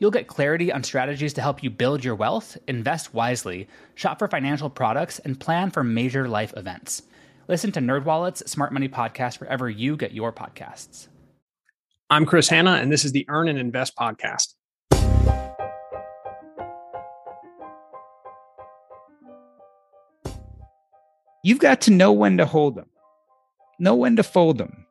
You'll 0.00 0.12
get 0.12 0.28
clarity 0.28 0.70
on 0.70 0.84
strategies 0.84 1.32
to 1.34 1.40
help 1.42 1.62
you 1.62 1.70
build 1.70 2.04
your 2.04 2.14
wealth, 2.14 2.56
invest 2.68 3.12
wisely, 3.14 3.66
shop 3.96 4.20
for 4.20 4.28
financial 4.28 4.70
products, 4.70 5.18
and 5.18 5.38
plan 5.38 5.70
for 5.70 5.82
major 5.82 6.28
life 6.28 6.54
events. 6.56 7.02
Listen 7.48 7.72
to 7.72 7.80
NerdWallet's 7.80 8.48
Smart 8.50 8.72
Money 8.72 8.88
Podcast 8.88 9.40
wherever 9.40 9.68
you 9.68 9.96
get 9.96 10.12
your 10.12 10.32
podcasts. 10.32 11.08
I'm 12.10 12.26
Chris 12.26 12.48
Hanna, 12.48 12.74
and 12.74 12.92
this 12.92 13.04
is 13.04 13.10
the 13.10 13.26
Earn 13.28 13.48
and 13.48 13.58
Invest 13.58 13.96
Podcast. 13.96 14.54
You've 21.42 21.58
got 21.58 21.80
to 21.82 21.90
know 21.90 22.12
when 22.12 22.36
to 22.38 22.46
hold 22.46 22.76
them, 22.76 22.88
know 23.80 23.96
when 23.96 24.14
to 24.16 24.22
fold 24.22 24.58
them, 24.58 24.86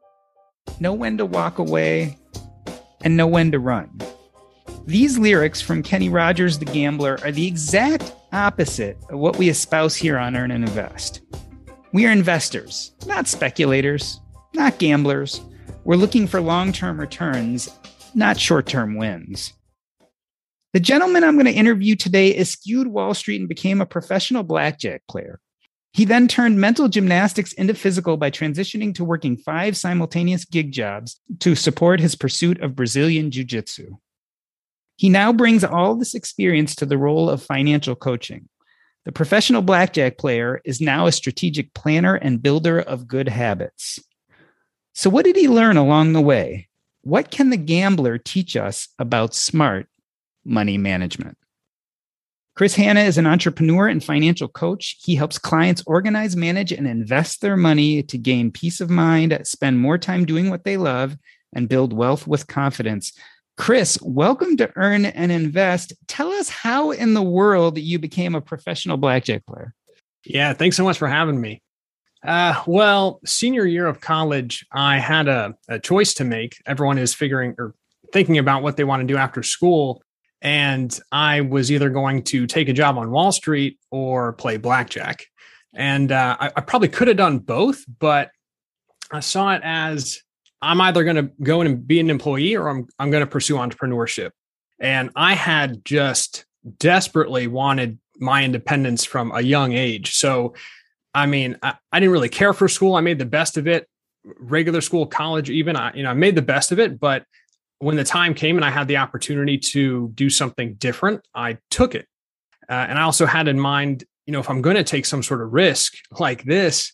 know 0.79 0.93
when 0.93 1.17
to 1.17 1.25
walk 1.25 1.59
away, 1.59 2.17
and 3.03 3.15
know 3.15 3.27
when 3.27 3.51
to 3.51 3.59
run. 3.59 4.01
These 4.87 5.19
lyrics 5.19 5.59
from 5.59 5.83
Kenny 5.83 6.07
Rogers 6.07 6.59
the 6.59 6.63
Gambler 6.63 7.19
are 7.21 7.31
the 7.33 7.45
exact 7.45 8.13
opposite 8.31 8.97
of 9.09 9.19
what 9.19 9.37
we 9.37 9.49
espouse 9.49 9.97
here 9.97 10.17
on 10.17 10.37
Earn 10.37 10.49
and 10.49 10.63
Invest. 10.63 11.19
We 11.91 12.05
are 12.05 12.11
investors, 12.13 12.93
not 13.05 13.27
speculators, 13.27 14.21
not 14.53 14.79
gamblers. 14.79 15.41
We're 15.83 15.97
looking 15.97 16.25
for 16.25 16.39
long 16.39 16.71
term 16.71 17.01
returns, 17.01 17.69
not 18.15 18.39
short 18.39 18.65
term 18.65 18.95
wins. 18.95 19.51
The 20.71 20.79
gentleman 20.79 21.25
I'm 21.25 21.35
going 21.35 21.47
to 21.47 21.51
interview 21.51 21.97
today 21.97 22.33
eschewed 22.37 22.87
Wall 22.87 23.13
Street 23.13 23.41
and 23.41 23.49
became 23.49 23.81
a 23.81 23.85
professional 23.85 24.43
blackjack 24.43 25.01
player. 25.09 25.41
He 25.91 26.05
then 26.05 26.29
turned 26.29 26.61
mental 26.61 26.87
gymnastics 26.87 27.51
into 27.51 27.73
physical 27.73 28.15
by 28.15 28.31
transitioning 28.31 28.95
to 28.95 29.03
working 29.03 29.35
five 29.35 29.75
simultaneous 29.75 30.45
gig 30.45 30.71
jobs 30.71 31.19
to 31.39 31.55
support 31.55 31.99
his 31.99 32.15
pursuit 32.15 32.61
of 32.61 32.73
Brazilian 32.77 33.31
Jiu 33.31 33.43
Jitsu. 33.43 33.97
He 34.97 35.09
now 35.09 35.31
brings 35.31 35.63
all 35.63 35.95
this 35.95 36.13
experience 36.13 36.75
to 36.75 36.85
the 36.85 36.97
role 36.97 37.29
of 37.29 37.41
financial 37.41 37.95
coaching. 37.95 38.49
The 39.05 39.11
professional 39.11 39.61
blackjack 39.61 40.17
player 40.17 40.59
is 40.65 40.81
now 40.81 41.05
a 41.05 41.11
strategic 41.11 41.73
planner 41.73 42.15
and 42.15 42.43
builder 42.43 42.79
of 42.79 43.07
good 43.07 43.29
habits. 43.29 43.99
So, 44.93 45.09
what 45.09 45.23
did 45.23 45.35
he 45.35 45.47
learn 45.47 45.77
along 45.77 46.11
the 46.11 46.21
way? 46.21 46.67
What 47.03 47.31
can 47.31 47.51
the 47.51 47.57
gambler 47.57 48.17
teach 48.17 48.57
us 48.57 48.89
about 48.99 49.33
smart 49.33 49.87
money 50.43 50.77
management? 50.77 51.37
Chris 52.55 52.73
Hanna 52.73 53.01
is 53.01 53.19
an 53.19 53.27
entrepreneur 53.27 53.87
and 53.87 54.03
financial 54.03 54.47
coach. 54.47 54.97
He 55.03 55.15
helps 55.15 55.37
clients 55.37 55.83
organize, 55.85 56.35
manage, 56.35 56.71
and 56.71 56.87
invest 56.87 57.39
their 57.39 57.55
money 57.55 58.01
to 58.01 58.17
gain 58.17 58.49
peace 58.49 58.81
of 58.81 58.89
mind, 58.89 59.39
spend 59.43 59.77
more 59.77 59.99
time 59.99 60.25
doing 60.25 60.49
what 60.49 60.63
they 60.63 60.75
love, 60.75 61.15
and 61.53 61.69
build 61.69 61.93
wealth 61.93 62.25
with 62.25 62.47
confidence. 62.47 63.13
Chris, 63.57 63.97
welcome 64.03 64.55
to 64.55 64.71
Earn 64.75 65.05
and 65.05 65.31
Invest. 65.31 65.91
Tell 66.07 66.31
us 66.31 66.47
how 66.47 66.91
in 66.91 67.15
the 67.15 67.23
world 67.23 67.77
you 67.79 67.97
became 67.97 68.35
a 68.35 68.39
professional 68.39 68.97
blackjack 68.97 69.45
player. 69.47 69.73
Yeah, 70.23 70.53
thanks 70.53 70.77
so 70.77 70.83
much 70.83 70.97
for 70.97 71.07
having 71.07 71.41
me. 71.41 71.61
Uh, 72.23 72.61
well, 72.67 73.19
senior 73.25 73.65
year 73.65 73.87
of 73.87 73.99
college, 73.99 74.65
I 74.71 74.99
had 74.99 75.27
a, 75.27 75.55
a 75.67 75.79
choice 75.79 76.13
to 76.15 76.23
make. 76.23 76.57
Everyone 76.67 76.99
is 76.99 77.15
figuring 77.15 77.55
or 77.57 77.73
thinking 78.13 78.37
about 78.37 78.61
what 78.61 78.77
they 78.77 78.83
want 78.83 79.01
to 79.01 79.07
do 79.07 79.17
after 79.17 79.41
school. 79.41 80.03
And 80.41 80.97
I 81.11 81.41
was 81.41 81.71
either 81.71 81.89
going 81.89 82.23
to 82.25 82.45
take 82.45 82.69
a 82.69 82.73
job 82.73 82.97
on 82.97 83.09
Wall 83.09 83.31
Street 83.31 83.79
or 83.89 84.33
play 84.33 84.57
blackjack. 84.57 85.25
And 85.73 86.11
uh, 86.11 86.37
I, 86.39 86.51
I 86.55 86.61
probably 86.61 86.89
could 86.89 87.07
have 87.07 87.17
done 87.17 87.39
both, 87.39 87.83
but 87.99 88.29
I 89.11 89.19
saw 89.19 89.53
it 89.53 89.61
as 89.63 90.21
I'm 90.61 90.81
either 90.81 91.03
going 91.03 91.15
to 91.17 91.31
go 91.41 91.61
and 91.61 91.87
be 91.87 91.99
an 91.99 92.09
employee 92.09 92.55
or 92.55 92.67
I'm, 92.67 92.87
I'm 92.97 93.11
going 93.11 93.21
to 93.23 93.29
pursue 93.29 93.55
entrepreneurship. 93.55 94.31
And 94.79 95.11
I 95.15 95.33
had 95.33 95.83
just 95.85 96.45
desperately 96.77 97.47
wanted 97.47 97.99
my 98.17 98.43
independence 98.43 99.05
from 99.05 99.31
a 99.31 99.41
young 99.41 99.73
age. 99.73 100.15
So, 100.15 100.55
I 101.13 101.25
mean, 101.25 101.57
I, 101.61 101.75
I 101.91 101.99
didn't 101.99 102.13
really 102.13 102.29
care 102.29 102.53
for 102.53 102.67
school. 102.67 102.95
I 102.95 103.01
made 103.01 103.19
the 103.19 103.25
best 103.25 103.57
of 103.57 103.67
it, 103.67 103.87
regular 104.23 104.81
school, 104.81 105.05
college, 105.05 105.49
even. 105.49 105.75
I, 105.75 105.93
you 105.93 106.03
know, 106.03 106.09
I 106.09 106.13
made 106.13 106.35
the 106.35 106.41
best 106.41 106.71
of 106.71 106.79
it. 106.79 106.99
But 106.99 107.23
when 107.79 107.95
the 107.95 108.03
time 108.03 108.33
came 108.33 108.55
and 108.55 108.65
I 108.65 108.71
had 108.71 108.87
the 108.87 108.97
opportunity 108.97 109.57
to 109.57 110.09
do 110.15 110.29
something 110.29 110.73
different, 110.75 111.27
I 111.33 111.57
took 111.69 111.95
it. 111.95 112.07
Uh, 112.69 112.73
and 112.73 112.97
I 112.97 113.03
also 113.03 113.25
had 113.25 113.47
in 113.47 113.59
mind, 113.59 114.03
you 114.25 114.33
know, 114.33 114.39
if 114.39 114.49
I'm 114.49 114.61
going 114.61 114.75
to 114.75 114.83
take 114.83 115.05
some 115.05 115.23
sort 115.23 115.41
of 115.41 115.53
risk 115.53 115.93
like 116.19 116.43
this, 116.43 116.91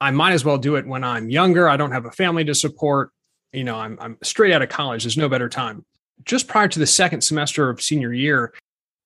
I 0.00 0.10
might 0.10 0.32
as 0.32 0.44
well 0.44 0.58
do 0.58 0.76
it 0.76 0.86
when 0.86 1.04
I'm 1.04 1.30
younger. 1.30 1.68
I 1.68 1.76
don't 1.76 1.92
have 1.92 2.04
a 2.04 2.10
family 2.10 2.44
to 2.44 2.54
support. 2.54 3.10
You 3.52 3.64
know, 3.64 3.76
I'm, 3.76 3.98
I'm 4.00 4.18
straight 4.22 4.52
out 4.52 4.62
of 4.62 4.68
college. 4.68 5.04
There's 5.04 5.16
no 5.16 5.28
better 5.28 5.48
time. 5.48 5.84
Just 6.24 6.48
prior 6.48 6.68
to 6.68 6.78
the 6.78 6.86
second 6.86 7.22
semester 7.22 7.70
of 7.70 7.80
senior 7.80 8.12
year, 8.12 8.52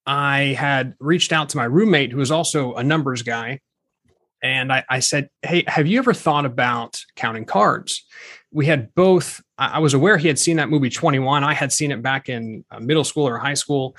I 0.06 0.56
had 0.58 0.94
reached 0.98 1.32
out 1.32 1.48
to 1.50 1.56
my 1.56 1.64
roommate, 1.64 2.10
who 2.10 2.18
was 2.18 2.30
also 2.30 2.74
a 2.74 2.82
numbers 2.82 3.22
guy. 3.22 3.60
And 4.42 4.72
I, 4.72 4.84
I 4.88 5.00
said, 5.00 5.28
Hey, 5.42 5.64
have 5.66 5.86
you 5.86 5.98
ever 5.98 6.14
thought 6.14 6.46
about 6.46 7.00
counting 7.14 7.44
cards? 7.44 8.06
We 8.50 8.66
had 8.66 8.94
both, 8.94 9.40
I 9.58 9.78
was 9.78 9.94
aware 9.94 10.16
he 10.16 10.26
had 10.26 10.38
seen 10.38 10.56
that 10.56 10.70
movie 10.70 10.90
21. 10.90 11.44
I 11.44 11.54
had 11.54 11.72
seen 11.72 11.92
it 11.92 12.02
back 12.02 12.28
in 12.28 12.64
uh, 12.70 12.80
middle 12.80 13.04
school 13.04 13.28
or 13.28 13.38
high 13.38 13.54
school, 13.54 13.96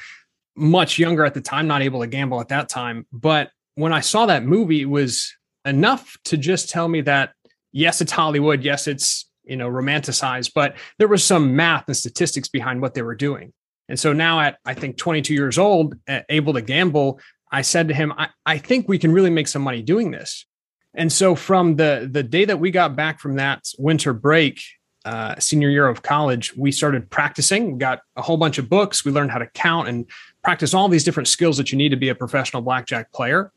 much 0.55 0.99
younger 0.99 1.23
at 1.23 1.33
the 1.33 1.41
time, 1.41 1.67
not 1.67 1.81
able 1.81 2.01
to 2.01 2.07
gamble 2.07 2.41
at 2.41 2.49
that 2.49 2.67
time. 2.67 3.05
But 3.13 3.51
when 3.75 3.93
I 3.93 4.01
saw 4.01 4.25
that 4.25 4.43
movie, 4.43 4.81
it 4.81 4.89
was 4.89 5.33
enough 5.65 6.17
to 6.25 6.37
just 6.37 6.69
tell 6.69 6.87
me 6.87 7.01
that 7.01 7.33
yes, 7.71 8.01
it's 8.01 8.11
Hollywood, 8.11 8.63
yes, 8.63 8.87
it's 8.87 9.29
you 9.43 9.57
know 9.57 9.69
romanticized, 9.69 10.51
but 10.53 10.75
there 10.97 11.07
was 11.07 11.23
some 11.23 11.55
math 11.55 11.85
and 11.87 11.97
statistics 11.97 12.47
behind 12.47 12.81
what 12.81 12.93
they 12.93 13.01
were 13.01 13.15
doing. 13.15 13.53
And 13.89 13.99
so 13.99 14.13
now 14.13 14.39
at 14.39 14.57
I 14.65 14.73
think 14.73 14.97
22 14.97 15.33
years 15.33 15.57
old, 15.57 15.95
able 16.29 16.53
to 16.53 16.61
gamble, 16.61 17.19
I 17.51 17.61
said 17.61 17.87
to 17.89 17.93
him, 17.93 18.13
I, 18.17 18.29
I 18.45 18.57
think 18.57 18.87
we 18.87 18.97
can 18.97 19.11
really 19.11 19.29
make 19.29 19.47
some 19.47 19.61
money 19.61 19.81
doing 19.81 20.11
this. 20.11 20.45
And 20.93 21.11
so 21.11 21.35
from 21.35 21.75
the 21.75 22.07
the 22.11 22.23
day 22.23 22.45
that 22.45 22.59
we 22.59 22.71
got 22.71 22.95
back 22.95 23.19
from 23.19 23.35
that 23.35 23.65
winter 23.77 24.13
break, 24.13 24.61
uh, 25.03 25.39
senior 25.39 25.69
year 25.69 25.87
of 25.87 26.03
college, 26.03 26.55
we 26.55 26.71
started 26.71 27.09
practicing. 27.09 27.73
We 27.73 27.79
got 27.79 28.01
a 28.15 28.21
whole 28.21 28.37
bunch 28.37 28.57
of 28.57 28.69
books. 28.69 29.03
We 29.03 29.11
learned 29.11 29.31
how 29.31 29.39
to 29.39 29.47
count 29.47 29.87
and 29.87 30.05
practice 30.43 30.73
all 30.73 30.89
these 30.89 31.03
different 31.03 31.27
skills 31.27 31.57
that 31.57 31.71
you 31.71 31.77
need 31.77 31.89
to 31.89 31.95
be 31.95 32.09
a 32.09 32.15
professional 32.15 32.61
blackjack 32.61 33.11
player 33.11 33.51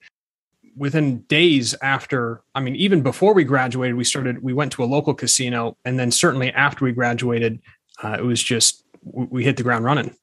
within 0.77 1.21
days 1.23 1.75
after 1.83 2.43
i 2.55 2.61
mean 2.61 2.77
even 2.77 3.03
before 3.03 3.35
we 3.35 3.45
graduated 3.45 3.97
we 3.97 4.05
started 4.05 4.43
we 4.43 4.53
went 4.53 4.73
to 4.73 4.83
a 4.83 4.87
local 4.87 5.15
casino 5.15 5.77
and 5.85 5.99
then 5.99 6.11
certainly 6.11 6.51
after 6.53 6.85
we 6.85 6.93
graduated 6.93 7.61
uh, 8.03 8.17
it 8.19 8.25
was 8.25 8.43
just 8.43 8.85
we 9.03 9.45
hit 9.45 9.57
the 9.57 9.63
ground 9.63 9.85
running 9.85 10.15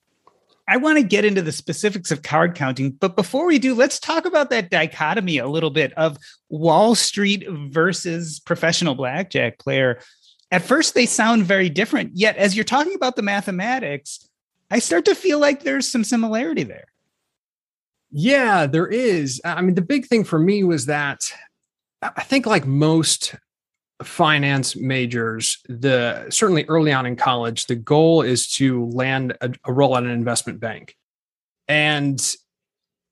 I 0.68 0.78
want 0.78 0.98
to 0.98 1.04
get 1.04 1.26
into 1.26 1.42
the 1.42 1.52
specifics 1.52 2.12
of 2.12 2.22
card 2.22 2.56
counting, 2.56 2.92
but 2.92 3.18
before 3.18 3.46
we 3.46 3.60
do, 3.60 3.76
let's 3.76 4.00
talk 4.00 4.26
about 4.26 4.50
that 4.52 4.70
dichotomy 4.70 5.38
a 5.38 5.48
little 5.48 5.70
bit 5.70 5.92
of 5.94 6.18
Wall 6.48 6.96
Street 6.96 7.46
versus 7.50 8.40
professional 8.40 8.96
blackjack 8.96 9.60
player. 9.60 10.00
At 10.50 10.62
first, 10.62 10.94
they 10.94 11.06
sound 11.06 11.44
very 11.44 11.68
different, 11.68 12.12
yet, 12.16 12.38
as 12.38 12.56
you're 12.56 12.64
talking 12.64 12.96
about 12.96 13.18
the 13.18 13.22
mathematics, 13.22 14.30
I 14.70 14.80
start 14.80 15.04
to 15.06 15.16
feel 15.16 15.40
like 15.40 15.64
there's 15.64 15.92
some 15.92 16.06
similarity 16.06 16.64
there. 16.64 16.91
Yeah, 18.12 18.68
there 18.68 18.88
is. 18.88 19.42
I 19.46 19.62
mean, 19.62 19.76
the 19.76 19.82
big 19.82 20.06
thing 20.06 20.24
for 20.24 20.38
me 20.38 20.64
was 20.64 20.86
that 20.88 21.32
I 22.02 22.24
think, 22.24 22.46
like 22.46 22.66
most 22.66 23.36
finance 24.04 24.76
majors, 24.76 25.60
the 25.70 26.26
certainly 26.30 26.66
early 26.66 26.92
on 26.92 27.06
in 27.06 27.16
college, 27.16 27.68
the 27.68 27.76
goal 27.76 28.22
is 28.22 28.50
to 28.54 28.86
land 28.88 29.38
a, 29.42 29.54
a 29.66 29.72
role 29.72 29.96
at 29.96 30.04
an 30.04 30.10
investment 30.10 30.60
bank. 30.60 30.96
And 31.68 32.20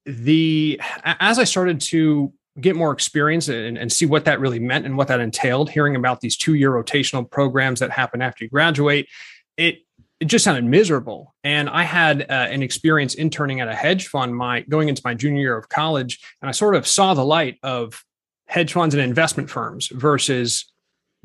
the 0.06 0.81
as 1.06 1.40
I 1.40 1.44
started 1.44 1.80
to 1.81 2.34
get 2.60 2.75
more 2.75 2.92
experience 2.92 3.48
and, 3.48 3.78
and, 3.78 3.92
see 3.92 4.06
what 4.06 4.25
that 4.25 4.40
really 4.40 4.60
meant 4.60 4.86
and 4.86 4.98
what 4.98 5.07
that 5.07 5.22
entailed, 5.22 5.69
hearing 5.69 5.96
about 5.96 6.19
these 6.19 6.36
two 6.36 6.56
year 6.56 6.72
rotational 6.72 7.30
programs 7.30 7.80
that 7.80 7.92
happen 7.92 8.22
after 8.22 8.44
you 8.44 8.50
graduate, 8.50 9.07
it 9.56 9.78
it 10.19 10.25
just 10.25 10.44
sounded 10.44 10.66
miserable. 10.66 11.33
And 11.44 11.69
I 11.69 11.83
had 11.83 12.24
uh, 12.24 12.25
an 12.33 12.62
experience 12.62 13.16
interning 13.16 13.62
at 13.62 13.69
a 13.69 13.75
hedge 13.75 14.07
fund 14.07 14.36
my 14.36 14.62
going 14.62 14.89
into 14.89 15.01
my 15.06 15.13
junior 15.13 15.42
year 15.42 15.57
of 15.57 15.69
college, 15.69 16.19
and 16.42 16.50
I 16.50 16.51
sort 16.51 16.75
of 16.75 16.86
saw 16.86 17.13
the 17.13 17.24
light 17.24 17.57
of 17.63 18.04
hedge 18.48 18.74
funds 18.74 18.95
and 18.95 19.01
investment 19.01 19.50
firms 19.50 19.88
versus 19.88 20.71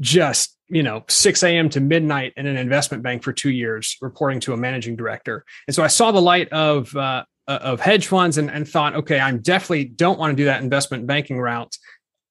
just 0.01 0.57
you 0.69 0.83
know 0.83 1.05
6 1.09 1.43
a.m 1.43 1.69
to 1.71 1.81
midnight 1.81 2.33
in 2.37 2.47
an 2.47 2.57
investment 2.57 3.03
bank 3.03 3.23
for 3.23 3.33
two 3.33 3.51
years 3.51 3.97
reporting 4.01 4.41
to 4.41 4.53
a 4.53 4.57
managing 4.57 4.97
director. 4.97 5.45
And 5.67 5.75
so 5.75 5.83
i 5.83 5.87
saw 5.87 6.11
the 6.11 6.23
light 6.23 6.49
of 6.53 6.95
uh, 6.97 7.25
of 7.47 7.81
hedge 7.81 8.07
funds 8.07 8.39
and, 8.39 8.51
and 8.51 8.69
thought 8.69 8.95
okay 8.95 9.21
i'm 9.21 9.41
definitely 9.41 9.85
don't 9.85 10.19
want 10.19 10.33
to 10.33 10.37
do 10.37 10.47
that 10.47 10.63
investment 10.63 11.07
banking 11.07 11.39
route. 11.39 11.77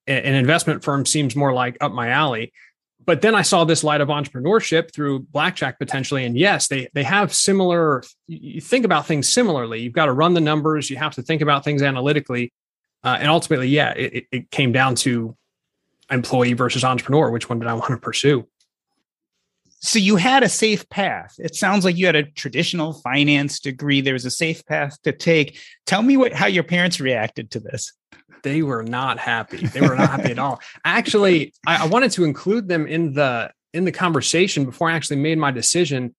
An 0.05 0.35
investment 0.35 0.83
firm 0.83 1.05
seems 1.05 1.33
more 1.33 1.53
like 1.53 1.77
up 1.79 1.93
my 1.93 2.09
alley 2.09 2.51
but 3.05 3.21
then 3.21 3.35
i 3.35 3.41
saw 3.41 3.63
this 3.63 3.83
light 3.83 4.01
of 4.01 4.09
entrepreneurship 4.09 4.93
through 4.93 5.19
blackjack 5.19 5.79
potentially. 5.79 6.25
And 6.25 6.37
yes 6.37 6.67
they 6.67 6.89
they 6.93 7.03
have 7.03 7.33
similar 7.33 8.03
you 8.27 8.61
think 8.61 8.85
about 8.85 9.05
things 9.05 9.27
similarly. 9.27 9.81
You've 9.81 9.93
got 9.93 10.05
to 10.05 10.13
run 10.13 10.33
the 10.33 10.41
numbers. 10.41 10.89
You 10.89 10.97
have 10.97 11.15
to 11.15 11.21
think 11.21 11.41
about 11.41 11.63
things 11.63 11.81
analytically. 11.81 12.51
Uh, 13.03 13.17
and 13.19 13.29
ultimately 13.29 13.67
yeah 13.67 13.91
it, 13.93 14.25
it 14.31 14.51
came 14.51 14.71
down 14.71 14.95
to 14.95 15.35
employee 16.11 16.53
versus 16.53 16.83
entrepreneur 16.83 17.29
which 17.31 17.49
one 17.49 17.59
did 17.59 17.67
i 17.67 17.73
want 17.73 17.91
to 17.91 17.97
pursue? 17.97 18.47
So 19.85 19.99
you 19.99 20.15
had 20.15 20.43
a 20.43 20.49
safe 20.49 20.87
path. 20.87 21.35
It 21.39 21.55
sounds 21.55 21.83
like 21.83 21.97
you 21.97 22.05
had 22.05 22.15
a 22.15 22.23
traditional 22.23 22.93
finance 22.93 23.59
degree. 23.59 23.99
There 23.99 24.13
was 24.13 24.23
a 24.23 24.31
safe 24.31 24.65
path 24.65 25.01
to 25.01 25.11
take. 25.11 25.59
Tell 25.85 26.01
me 26.01 26.15
what 26.15 26.31
how 26.31 26.45
your 26.47 26.63
parents 26.63 27.01
reacted 27.01 27.51
to 27.51 27.59
this 27.59 27.91
they 28.43 28.61
were 28.61 28.83
not 28.83 29.17
happy 29.17 29.65
they 29.67 29.81
were 29.81 29.95
not 29.95 30.09
happy 30.09 30.31
at 30.31 30.39
all 30.39 30.59
actually 30.85 31.53
I, 31.65 31.83
I, 31.83 31.87
wanted 31.87 32.11
to 32.11 32.23
include 32.23 32.67
them 32.67 32.87
in 32.87 33.13
the 33.13 33.51
in 33.73 33.85
the 33.85 33.91
conversation 33.91 34.65
before 34.65 34.89
i 34.89 34.93
actually 34.93 35.17
made 35.17 35.37
my 35.37 35.51
decision 35.51 36.13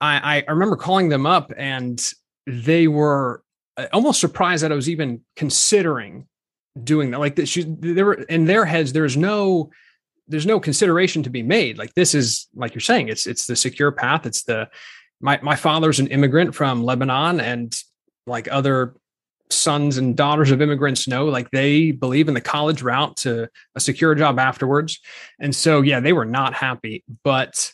i 0.00 0.44
i 0.46 0.50
remember 0.50 0.76
calling 0.76 1.08
them 1.08 1.26
up 1.26 1.52
and 1.56 2.04
they 2.46 2.88
were 2.88 3.42
uh, 3.76 3.86
almost 3.92 4.20
surprised 4.20 4.62
that 4.62 4.72
i 4.72 4.74
was 4.74 4.90
even 4.90 5.22
considering 5.36 6.26
doing 6.84 7.10
that. 7.10 7.20
Like 7.20 7.36
that, 7.36 7.48
she, 7.48 7.64
there 7.66 8.06
were 8.06 8.14
in 8.14 8.44
their 8.44 8.64
heads. 8.64 8.92
There's 8.92 9.16
no, 9.16 9.70
there's 10.28 10.46
no 10.46 10.60
consideration 10.60 11.22
to 11.24 11.30
be 11.30 11.42
made. 11.42 11.78
Like 11.78 11.94
this 11.94 12.14
is, 12.14 12.48
like 12.54 12.74
you're 12.74 12.80
saying, 12.80 13.08
it's 13.08 13.26
it's 13.26 13.46
the 13.46 13.56
secure 13.56 13.92
path. 13.92 14.26
It's 14.26 14.44
the 14.44 14.68
my 15.20 15.38
my 15.42 15.56
father's 15.56 16.00
an 16.00 16.06
immigrant 16.08 16.54
from 16.54 16.82
Lebanon, 16.82 17.40
and 17.40 17.76
like 18.26 18.48
other 18.50 18.94
sons 19.50 19.98
and 19.98 20.16
daughters 20.16 20.50
of 20.50 20.62
immigrants 20.62 21.08
know, 21.08 21.26
like 21.26 21.50
they 21.50 21.92
believe 21.92 22.28
in 22.28 22.34
the 22.34 22.40
college 22.40 22.82
route 22.82 23.16
to 23.18 23.48
a 23.74 23.80
secure 23.80 24.14
job 24.14 24.38
afterwards. 24.38 24.98
And 25.40 25.54
so, 25.54 25.82
yeah, 25.82 26.00
they 26.00 26.12
were 26.12 26.24
not 26.24 26.54
happy. 26.54 27.04
But 27.24 27.72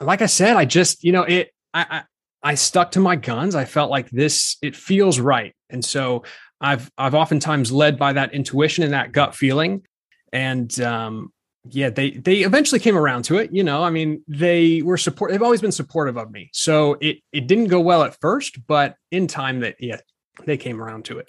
like 0.00 0.22
I 0.22 0.26
said, 0.26 0.56
I 0.56 0.64
just, 0.64 1.04
you 1.04 1.12
know, 1.12 1.22
it. 1.22 1.50
I, 1.72 1.86
I 1.90 2.02
I 2.44 2.54
stuck 2.56 2.92
to 2.92 3.00
my 3.00 3.16
guns. 3.16 3.54
I 3.54 3.64
felt 3.64 3.90
like 3.90 4.10
this, 4.10 4.58
it 4.60 4.76
feels 4.76 5.18
right. 5.18 5.54
And 5.70 5.82
so 5.82 6.24
I've 6.60 6.90
I've 6.98 7.14
oftentimes 7.14 7.72
led 7.72 7.98
by 7.98 8.12
that 8.12 8.34
intuition 8.34 8.84
and 8.84 8.92
that 8.92 9.12
gut 9.12 9.34
feeling, 9.34 9.82
and 10.32 10.78
um, 10.80 11.32
yeah, 11.68 11.90
they 11.90 12.12
they 12.12 12.40
eventually 12.40 12.78
came 12.80 12.96
around 12.96 13.24
to 13.24 13.36
it. 13.36 13.50
You 13.52 13.64
know, 13.64 13.82
I 13.82 13.90
mean, 13.90 14.22
they 14.28 14.82
were 14.82 14.96
support. 14.96 15.30
They've 15.30 15.42
always 15.42 15.60
been 15.60 15.72
supportive 15.72 16.16
of 16.16 16.30
me. 16.30 16.50
So 16.52 16.96
it 17.00 17.18
it 17.32 17.46
didn't 17.46 17.68
go 17.68 17.80
well 17.80 18.02
at 18.02 18.18
first, 18.20 18.66
but 18.66 18.96
in 19.10 19.26
time, 19.26 19.60
that 19.60 19.76
yeah, 19.80 20.00
they 20.44 20.56
came 20.56 20.80
around 20.80 21.04
to 21.06 21.18
it. 21.18 21.28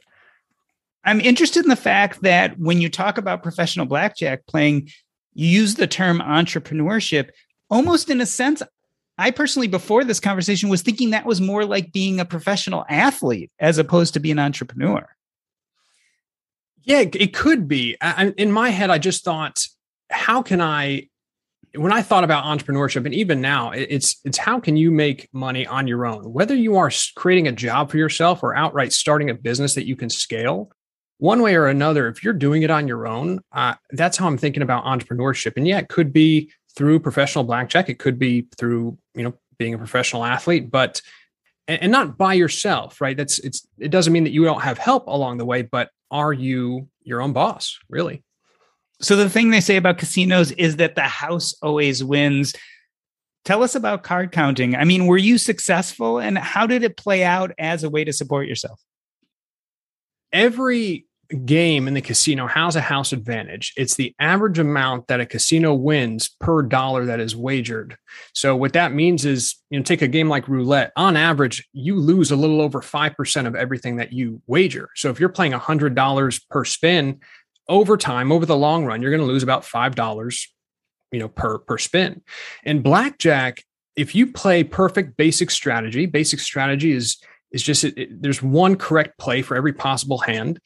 I'm 1.04 1.22
interested 1.22 1.64
in 1.64 1.70
the 1.70 1.76
fact 1.76 2.24
that 2.24 2.58
when 2.60 2.82
you 2.82 2.90
talk 2.90 3.18
about 3.18 3.44
professional 3.44 3.86
blackjack 3.86 4.48
playing, 4.48 4.90
you 5.34 5.48
use 5.48 5.76
the 5.76 5.88
term 5.88 6.20
entrepreneurship 6.20 7.30
almost 7.70 8.10
in 8.10 8.22
a 8.22 8.26
sense. 8.26 8.64
I 9.18 9.32
personally, 9.32 9.68
before 9.68 10.04
this 10.04 10.20
conversation, 10.20 10.70
was 10.70 10.82
thinking 10.82 11.12
that 11.12 11.26
was 11.26 11.40
more 11.40 11.66
like 11.66 11.92
being 11.92 12.20
a 12.20 12.26
professional 12.26 12.86
athlete 12.90 13.52
as 13.60 13.78
opposed 13.78 14.14
to 14.16 14.20
being 14.20 14.40
an 14.40 14.46
entrepreneur. 14.46 15.08
Yeah, 16.84 17.00
it 17.00 17.34
could 17.34 17.68
be. 17.68 17.98
I, 18.02 18.34
in 18.38 18.52
my 18.52 18.70
head, 18.70 18.90
I 18.90 18.98
just 18.98 19.24
thought, 19.24 19.66
how 20.10 20.42
can 20.42 20.62
I? 20.62 21.10
When 21.76 21.92
I 21.92 22.02
thought 22.02 22.24
about 22.24 22.46
entrepreneurship, 22.46 23.06
and 23.06 23.14
even 23.14 23.42
now, 23.42 23.72
it's 23.72 24.20
it's 24.24 24.38
how 24.38 24.60
can 24.60 24.78
you 24.78 24.92
make 24.92 25.30
money 25.34 25.66
on 25.68 25.88
your 25.88 26.06
own? 26.06 26.32
Whether 26.32 26.56
you 26.56 26.78
are 26.78 26.92
creating 27.16 27.48
a 27.48 27.52
job 27.52 27.92
for 27.92 27.98
yourself 27.98 28.44
or 28.44 28.56
outright 28.56 28.94
starting 28.94 29.30
a 29.30 29.34
business 29.34 29.76
that 29.76 29.88
you 29.88 29.96
can 29.96 30.10
scale, 30.10 30.72
one 31.18 31.42
way 31.42 31.56
or 31.56 31.68
another, 31.68 32.08
if 32.08 32.24
you're 32.24 32.34
doing 32.34 32.64
it 32.64 32.72
on 32.72 32.88
your 32.88 33.08
own, 33.08 33.40
uh, 33.52 33.76
that's 33.92 34.18
how 34.18 34.28
I'm 34.28 34.38
thinking 34.38 34.62
about 34.62 34.86
entrepreneurship. 34.86 35.54
And 35.58 35.68
yeah, 35.68 35.80
it 35.80 35.90
could 35.90 36.12
be 36.12 36.52
through 36.76 37.00
professional 37.00 37.44
blackjack. 37.44 37.90
It 37.90 38.00
could 38.00 38.20
be 38.20 38.48
through 38.58 38.98
you 39.14 39.24
know 39.24 39.34
being 39.58 39.74
a 39.74 39.78
professional 39.78 40.26
athlete, 40.26 40.70
but 40.70 41.02
and, 41.68 41.84
and 41.84 41.92
not 41.92 42.18
by 42.18 42.34
yourself, 42.34 43.02
right? 43.02 43.16
That's 43.16 43.40
it's 43.40 43.68
it 43.80 43.92
doesn't 43.92 44.14
mean 44.14 44.26
that 44.26 44.34
you 44.34 44.44
don't 44.44 44.62
have 44.62 44.78
help 44.78 45.08
along 45.08 45.38
the 45.38 45.46
way, 45.46 45.62
but 45.62 45.90
are 46.12 46.34
you 46.34 46.88
your 47.02 47.22
own 47.22 47.34
boss, 47.34 47.80
really? 47.90 48.24
So 49.02 49.16
the 49.16 49.30
thing 49.30 49.50
they 49.50 49.62
say 49.62 49.76
about 49.76 49.98
casinos 49.98 50.52
is 50.52 50.78
that 50.78 50.96
the 50.96 51.02
house 51.02 51.54
always 51.62 52.04
wins. 52.04 52.54
Tell 53.44 53.62
us 53.62 53.76
about 53.76 54.04
card 54.04 54.32
counting. 54.32 54.76
I 54.76 54.86
mean, 54.86 55.06
were 55.06 55.18
you 55.18 55.38
successful 55.38 56.20
and 56.20 56.38
how 56.38 56.66
did 56.66 56.84
it 56.84 56.98
play 56.98 57.24
out 57.24 57.52
as 57.60 57.84
a 57.84 57.90
way 57.90 58.04
to 58.04 58.14
support 58.14 58.48
yourself? 58.48 58.82
Every 60.32 61.06
game 61.46 61.88
in 61.88 61.94
the 61.94 62.02
casino 62.02 62.48
has 62.48 62.76
a 62.76 62.82
house 62.82 63.12
advantage. 63.12 63.74
It's 63.78 63.96
the 63.96 64.14
average 64.20 64.60
amount 64.60 65.08
that 65.08 65.20
a 65.20 65.26
casino 65.26 65.74
wins 65.74 66.30
per 66.40 66.62
dollar 66.62 67.06
that 67.06 67.20
is 67.20 67.36
wagered. 67.36 67.98
So 68.34 68.56
what 68.56 68.74
that 68.74 68.94
means 68.94 69.26
is, 69.26 69.56
you 69.70 69.80
know, 69.80 69.84
take 69.84 70.02
a 70.02 70.08
game 70.08 70.30
like 70.30 70.48
roulette. 70.48 70.92
On 70.96 71.18
average, 71.18 71.68
you 71.74 71.96
lose 71.96 72.32
a 72.32 72.36
little 72.36 72.62
over 72.62 72.82
5% 72.82 73.48
of 73.48 73.56
everything 73.56 73.98
that 73.98 74.14
you 74.14 74.42
wager. 74.48 74.90
So 74.96 75.10
if 75.10 75.20
you're 75.20 75.30
playing 75.30 75.54
$100 75.54 76.50
per 76.50 76.66
spin 76.66 77.20
over 77.68 77.98
time, 77.98 78.32
over 78.32 78.46
the 78.46 78.58
long 78.58 78.86
run, 78.86 79.02
you're 79.02 79.12
going 79.12 79.22
to 79.22 79.28
lose 79.28 79.44
about 79.44 79.64
$5, 79.64 80.48
you 81.12 81.20
know, 81.20 81.28
per 81.28 81.60
per 81.60 81.78
spin. 81.78 82.22
In 82.64 82.82
blackjack, 82.82 83.64
if 83.96 84.14
you 84.14 84.32
play 84.32 84.64
perfect 84.64 85.18
basic 85.18 85.52
strategy, 85.52 86.06
basic 86.06 86.40
strategy 86.40 86.92
is 86.92 87.18
is 87.52 87.64
just 87.64 87.84
it, 87.84 87.98
it, 87.98 88.22
there's 88.22 88.42
one 88.44 88.76
correct 88.76 89.18
play 89.18 89.42
for 89.42 89.56
every 89.56 89.74
possible 89.74 90.18
hand 90.20 90.60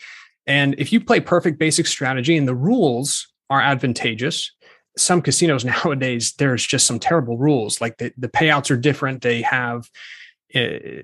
and 0.50 0.74
if 0.80 0.92
you 0.92 1.00
play 1.00 1.20
perfect 1.20 1.60
basic 1.60 1.86
strategy 1.86 2.36
and 2.36 2.48
the 2.48 2.56
rules 2.56 3.32
are 3.52 3.62
advantageous, 3.62 4.52
some 4.98 5.22
casinos 5.22 5.64
nowadays, 5.84 6.34
there's 6.34 6.66
just 6.66 6.88
some 6.88 7.00
terrible 7.00 7.38
rules. 7.38 7.80
Like 7.80 7.98
the, 7.98 8.12
the 8.18 8.28
payouts 8.28 8.72
are 8.72 8.78
different. 8.78 9.22
They 9.22 9.44
have 9.44 9.88
uh, 10.56 11.04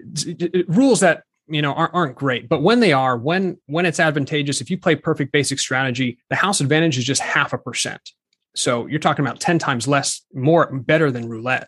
rules 0.67 1.01
that 1.01 1.23
you 1.47 1.61
know 1.61 1.73
aren't, 1.73 1.93
aren't 1.93 2.15
great. 2.15 2.49
But 2.49 2.61
when 2.61 2.79
they 2.79 2.93
are 2.93 3.17
when 3.17 3.57
when 3.67 3.85
it's 3.85 3.99
advantageous 3.99 4.61
if 4.61 4.69
you 4.69 4.77
play 4.77 4.95
perfect 4.95 5.31
basic 5.31 5.59
strategy 5.59 6.17
the 6.29 6.35
house 6.35 6.61
advantage 6.61 6.97
is 6.97 7.05
just 7.05 7.21
half 7.21 7.53
a 7.53 7.57
percent. 7.57 8.11
So 8.55 8.85
you're 8.87 8.99
talking 8.99 9.25
about 9.25 9.41
10 9.41 9.59
times 9.59 9.85
less 9.85 10.21
more 10.33 10.73
better 10.73 11.11
than 11.11 11.27
roulette. 11.27 11.67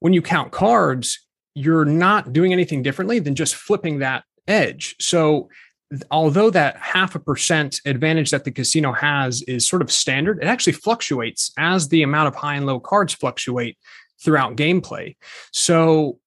When 0.00 0.12
you 0.12 0.22
count 0.22 0.52
cards 0.52 1.26
you're 1.54 1.84
not 1.84 2.32
doing 2.32 2.52
anything 2.52 2.82
differently 2.82 3.18
than 3.18 3.34
just 3.34 3.54
flipping 3.54 3.98
that 3.98 4.24
edge. 4.46 4.94
So 5.00 5.48
although 6.10 6.50
that 6.50 6.76
half 6.76 7.14
a 7.14 7.18
percent 7.18 7.80
advantage 7.84 8.30
that 8.30 8.44
the 8.44 8.50
casino 8.50 8.92
has 8.92 9.42
is 9.42 9.66
sort 9.66 9.82
of 9.82 9.90
standard, 9.90 10.38
it 10.42 10.46
actually 10.46 10.74
fluctuates 10.74 11.50
as 11.58 11.88
the 11.88 12.02
amount 12.02 12.28
of 12.28 12.34
high 12.34 12.54
and 12.54 12.66
low 12.66 12.78
cards 12.78 13.14
fluctuate 13.14 13.78
throughout 14.22 14.56
gameplay. 14.56 15.16
So 15.52 16.18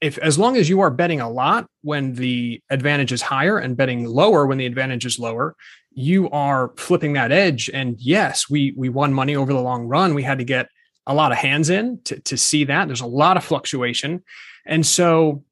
if 0.00 0.18
as 0.18 0.38
long 0.38 0.56
as 0.56 0.68
you 0.68 0.80
are 0.80 0.90
betting 0.90 1.20
a 1.20 1.30
lot 1.30 1.66
when 1.82 2.14
the 2.14 2.62
advantage 2.70 3.12
is 3.12 3.22
higher 3.22 3.58
and 3.58 3.76
betting 3.76 4.06
lower 4.06 4.46
when 4.46 4.58
the 4.58 4.66
advantage 4.66 5.04
is 5.04 5.18
lower, 5.18 5.54
you 5.92 6.30
are 6.30 6.72
flipping 6.76 7.12
that 7.14 7.32
edge. 7.32 7.68
And 7.72 7.96
yes, 7.98 8.48
we 8.48 8.72
we 8.76 8.88
won 8.88 9.12
money 9.12 9.36
over 9.36 9.52
the 9.52 9.60
long 9.60 9.86
run. 9.86 10.14
We 10.14 10.22
had 10.22 10.38
to 10.38 10.44
get 10.44 10.68
a 11.06 11.14
lot 11.14 11.32
of 11.32 11.38
hands 11.38 11.70
in 11.70 12.00
to, 12.04 12.20
to 12.20 12.36
see 12.36 12.64
that. 12.64 12.86
There's 12.86 13.00
a 13.00 13.06
lot 13.06 13.36
of 13.36 13.44
fluctuation. 13.44 14.22
And 14.66 14.86
so 14.86 15.44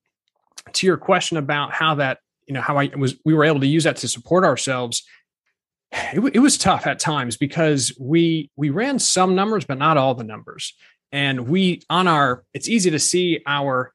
to 0.75 0.87
your 0.87 0.97
question 0.97 1.37
about 1.37 1.73
how 1.73 1.97
that 1.97 2.19
you 2.47 2.55
know 2.55 2.61
how 2.61 2.79
I 2.79 2.91
was 2.97 3.17
we 3.25 3.35
were 3.35 3.45
able 3.45 3.61
to 3.61 3.67
use 3.67 3.85
that 3.85 3.97
to 3.97 4.09
support 4.09 4.45
ourselves. 4.45 5.03
It, 5.91 6.21
it 6.35 6.41
was 6.41 6.59
tough 6.59 6.87
at 6.87 6.99
times 6.99 7.37
because 7.37 7.97
we 7.99 8.51
we 8.57 8.71
ran 8.71 8.99
some 8.99 9.35
numbers 9.35 9.65
but 9.65 9.79
not 9.79 9.97
all 9.97 10.15
the 10.15 10.25
numbers, 10.25 10.75
and 11.13 11.49
we 11.49 11.83
on 11.91 12.07
our 12.09 12.45
it's 12.55 12.69
easy 12.69 12.91
to 12.91 12.99
see 12.99 13.41
our 13.47 13.93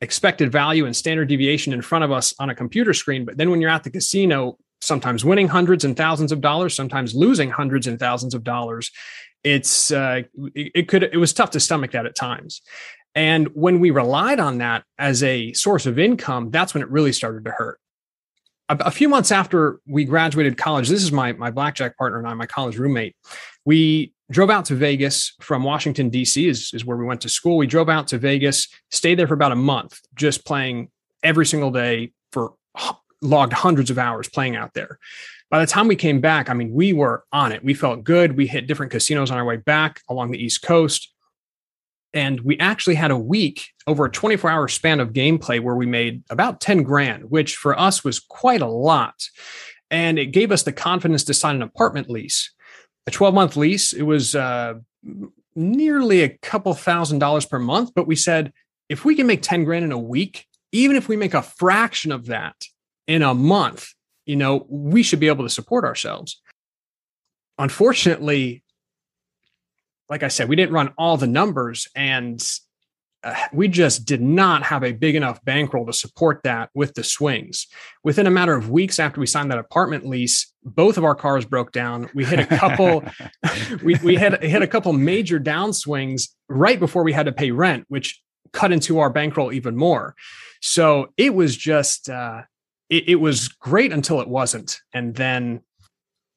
expected 0.00 0.52
value 0.52 0.86
and 0.86 0.94
standard 0.94 1.28
deviation 1.28 1.72
in 1.72 1.82
front 1.82 2.04
of 2.04 2.12
us 2.12 2.34
on 2.38 2.50
a 2.50 2.54
computer 2.54 2.94
screen. 2.94 3.24
But 3.24 3.36
then 3.36 3.50
when 3.50 3.60
you're 3.60 3.70
at 3.70 3.84
the 3.84 3.90
casino, 3.90 4.56
sometimes 4.80 5.24
winning 5.24 5.48
hundreds 5.48 5.84
and 5.84 5.96
thousands 5.96 6.30
of 6.30 6.40
dollars, 6.40 6.74
sometimes 6.74 7.14
losing 7.14 7.50
hundreds 7.50 7.86
and 7.86 7.98
thousands 7.98 8.34
of 8.34 8.44
dollars, 8.44 8.90
it's 9.42 9.90
uh, 9.90 10.22
it, 10.54 10.72
it 10.74 10.88
could 10.88 11.02
it 11.02 11.16
was 11.16 11.32
tough 11.32 11.50
to 11.50 11.60
stomach 11.60 11.92
that 11.92 12.06
at 12.06 12.14
times. 12.14 12.62
And 13.14 13.48
when 13.54 13.80
we 13.80 13.90
relied 13.90 14.38
on 14.38 14.58
that 14.58 14.84
as 14.98 15.22
a 15.22 15.52
source 15.54 15.86
of 15.86 15.98
income, 15.98 16.50
that's 16.50 16.74
when 16.74 16.82
it 16.82 16.90
really 16.90 17.12
started 17.12 17.44
to 17.46 17.50
hurt. 17.50 17.80
a, 18.68 18.76
a 18.80 18.90
few 18.90 19.08
months 19.08 19.32
after 19.32 19.80
we 19.86 20.04
graduated 20.04 20.56
college, 20.56 20.88
this 20.88 21.02
is 21.02 21.12
my 21.12 21.32
my 21.32 21.50
blackjack 21.50 21.96
partner 21.96 22.18
and 22.18 22.28
I, 22.28 22.34
my 22.34 22.46
college 22.46 22.76
roommate. 22.78 23.16
We 23.64 24.12
drove 24.30 24.50
out 24.50 24.66
to 24.66 24.74
Vegas 24.74 25.34
from 25.40 25.62
Washington 25.62 26.10
D.C. 26.10 26.46
is 26.48 26.70
is 26.74 26.84
where 26.84 26.96
we 26.96 27.04
went 27.04 27.20
to 27.22 27.28
school. 27.28 27.56
We 27.56 27.66
drove 27.66 27.88
out 27.88 28.08
to 28.08 28.18
Vegas, 28.18 28.68
stayed 28.90 29.18
there 29.18 29.28
for 29.28 29.34
about 29.34 29.52
a 29.52 29.56
month, 29.56 30.00
just 30.14 30.44
playing 30.44 30.90
every 31.22 31.46
single 31.46 31.70
day 31.70 32.12
for 32.32 32.54
logged 33.22 33.52
hundreds 33.52 33.90
of 33.90 33.98
hours 33.98 34.28
playing 34.28 34.56
out 34.56 34.74
there. 34.74 34.98
By 35.50 35.60
the 35.60 35.66
time 35.66 35.88
we 35.88 35.96
came 35.96 36.20
back, 36.20 36.50
I 36.50 36.54
mean, 36.54 36.72
we 36.72 36.92
were 36.92 37.24
on 37.32 37.52
it. 37.52 37.64
We 37.64 37.74
felt 37.74 38.04
good. 38.04 38.36
We 38.36 38.46
hit 38.46 38.66
different 38.66 38.92
casinos 38.92 39.30
on 39.30 39.38
our 39.38 39.44
way 39.44 39.56
back 39.56 40.02
along 40.08 40.30
the 40.30 40.42
East 40.42 40.62
Coast. 40.62 41.12
And 42.14 42.40
we 42.40 42.58
actually 42.58 42.94
had 42.94 43.10
a 43.10 43.18
week 43.18 43.68
over 43.86 44.04
a 44.04 44.10
24 44.10 44.50
hour 44.50 44.68
span 44.68 45.00
of 45.00 45.12
gameplay 45.12 45.60
where 45.60 45.74
we 45.74 45.86
made 45.86 46.22
about 46.30 46.60
10 46.60 46.82
grand, 46.82 47.30
which 47.30 47.56
for 47.56 47.78
us 47.78 48.04
was 48.04 48.20
quite 48.20 48.60
a 48.60 48.66
lot. 48.66 49.28
And 49.90 50.18
it 50.18 50.26
gave 50.26 50.52
us 50.52 50.62
the 50.62 50.72
confidence 50.72 51.24
to 51.24 51.34
sign 51.34 51.56
an 51.56 51.62
apartment 51.62 52.10
lease. 52.10 52.50
A 53.08 53.10
12 53.10 53.32
month 53.32 53.56
lease, 53.56 53.94
it 53.94 54.02
was 54.02 54.34
uh, 54.34 54.74
nearly 55.56 56.20
a 56.20 56.28
couple 56.28 56.74
thousand 56.74 57.20
dollars 57.20 57.46
per 57.46 57.58
month. 57.58 57.92
But 57.94 58.06
we 58.06 58.14
said, 58.14 58.52
if 58.90 59.06
we 59.06 59.14
can 59.14 59.26
make 59.26 59.40
10 59.40 59.64
grand 59.64 59.82
in 59.82 59.92
a 59.92 59.98
week, 59.98 60.46
even 60.72 60.94
if 60.94 61.08
we 61.08 61.16
make 61.16 61.32
a 61.32 61.40
fraction 61.40 62.12
of 62.12 62.26
that 62.26 62.66
in 63.06 63.22
a 63.22 63.32
month, 63.32 63.94
you 64.26 64.36
know, 64.36 64.66
we 64.68 65.02
should 65.02 65.20
be 65.20 65.28
able 65.28 65.44
to 65.44 65.48
support 65.48 65.86
ourselves. 65.86 66.38
Unfortunately, 67.56 68.62
like 70.10 70.22
I 70.22 70.28
said, 70.28 70.50
we 70.50 70.56
didn't 70.56 70.74
run 70.74 70.92
all 70.98 71.16
the 71.16 71.26
numbers 71.26 71.88
and 71.96 72.46
we 73.52 73.68
just 73.68 74.04
did 74.04 74.20
not 74.20 74.62
have 74.62 74.84
a 74.84 74.92
big 74.92 75.14
enough 75.14 75.44
bankroll 75.44 75.86
to 75.86 75.92
support 75.92 76.42
that 76.44 76.70
with 76.74 76.94
the 76.94 77.02
swings. 77.02 77.66
Within 78.04 78.26
a 78.26 78.30
matter 78.30 78.54
of 78.54 78.70
weeks 78.70 78.98
after 78.98 79.20
we 79.20 79.26
signed 79.26 79.50
that 79.50 79.58
apartment 79.58 80.06
lease, 80.06 80.52
both 80.64 80.96
of 80.96 81.04
our 81.04 81.14
cars 81.14 81.44
broke 81.44 81.72
down. 81.72 82.08
We 82.14 82.24
hit 82.24 82.40
a 82.40 82.46
couple, 82.46 83.04
we, 83.82 83.96
we 84.02 84.14
had 84.16 84.42
hit 84.42 84.62
a 84.62 84.66
couple 84.66 84.92
major 84.92 85.40
downswings 85.40 86.28
right 86.48 86.78
before 86.78 87.02
we 87.02 87.12
had 87.12 87.26
to 87.26 87.32
pay 87.32 87.50
rent, 87.50 87.84
which 87.88 88.20
cut 88.52 88.72
into 88.72 88.98
our 88.98 89.10
bankroll 89.10 89.52
even 89.52 89.76
more. 89.76 90.14
So 90.60 91.12
it 91.16 91.34
was 91.34 91.56
just, 91.56 92.08
uh, 92.08 92.42
it, 92.88 93.08
it 93.08 93.16
was 93.16 93.48
great 93.48 93.92
until 93.92 94.20
it 94.20 94.28
wasn't. 94.28 94.78
And 94.92 95.14
then 95.14 95.60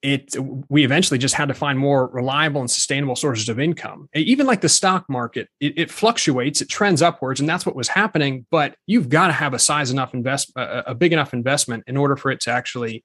it 0.02 0.36
we 0.70 0.84
eventually 0.84 1.18
just 1.18 1.36
had 1.36 1.48
to 1.48 1.54
find 1.54 1.78
more 1.78 2.08
reliable 2.08 2.60
and 2.60 2.72
sustainable 2.72 3.16
sources 3.16 3.50
of 3.50 3.60
income 3.60 4.10
even 4.16 4.48
like 4.48 4.62
the 4.62 4.70
stock 4.70 5.06
market 5.10 5.48
it, 5.60 5.78
it, 5.78 5.92
fluctuates 5.92 6.62
it 6.62 6.70
trends 6.70 7.02
upwards 7.02 7.40
and 7.40 7.48
that's 7.48 7.66
what 7.66 7.76
was 7.76 7.88
happening 7.88 8.46
but 8.50 8.76
you've 8.88 9.10
got 9.10 9.28
to 9.28 9.34
have 9.34 9.54
a 9.54 9.60
size 9.60 9.92
enough 9.92 10.14
invest 10.14 10.52
a, 10.56 10.92
a 10.92 10.96
big 10.96 11.14
enough 11.14 11.34
investment 11.34 11.84
in 11.88 11.98
order 11.98 12.16
for 12.16 12.32
it 12.32 12.40
to 12.40 12.50
actually 12.50 13.04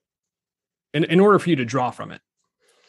in, 0.93 1.03
in 1.03 1.19
order 1.19 1.37
for 1.37 1.49
you 1.49 1.55
to 1.55 1.65
draw 1.65 1.91
from 1.91 2.11
it 2.11 2.21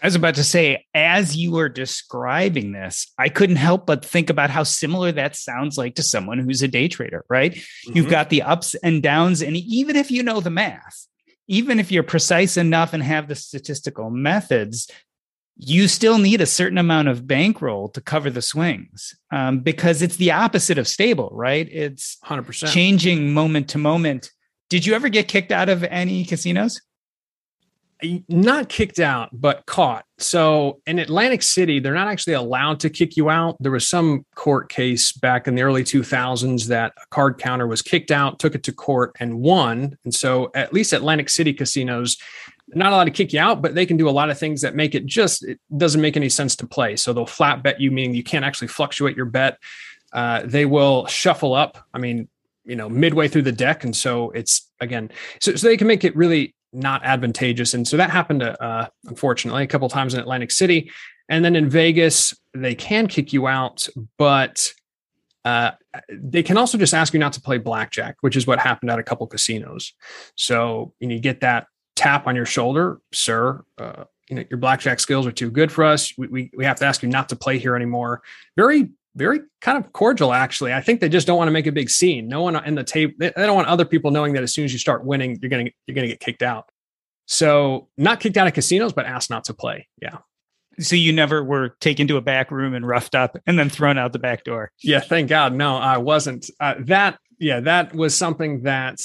I 0.01 0.07
was 0.07 0.15
about 0.15 0.37
to 0.37 0.45
say, 0.45 0.87
as 0.95 1.37
you 1.37 1.51
were 1.51 1.69
describing 1.69 2.71
this, 2.71 3.13
I 3.19 3.29
couldn't 3.29 3.57
help 3.57 3.85
but 3.85 4.05
think 4.05 4.31
about 4.31 4.49
how 4.49 4.63
similar 4.63 5.11
that 5.11 5.35
sounds 5.35 5.77
like 5.77 5.97
to 5.97 6.05
someone 6.05 6.39
who's 6.39 6.63
a 6.63 6.69
day 6.69 6.87
trader, 6.87 7.25
right? 7.29 7.53
Mm-hmm. 7.53 7.97
You've 7.97 8.09
got 8.09 8.31
the 8.31 8.43
ups 8.43 8.77
and 8.77 9.03
downs. 9.03 9.43
And 9.43 9.57
even 9.57 9.97
if 9.97 10.13
you 10.13 10.23
know 10.23 10.39
the 10.39 10.51
math, 10.51 11.09
even 11.49 11.81
if 11.81 11.91
you're 11.91 12.03
precise 12.03 12.57
enough 12.57 12.93
and 12.93 13.03
have 13.03 13.27
the 13.27 13.35
statistical 13.35 14.11
methods, 14.11 14.91
you 15.57 15.89
still 15.89 16.19
need 16.19 16.41
a 16.41 16.47
certain 16.47 16.79
amount 16.79 17.09
of 17.09 17.27
bankroll 17.27 17.89
to 17.89 18.01
cover 18.01 18.31
the 18.31 18.43
swings 18.43 19.17
um, 19.33 19.59
because 19.59 20.03
it's 20.03 20.17
the 20.17 20.31
opposite 20.31 20.79
of 20.79 20.87
stable, 20.87 21.31
right? 21.33 21.69
It's 21.73 22.17
100% 22.25 22.73
changing 22.73 23.33
moment 23.33 23.69
to 23.71 23.79
moment. 23.79 24.31
Did 24.71 24.87
you 24.87 24.95
ever 24.95 25.09
get 25.09 25.27
kicked 25.27 25.51
out 25.51 25.69
of 25.69 25.83
any 25.83 26.25
casinos? 26.25 26.81
Not 28.29 28.69
kicked 28.69 29.01
out, 29.01 29.31
but 29.33 29.67
caught. 29.67 30.05
So 30.19 30.81
in 30.87 30.99
Atlantic 30.99 31.43
City, 31.43 31.81
they're 31.81 31.95
not 31.95 32.09
actually 32.09 32.35
allowed 32.35 32.81
to 32.81 32.91
kick 32.91 33.17
you 33.17 33.31
out. 33.31 33.57
There 33.61 33.73
was 33.73 33.89
some 33.89 34.25
court 34.35 34.69
case 34.69 35.13
back 35.13 35.49
in 35.49 35.55
the 35.55 35.63
early 35.63 35.83
2000s 35.83 36.67
that 36.67 36.93
a 36.97 37.07
card 37.11 37.39
counter 37.39 37.67
was 37.67 37.83
kicked 37.83 38.11
out, 38.11 38.39
took 38.39 38.55
it 38.55 38.63
to 38.65 38.73
court, 38.73 39.17
and 39.19 39.41
won. 39.41 39.99
And 40.05 40.15
so 40.15 40.51
at 40.55 40.73
least 40.73 40.93
Atlantic 40.93 41.29
City 41.29 41.53
casinos, 41.53 42.17
not 42.69 42.93
allowed 42.93 43.05
to 43.05 43.11
kick 43.11 43.33
you 43.33 43.41
out, 43.41 43.63
but 43.63 43.75
they 43.75 43.87
can 43.87 43.97
do 43.97 44.09
a 44.09 44.11
lot 44.11 44.31
of 44.31 44.39
things 44.39 44.61
that 44.63 44.75
make 44.75 44.95
it 44.95 45.07
just 45.07 45.45
it 45.45 45.59
doesn't 45.77 46.01
make 46.01 46.17
any 46.17 46.29
sense 46.29 46.55
to 46.57 46.67
play. 46.67 46.97
So 46.97 47.13
they'll 47.13 47.27
flat 47.27 47.63
bet 47.63 47.81
you, 47.81 47.91
meaning 47.91 48.15
you 48.15 48.25
can't 48.25 48.45
actually 48.45 48.69
fluctuate 48.69 49.17
your 49.17 49.27
bet. 49.27 49.59
Uh, 50.13 50.43
they 50.45 50.67
will 50.67 51.07
shuffle 51.07 51.55
up. 51.55 51.79
I 51.93 51.99
mean, 51.99 52.29
you 52.65 52.77
know, 52.77 52.89
midway 52.89 53.29
through 53.29 53.43
the 53.43 53.53
deck, 53.53 53.85
and 53.85 53.97
so 53.97 54.31
it's 54.31 54.71
again, 54.81 55.11
so, 55.41 55.55
so 55.55 55.67
they 55.67 55.77
can 55.77 55.87
make 55.87 56.05
it 56.05 56.15
really 56.15 56.55
not 56.73 57.05
advantageous. 57.05 57.75
And 57.75 57.87
so 57.87 57.97
that 57.97 58.11
happened, 58.11 58.43
uh, 58.43 58.89
unfortunately, 59.07 59.65
a 59.65 59.67
couple 59.67 59.89
times 59.89 60.15
in 60.15 60.21
Atlantic 60.21 60.51
City. 60.51 60.91
And 61.29 61.45
then 61.45 61.57
in 61.57 61.69
Vegas, 61.69 62.35
they 62.55 62.75
can 62.75 63.07
kick 63.07 63.33
you 63.33 63.47
out, 63.47 63.89
but 64.17 64.73
uh, 65.45 65.73
they 66.11 66.43
can 66.43 66.57
also 66.57 66.79
just 66.79 66.95
ask 66.95 67.13
you 67.13 67.21
not 67.21 67.33
to 67.35 67.41
play 67.41 67.59
blackjack, 67.59 68.17
which 68.21 68.37
is 68.37 68.47
what 68.47 68.59
happened 68.59 68.91
at 68.91 68.99
a 68.99 69.03
couple 69.03 69.27
casinos. 69.27 69.93
So 70.35 70.95
you, 71.01 71.09
you 71.09 71.21
get 71.21 71.41
that 71.41 71.67
tap 71.97 72.27
on 72.27 72.37
your 72.37 72.47
shoulder, 72.47 73.01
sir. 73.13 73.65
Uh, 73.79 74.05
you 74.29 74.37
know 74.37 74.45
your 74.51 74.59
blackjack 74.59 75.01
skills 75.01 75.27
are 75.27 75.33
too 75.33 75.51
good 75.51 75.73
for 75.73 75.85
us. 75.85 76.13
We, 76.19 76.27
we 76.27 76.51
we 76.57 76.65
have 76.65 76.79
to 76.81 76.85
ask 76.85 77.03
you 77.03 77.09
not 77.09 77.31
to 77.31 77.37
play 77.37 77.59
here 77.59 77.75
anymore. 77.75 78.23
Very 78.57 78.91
very 79.17 79.41
kind 79.61 79.83
of 79.83 79.93
cordial 79.93 80.33
actually. 80.33 80.73
I 80.73 80.81
think 80.81 81.01
they 81.01 81.09
just 81.09 81.27
don't 81.27 81.39
want 81.39 81.49
to 81.49 81.53
make 81.53 81.67
a 81.67 81.73
big 81.73 81.91
scene. 81.91 82.29
No 82.29 82.43
one 82.43 82.57
in 82.65 82.75
the 82.75 82.85
tape 82.85 83.19
they, 83.19 83.31
don't 83.31 83.57
want 83.57 83.69
other 83.69 83.85
people 83.85 84.11
knowing 84.11 84.35
that 84.35 84.43
as 84.43 84.55
soon 84.55 84.65
as 84.65 84.73
you 84.73 84.79
start 84.79 85.05
winning 85.05 85.39
you're 85.41 85.51
gonna 85.51 85.71
you're 85.87 85.95
gonna 85.95 86.09
get 86.09 86.21
kicked 86.21 86.43
out. 86.43 86.69
So 87.27 87.89
not 87.97 88.21
kicked 88.21 88.37
out 88.37 88.47
of 88.47 88.55
casinos 88.55 88.93
but 88.93 89.07
asked 89.07 89.31
not 89.31 89.45
to 89.45 89.55
play. 89.55 89.89
Yeah. 90.01 90.19
So 90.81 90.95
you 90.95 91.13
never 91.13 91.43
were 91.43 91.71
taken 91.81 92.07
to 92.09 92.17
a 92.17 92.21
back 92.21 92.53
room 92.53 92.75
and 92.75 92.87
roughed 92.87 93.17
up 93.17 93.37
and 93.47 93.59
then 93.59 93.69
thrown 93.69 93.99
out 93.99 94.13
the 94.13 94.19
back 94.19 94.45
door? 94.45 94.71
Yeah 94.83 95.01
thank 95.01 95.29
god 95.29 95.55
no 95.55 95.77
i 95.77 95.99
wasn't. 95.99 96.49
Uh, 96.61 96.75
that 96.81 97.19
yeah 97.39 97.61
that 97.61 97.95
was 97.95 98.17
something 98.17 98.63
that 98.63 99.01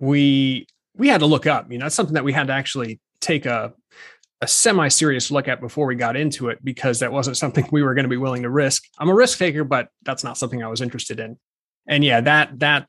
we 0.00 0.66
we 0.96 1.08
had 1.08 1.20
to 1.20 1.26
look 1.26 1.46
up. 1.46 1.70
You 1.70 1.78
know 1.78 1.86
that's 1.86 1.94
something 1.94 2.14
that 2.14 2.24
we 2.24 2.32
had 2.32 2.46
to 2.48 2.52
actually 2.52 3.00
take 3.20 3.46
a 3.46 3.72
a 4.40 4.46
semi-serious 4.46 5.30
look 5.30 5.48
at 5.48 5.60
before 5.60 5.86
we 5.86 5.94
got 5.94 6.16
into 6.16 6.48
it 6.48 6.58
because 6.64 7.00
that 7.00 7.12
wasn't 7.12 7.36
something 7.36 7.68
we 7.70 7.82
were 7.82 7.94
going 7.94 8.04
to 8.04 8.10
be 8.10 8.16
willing 8.16 8.42
to 8.42 8.50
risk. 8.50 8.84
I'm 8.98 9.08
a 9.08 9.14
risk 9.14 9.38
taker, 9.38 9.64
but 9.64 9.88
that's 10.02 10.24
not 10.24 10.38
something 10.38 10.62
I 10.62 10.68
was 10.68 10.80
interested 10.80 11.20
in. 11.20 11.38
And 11.86 12.04
yeah, 12.04 12.20
that 12.22 12.58
that 12.60 12.88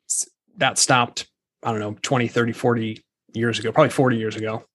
that 0.58 0.77
stopped, 0.77 1.27
I 1.63 1.72
don't 1.72 1.79
know, 1.79 1.98
20, 2.01 2.27
30, 2.27 2.51
40 2.53 3.03
years 3.34 3.60
ago, 3.60 3.72
probably 3.72 3.89
40 3.89 4.17
years 4.17 4.36
ago. 4.36 4.65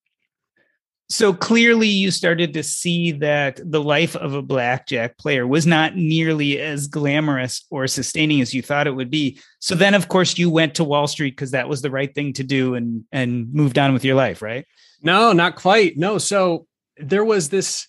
So 1.08 1.32
clearly 1.32 1.86
you 1.86 2.10
started 2.10 2.52
to 2.54 2.64
see 2.64 3.12
that 3.12 3.60
the 3.64 3.82
life 3.82 4.16
of 4.16 4.34
a 4.34 4.42
blackjack 4.42 5.16
player 5.18 5.46
was 5.46 5.64
not 5.64 5.94
nearly 5.94 6.58
as 6.58 6.88
glamorous 6.88 7.64
or 7.70 7.86
sustaining 7.86 8.40
as 8.40 8.52
you 8.52 8.60
thought 8.60 8.88
it 8.88 8.96
would 8.96 9.10
be. 9.10 9.38
So 9.60 9.76
then 9.76 9.94
of 9.94 10.08
course 10.08 10.36
you 10.36 10.50
went 10.50 10.74
to 10.74 10.84
Wall 10.84 11.06
Street 11.06 11.30
because 11.30 11.52
that 11.52 11.68
was 11.68 11.80
the 11.80 11.92
right 11.92 12.12
thing 12.12 12.32
to 12.34 12.44
do 12.44 12.74
and 12.74 13.04
and 13.12 13.52
moved 13.54 13.78
on 13.78 13.92
with 13.92 14.04
your 14.04 14.16
life, 14.16 14.42
right? 14.42 14.66
No, 15.02 15.32
not 15.32 15.56
quite. 15.56 15.96
No. 15.96 16.18
So 16.18 16.66
there 16.96 17.24
was 17.24 17.48
this. 17.48 17.86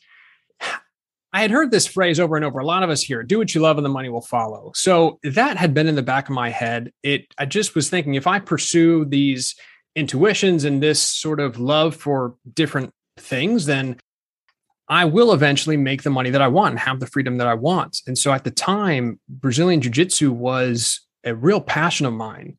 I 1.34 1.42
had 1.42 1.52
heard 1.52 1.72
this 1.72 1.86
phrase 1.86 2.20
over 2.20 2.36
and 2.36 2.46
over. 2.46 2.60
A 2.60 2.66
lot 2.66 2.84
of 2.84 2.90
us 2.90 3.04
here 3.04 3.22
do 3.22 3.38
what 3.38 3.54
you 3.54 3.62
love 3.62 3.78
and 3.78 3.86
the 3.86 3.90
money 3.90 4.10
will 4.10 4.22
follow. 4.22 4.72
So 4.76 5.20
that 5.24 5.58
had 5.58 5.74
been 5.74 5.88
in 5.88 5.96
the 5.96 6.02
back 6.02 6.30
of 6.30 6.36
my 6.36 6.50
head. 6.50 6.92
It 7.04 7.28
I 7.38 7.46
just 7.46 7.76
was 7.76 7.90
thinking 7.90 8.16
if 8.16 8.28
I 8.28 8.40
pursue 8.40 9.06
these 9.06 9.56
intuitions 9.96 10.64
and 10.64 10.82
this 10.82 11.02
sort 11.02 11.40
of 11.40 11.60
love 11.60 11.96
for 11.96 12.36
different 12.54 12.94
things, 13.18 13.66
then 13.66 13.98
I 14.90 15.06
will 15.06 15.34
eventually 15.34 15.76
make 15.76 16.04
the 16.04 16.10
money 16.10 16.30
that 16.30 16.42
I 16.42 16.48
want 16.48 16.72
and 16.72 16.80
have 16.80 17.00
the 17.00 17.08
freedom 17.08 17.38
that 17.38 17.48
I 17.48 17.56
want. 17.56 18.02
And 18.08 18.18
so 18.18 18.32
at 18.32 18.44
the 18.44 18.52
time, 18.52 19.20
Brazilian 19.28 19.82
Jiu 19.82 19.92
Jitsu 19.92 20.32
was 20.32 21.02
a 21.26 21.36
real 21.36 21.60
passion 21.60 22.06
of 22.06 22.14
mine. 22.14 22.58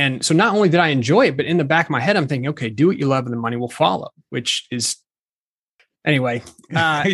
And 0.00 0.24
so 0.24 0.32
not 0.32 0.54
only 0.54 0.70
did 0.70 0.80
I 0.80 0.88
enjoy 0.88 1.26
it, 1.26 1.36
but 1.36 1.44
in 1.44 1.58
the 1.58 1.64
back 1.64 1.86
of 1.86 1.90
my 1.90 2.00
head, 2.00 2.16
I'm 2.16 2.26
thinking, 2.26 2.48
okay, 2.50 2.70
do 2.70 2.86
what 2.86 2.98
you 2.98 3.06
love 3.06 3.26
and 3.26 3.34
the 3.34 3.38
money 3.38 3.58
will 3.58 3.68
follow, 3.68 4.08
which 4.30 4.66
is 4.70 4.96
anyway. 6.04 6.42
Uh, 6.72 7.04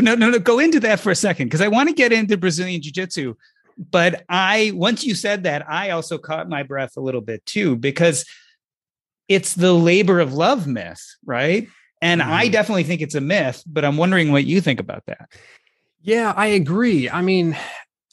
no, 0.00 0.16
no, 0.16 0.30
no. 0.30 0.38
Go 0.40 0.58
into 0.58 0.80
that 0.80 0.98
for 0.98 1.12
a 1.12 1.14
second 1.14 1.46
because 1.46 1.60
I 1.60 1.68
want 1.68 1.88
to 1.88 1.94
get 1.94 2.12
into 2.12 2.36
Brazilian 2.36 2.82
Jiu 2.82 2.90
Jitsu. 2.90 3.34
But 3.78 4.24
I, 4.28 4.72
once 4.74 5.04
you 5.04 5.14
said 5.14 5.44
that, 5.44 5.70
I 5.70 5.90
also 5.90 6.18
caught 6.18 6.48
my 6.48 6.64
breath 6.64 6.96
a 6.96 7.00
little 7.00 7.20
bit 7.20 7.46
too 7.46 7.76
because 7.76 8.26
it's 9.28 9.54
the 9.54 9.72
labor 9.72 10.18
of 10.18 10.34
love 10.34 10.66
myth, 10.66 11.04
right? 11.24 11.68
And 12.02 12.20
mm-hmm. 12.20 12.32
I 12.32 12.48
definitely 12.48 12.82
think 12.82 13.00
it's 13.00 13.14
a 13.14 13.20
myth, 13.20 13.62
but 13.64 13.84
I'm 13.84 13.96
wondering 13.96 14.32
what 14.32 14.44
you 14.44 14.60
think 14.60 14.80
about 14.80 15.06
that. 15.06 15.30
Yeah, 16.02 16.32
I 16.36 16.48
agree. 16.48 17.08
I 17.08 17.22
mean, 17.22 17.56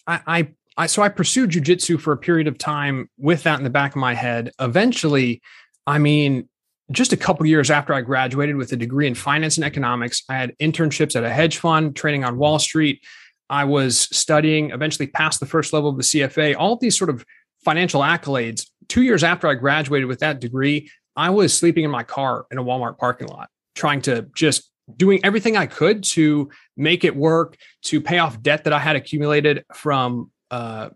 I, 0.06 0.22
I 0.28 0.48
I, 0.78 0.88
so 0.88 1.02
I 1.02 1.10
pursued 1.10 1.52
jujitsu 1.52 2.00
for 2.00 2.14
a 2.14 2.18
period 2.18 2.48
of 2.48 2.58
time 2.58 3.10
with 3.18 3.44
that 3.44 3.60
in 3.60 3.64
the 3.64 3.70
back 3.70 3.92
of 3.92 3.98
my 3.98 4.14
head. 4.14 4.52
Eventually, 4.60 5.42
I 5.86 6.00
mean, 6.00 6.50
just 6.92 7.14
a 7.14 7.18
couple 7.18 7.46
years 7.46 7.72
after 7.72 7.94
I 7.94 8.02
graduated 8.02 8.56
with 8.56 8.72
a 8.72 8.76
degree 8.76 9.08
in 9.08 9.16
finance 9.16 9.58
and 9.58 9.66
economics, 9.66 10.24
I 10.30 10.36
had 10.36 10.58
internships 10.60 11.16
at 11.16 11.24
a 11.24 11.30
hedge 11.30 11.58
fund, 11.58 11.96
training 11.96 12.24
on 12.24 12.38
Wall 12.38 12.60
Street. 12.60 13.02
I 13.50 13.66
was 13.66 14.00
studying, 14.16 14.72
eventually 14.72 15.08
passed 15.08 15.40
the 15.40 15.46
first 15.46 15.74
level 15.74 15.90
of 15.90 15.98
the 15.98 16.04
CFA, 16.04 16.56
all 16.58 16.78
these 16.78 16.98
sort 16.98 17.10
of 17.10 17.26
financial 17.64 18.02
accolades. 18.02 18.68
Two 18.88 19.04
years 19.04 19.24
after 19.24 19.48
I 19.48 19.54
graduated 19.54 20.08
with 20.08 20.20
that 20.20 20.40
degree, 20.40 20.90
I 21.16 21.30
was 21.30 21.54
sleeping 21.54 21.84
in 21.84 21.92
my 21.92 22.04
car 22.04 22.46
in 22.52 22.58
a 22.58 22.64
Walmart 22.64 22.98
parking 22.98 23.28
lot, 23.28 23.50
trying 23.76 24.02
to 24.04 24.28
just 24.36 24.70
doing 24.98 25.24
everything 25.24 25.56
I 25.56 25.68
could 25.68 26.04
to 26.04 26.50
make 26.76 27.04
it 27.04 27.16
work, 27.16 27.56
to 27.84 28.02
pay 28.02 28.18
off 28.20 28.42
debt 28.42 28.66
that 28.66 28.74
I 28.74 28.80
had 28.80 28.96
accumulated 28.96 29.64
from 29.74 30.32
uh, 30.54 30.90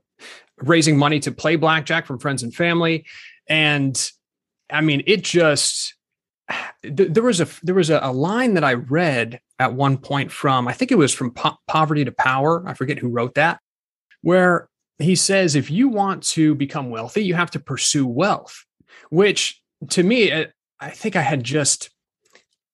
raising 0.58 0.98
money 0.98 1.20
to 1.20 1.32
play 1.32 1.56
blackjack 1.56 2.06
from 2.06 2.20
friends 2.20 2.44
and 2.44 2.54
family. 2.54 3.06
And 3.50 4.12
I 4.70 4.82
mean, 4.82 5.02
it 5.08 5.24
just 5.24 5.96
there 6.84 7.24
was 7.24 7.42
a 7.42 7.48
there 7.64 7.76
was 7.76 7.90
a, 7.90 8.00
a, 8.04 8.12
line 8.12 8.54
that 8.54 8.64
I 8.64 8.74
read 8.76 9.40
at 9.58 9.74
one 9.74 9.98
point 9.98 10.32
from 10.32 10.68
I 10.68 10.74
think 10.74 10.92
it 10.92 10.98
was 10.98 11.12
from 11.12 11.32
po- 11.32 11.58
Poverty 11.68 12.06
to 12.06 12.12
Power. 12.12 12.64
I 12.68 12.76
forget 12.76 13.00
who 13.00 13.10
wrote 13.10 13.34
that, 13.34 13.60
where 14.22 14.70
he 15.00 15.16
says 15.16 15.56
if 15.56 15.72
you 15.72 15.90
want 15.90 16.22
to 16.24 16.54
become 16.54 16.92
wealthy, 16.92 17.24
you 17.24 17.34
have 17.34 17.52
to 17.52 17.60
pursue 17.60 18.06
wealth. 18.06 18.64
Which 19.10 19.60
to 19.90 20.04
me, 20.04 20.46
I 20.80 20.90
think 20.92 21.16
I 21.16 21.22
had 21.22 21.44
just 21.44 21.90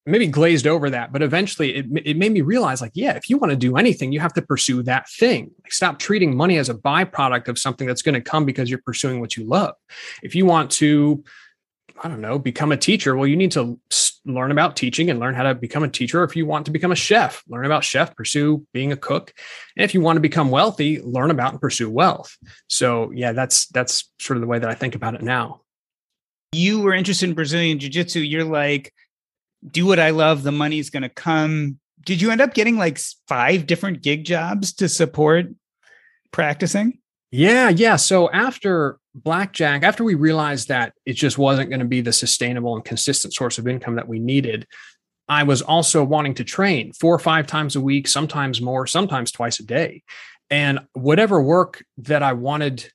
maybe 0.06 0.28
glazed 0.28 0.68
over 0.68 0.90
that, 0.90 1.14
but 1.14 1.22
eventually 1.22 1.76
it, 1.76 1.86
it 2.04 2.18
made 2.18 2.32
me 2.32 2.42
realize 2.42 2.82
like, 2.82 2.92
yeah, 2.94 3.14
if 3.14 3.30
you 3.30 3.38
want 3.38 3.52
to 3.52 3.58
do 3.58 3.78
anything, 3.78 4.12
you 4.12 4.20
have 4.20 4.34
to 4.34 4.42
pursue 4.42 4.84
that 4.84 5.10
thing. 5.10 5.52
Like, 5.64 5.72
stop 5.72 5.98
treating 5.98 6.36
money 6.36 6.58
as 6.58 6.70
a 6.70 6.74
byproduct 6.74 7.48
of 7.48 7.58
something 7.58 7.88
that's 7.88 8.02
going 8.02 8.16
to 8.16 8.22
come 8.22 8.46
because 8.46 8.70
you're 8.70 8.82
pursuing 8.86 9.22
what 9.22 9.38
you 9.38 9.46
love. 9.46 9.76
If 10.22 10.36
you 10.36 10.46
want 10.46 10.72
to, 10.72 11.24
I 12.04 12.10
don't 12.10 12.22
know, 12.22 12.38
become 12.38 12.72
a 12.72 12.78
teacher, 12.78 13.16
well, 13.16 13.28
you 13.28 13.38
need 13.38 13.52
to 13.54 13.80
learn 14.26 14.52
about 14.52 14.76
teaching 14.76 15.10
and 15.10 15.20
learn 15.20 15.36
how 15.36 15.44
to 15.44 15.56
become 15.56 15.84
a 15.84 15.90
teacher. 15.90 16.24
If 16.24 16.36
you 16.36 16.46
want 16.46 16.66
to 16.66 16.72
become 16.72 16.92
a 16.92 16.96
chef, 16.96 17.44
learn 17.48 17.66
about 17.66 17.84
chef, 17.84 18.16
pursue 18.16 18.66
being 18.74 18.92
a 18.92 18.98
cook. 18.98 19.34
And 19.78 19.86
if 19.86 19.94
you 19.94 20.02
want 20.02 20.18
to 20.18 20.22
become 20.22 20.50
wealthy, 20.50 21.02
learn 21.02 21.32
about 21.32 21.52
and 21.52 21.62
pursue 21.62 21.90
wealth. 21.90 22.36
So 22.68 23.12
yeah, 23.14 23.32
that's 23.32 23.68
that's 23.68 24.12
sort 24.20 24.38
of 24.38 24.42
the 24.42 24.48
way 24.48 24.60
that 24.60 24.70
I 24.70 24.74
think 24.74 24.96
about 24.96 25.16
it 25.16 25.22
now. 25.22 25.62
You 26.52 26.82
were 26.82 26.94
interested 26.94 27.30
in 27.30 27.36
Brazilian 27.36 27.80
jiu-jitsu. 27.80 28.20
You're 28.20 28.44
like, 28.44 28.94
do 29.70 29.86
what 29.86 30.00
I 30.00 30.12
love, 30.12 30.44
the 30.44 30.52
money's 30.52 30.90
going 30.90 31.04
to 31.04 31.10
come. 31.10 31.80
Did 32.06 32.22
you 32.22 32.32
end 32.32 32.42
up 32.42 32.54
getting 32.54 32.78
like 32.78 33.00
five 33.28 33.66
different 33.66 34.02
gig 34.02 34.26
jobs 34.26 34.74
to 34.74 34.90
support 34.90 35.48
practicing? 36.32 37.00
Yeah, 37.32 37.70
yeah. 37.70 37.96
So 37.96 38.30
after 38.30 39.00
blackjack, 39.16 39.84
after 39.84 40.04
we 40.04 40.16
realized 40.16 40.68
that 40.68 40.94
it 41.06 41.14
just 41.14 41.38
wasn't 41.38 41.70
going 41.70 41.80
to 41.80 41.86
be 41.86 42.02
the 42.02 42.14
sustainable 42.14 42.76
and 42.76 42.86
consistent 42.86 43.34
source 43.34 43.58
of 43.58 43.68
income 43.68 43.96
that 43.96 44.08
we 44.08 44.20
needed, 44.20 44.68
I 45.28 45.44
was 45.44 45.62
also 45.62 46.04
wanting 46.04 46.36
to 46.36 46.44
train 46.44 46.92
four 46.94 47.16
or 47.16 47.20
five 47.20 47.48
times 47.48 47.76
a 47.76 47.82
week, 47.82 48.08
sometimes 48.08 48.62
more, 48.62 48.86
sometimes 48.86 49.32
twice 49.32 49.60
a 49.60 49.66
day. 49.66 50.04
And 50.50 50.82
whatever 50.94 51.42
work 51.42 51.84
that 51.98 52.22
I 52.22 52.34
wanted, 52.34 52.92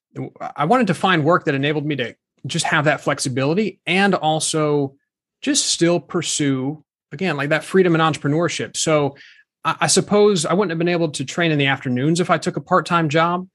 I 0.54 0.66
wanted 0.66 0.88
to 0.88 0.94
find 0.94 1.24
work 1.24 1.46
that 1.46 1.54
enabled 1.54 1.86
me 1.86 1.96
to 1.96 2.14
just 2.46 2.66
have 2.66 2.84
that 2.84 3.00
flexibility 3.00 3.80
and 3.86 4.14
also 4.14 4.94
just 5.40 5.66
still 5.66 6.00
pursue 6.00 6.84
again 7.12 7.36
like 7.36 7.50
that 7.50 7.64
freedom 7.64 7.94
and 7.94 8.02
entrepreneurship. 8.02 8.76
So 8.76 9.16
I, 9.64 9.76
I, 9.82 9.86
suppose 9.86 10.46
i 10.46 10.52
wouldn't 10.52 10.70
have 10.70 10.78
been 10.78 10.88
able 10.88 11.10
to 11.10 11.24
train 11.24 11.50
in 11.50 11.58
the 11.58 11.66
afternoons 11.66 12.20
if 12.20 12.30
i 12.30 12.38
took 12.38 12.56
a 12.56 12.60
part-time 12.60 13.08
job 13.08 13.48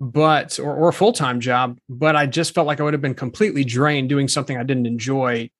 but 0.00 0.58
or, 0.58 0.74
or 0.74 0.88
a 0.88 0.92
full-time 0.92 1.40
job 1.40 1.78
but 1.88 2.16
i 2.16 2.26
just 2.26 2.54
felt 2.54 2.66
like 2.66 2.80
i 2.80 2.82
would 2.82 2.94
have 2.94 3.00
been 3.00 3.14
completely 3.14 3.64
drained 3.64 4.08
doing 4.08 4.28
something 4.28 4.56
i 4.56 4.62
didn't 4.62 4.86
enjoy. 4.86 5.50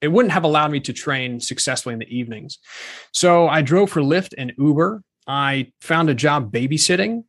It 0.00 0.08
wouldn't 0.08 0.32
have 0.32 0.44
allowed 0.44 0.70
me 0.70 0.78
to 0.80 0.92
train 0.92 1.40
successfully 1.40 1.92
in 1.92 1.98
the 1.98 2.16
evenings. 2.16 2.58
So 3.12 3.48
i 3.48 3.62
drove 3.62 3.90
for 3.90 4.00
lyft 4.00 4.34
and 4.38 4.52
uber. 4.58 5.02
I 5.26 5.72
found 5.80 6.08
a 6.08 6.14
job 6.14 6.52
babysitting 6.52 7.24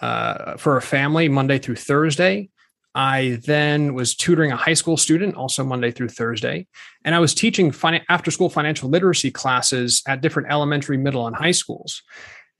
uh, 0.00 0.56
for 0.56 0.76
a 0.76 0.82
family 0.82 1.28
monday 1.28 1.58
through 1.58 1.76
thursday 1.76 2.48
I 2.94 3.38
then 3.44 3.94
was 3.94 4.16
tutoring 4.16 4.52
a 4.52 4.56
high 4.56 4.74
school 4.74 4.96
student, 4.96 5.36
also 5.36 5.64
Monday 5.64 5.90
through 5.90 6.08
Thursday. 6.08 6.66
And 7.04 7.14
I 7.14 7.20
was 7.20 7.34
teaching 7.34 7.70
fin- 7.70 8.02
after 8.08 8.30
school 8.30 8.50
financial 8.50 8.88
literacy 8.88 9.30
classes 9.30 10.02
at 10.06 10.20
different 10.20 10.50
elementary, 10.50 10.96
middle, 10.96 11.26
and 11.26 11.36
high 11.36 11.52
schools. 11.52 12.02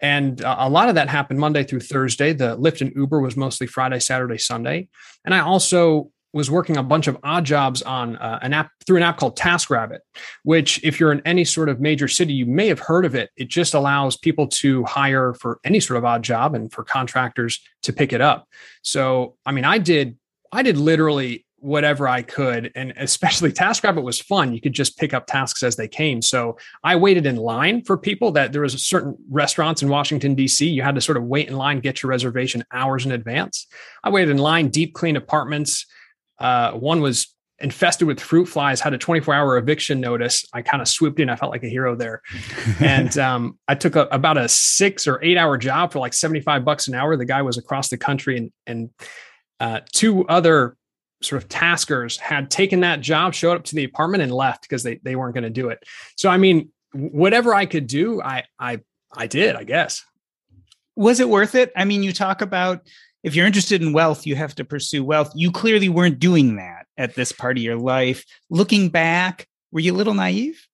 And 0.01 0.43
uh, 0.43 0.57
a 0.59 0.69
lot 0.69 0.89
of 0.89 0.95
that 0.95 1.09
happened 1.09 1.41
Monday 1.41 1.65
through 1.65 1.81
Thursday. 1.81 2.33
The 2.33 2.57
Lyft 2.57 2.81
and 2.81 2.93
Uber 2.95 3.21
was 3.21 3.37
mostly 3.37 3.67
Friday, 3.67 3.99
Saturday, 3.99 4.39
Sunday. 4.39 4.89
And 5.25 5.35
I 5.35 5.41
also 5.41 6.11
was 6.33 6.49
working 6.49 6.77
a 6.77 6.83
bunch 6.83 7.09
of 7.09 7.19
odd 7.25 7.45
jobs 7.45 7.83
on 7.83 8.17
uh, 8.17 8.39
an 8.41 8.53
app 8.53 8.71
through 8.87 8.99
an 8.99 9.03
app 9.03 9.17
called 9.17 9.37
TaskRabbit, 9.37 9.99
which, 10.45 10.83
if 10.85 11.01
you're 11.01 11.11
in 11.11 11.21
any 11.25 11.45
sort 11.45 11.69
of 11.69 11.81
major 11.81 12.07
city, 12.07 12.33
you 12.33 12.47
may 12.47 12.69
have 12.69 12.79
heard 12.79 13.05
of 13.05 13.17
it. 13.17 13.31
It 13.37 13.49
just 13.49 13.75
allows 13.75 14.17
people 14.17 14.47
to 14.47 14.85
hire 14.85 15.35
for 15.35 15.59
any 15.65 15.81
sort 15.81 15.99
of 15.99 16.05
odd 16.05 16.23
job 16.23 16.55
and 16.55 16.73
for 16.73 16.85
contractors 16.85 17.61
to 17.83 17.93
pick 17.93 18.13
it 18.13 18.21
up. 18.21 18.47
So, 18.83 19.37
I 19.45 19.51
mean, 19.51 19.65
I 19.65 19.79
did 19.79 20.17
I 20.53 20.63
did 20.63 20.77
literally 20.77 21.45
whatever 21.61 22.09
I 22.09 22.23
could. 22.23 22.73
And 22.75 22.93
especially 22.97 23.53
TaskRabbit 23.53 24.03
was 24.03 24.21
fun. 24.21 24.53
You 24.53 24.61
could 24.61 24.73
just 24.73 24.99
pick 24.99 25.15
up 25.15 25.27
tasks 25.27 25.63
as 25.63 25.77
they 25.77 25.89
came. 25.89 26.23
So 26.23 26.59
I 26.83 26.97
waited 26.97 27.27
in 27.27 27.37
line 27.37 27.83
for 27.83 27.97
people 27.97 28.33
that 28.33 28.53
there 28.53 28.63
was 28.63 28.75
a 28.75 28.79
certain 28.79 29.17
restaurants 29.31 29.83
in 29.83 29.89
Washington, 29.89 30.35
DC. 30.35 30.71
You 30.73 30.83
had 30.83 30.95
to 30.95 31.01
sort 31.01 31.19
of 31.19 31.25
wait 31.25 31.49
in 31.49 31.57
line, 31.57 31.81
get 31.81 32.03
your 32.03 32.11
reservation 32.11 32.65
hours 32.73 33.07
in 33.07 33.13
advance. 33.13 33.67
I 34.03 34.11
waited 34.11 34.31
in 34.31 34.39
line, 34.39 34.69
deep 34.69 34.95
clean 34.95 35.17
apartments. 35.17 35.87
Uh, 36.39 36.73
one 36.73 37.03
was 37.03 37.35
infested 37.63 38.09
with 38.09 38.19
fruit 38.19 38.47
flies, 38.47 38.81
had 38.81 38.95
a 38.95 38.99
24 38.99 39.35
hour 39.35 39.59
eviction 39.59 40.01
notice. 40.01 40.47
I 40.55 40.63
kind 40.63 40.81
of 40.81 40.89
swooped 40.89 41.21
in. 41.21 41.29
I 41.29 41.37
felt 41.37 41.53
like 41.53 41.63
a 41.63 41.69
hero 41.69 41.95
there. 41.95 42.23
and 42.81 43.17
um, 43.19 43.59
I 43.69 43.75
took 43.75 43.97
a, 43.97 44.09
about 44.11 44.39
a 44.39 44.49
six 44.49 45.07
or 45.07 45.23
eight 45.23 45.37
hour 45.37 45.59
job 45.59 45.93
for 45.93 45.99
like 45.99 46.15
75 46.15 46.65
bucks 46.65 46.89
an 46.89 46.95
hour. 46.95 47.19
The 47.19 47.27
guy 47.27 47.43
was 47.43 47.59
across 47.59 47.89
the 47.89 47.99
country 47.99 48.39
and, 48.39 48.51
and 48.67 48.91
uh, 49.61 49.81
two 49.93 50.27
other 50.27 50.77
sort 51.23 51.43
of 51.43 51.49
taskers 51.49 52.17
had 52.17 52.51
taken 52.51 52.81
that 52.81 53.01
job, 53.01 53.35
showed 53.35 53.57
up 53.57 53.65
to 53.65 53.75
the 53.75 53.85
apartment, 53.85 54.23
and 54.23 54.33
left 54.33 54.63
because 54.63 54.83
they 54.83 54.97
they 55.05 55.17
weren't 55.17 55.35
going 55.35 55.45
to 55.45 55.51
do 55.51 55.69
it. 55.69 55.83
So 56.17 56.29
I 56.29 56.39
mean, 56.39 56.71
whatever 56.93 57.55
I 57.55 57.67
could 57.67 57.87
do, 57.87 58.21
I 58.23 58.45
I 58.59 58.81
I 59.15 59.27
did. 59.27 59.57
I 59.57 59.65
guess. 59.65 60.05
Was 60.97 61.21
it 61.21 61.29
worth 61.29 61.55
it? 61.55 61.73
I 61.77 61.85
mean, 61.85 62.03
you 62.03 62.13
talk 62.13 62.43
about 62.43 62.83
if 63.23 63.35
you're 63.35 63.47
interested 63.47 63.83
in 63.83 63.93
wealth, 63.93 64.27
you 64.27 64.35
have 64.37 64.55
to 64.57 64.65
pursue 64.65 65.05
wealth. 65.05 65.31
You 65.35 65.53
clearly 65.53 65.89
weren't 65.89 66.19
doing 66.19 66.57
that 66.57 66.87
at 66.97 67.15
this 67.15 67.33
part 67.33 67.59
of 67.59 67.63
your 67.63 67.79
life. 67.79 68.25
Looking 68.49 68.89
back, 68.89 69.47
were 69.73 69.81
you 69.81 69.93
a 69.93 69.97
little 69.97 70.15
naive? 70.15 70.67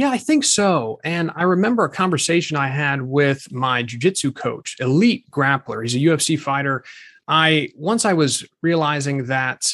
Yeah, 0.00 0.08
I 0.08 0.16
think 0.16 0.44
so. 0.44 0.98
And 1.04 1.30
I 1.36 1.42
remember 1.42 1.84
a 1.84 1.90
conversation 1.90 2.56
I 2.56 2.68
had 2.68 3.02
with 3.02 3.52
my 3.52 3.82
jujitsu 3.82 4.34
coach, 4.34 4.76
elite 4.80 5.30
grappler. 5.30 5.82
He's 5.82 5.94
a 5.94 5.98
UFC 5.98 6.40
fighter. 6.40 6.84
I 7.28 7.68
once 7.76 8.06
I 8.06 8.14
was 8.14 8.46
realizing 8.62 9.26
that 9.26 9.70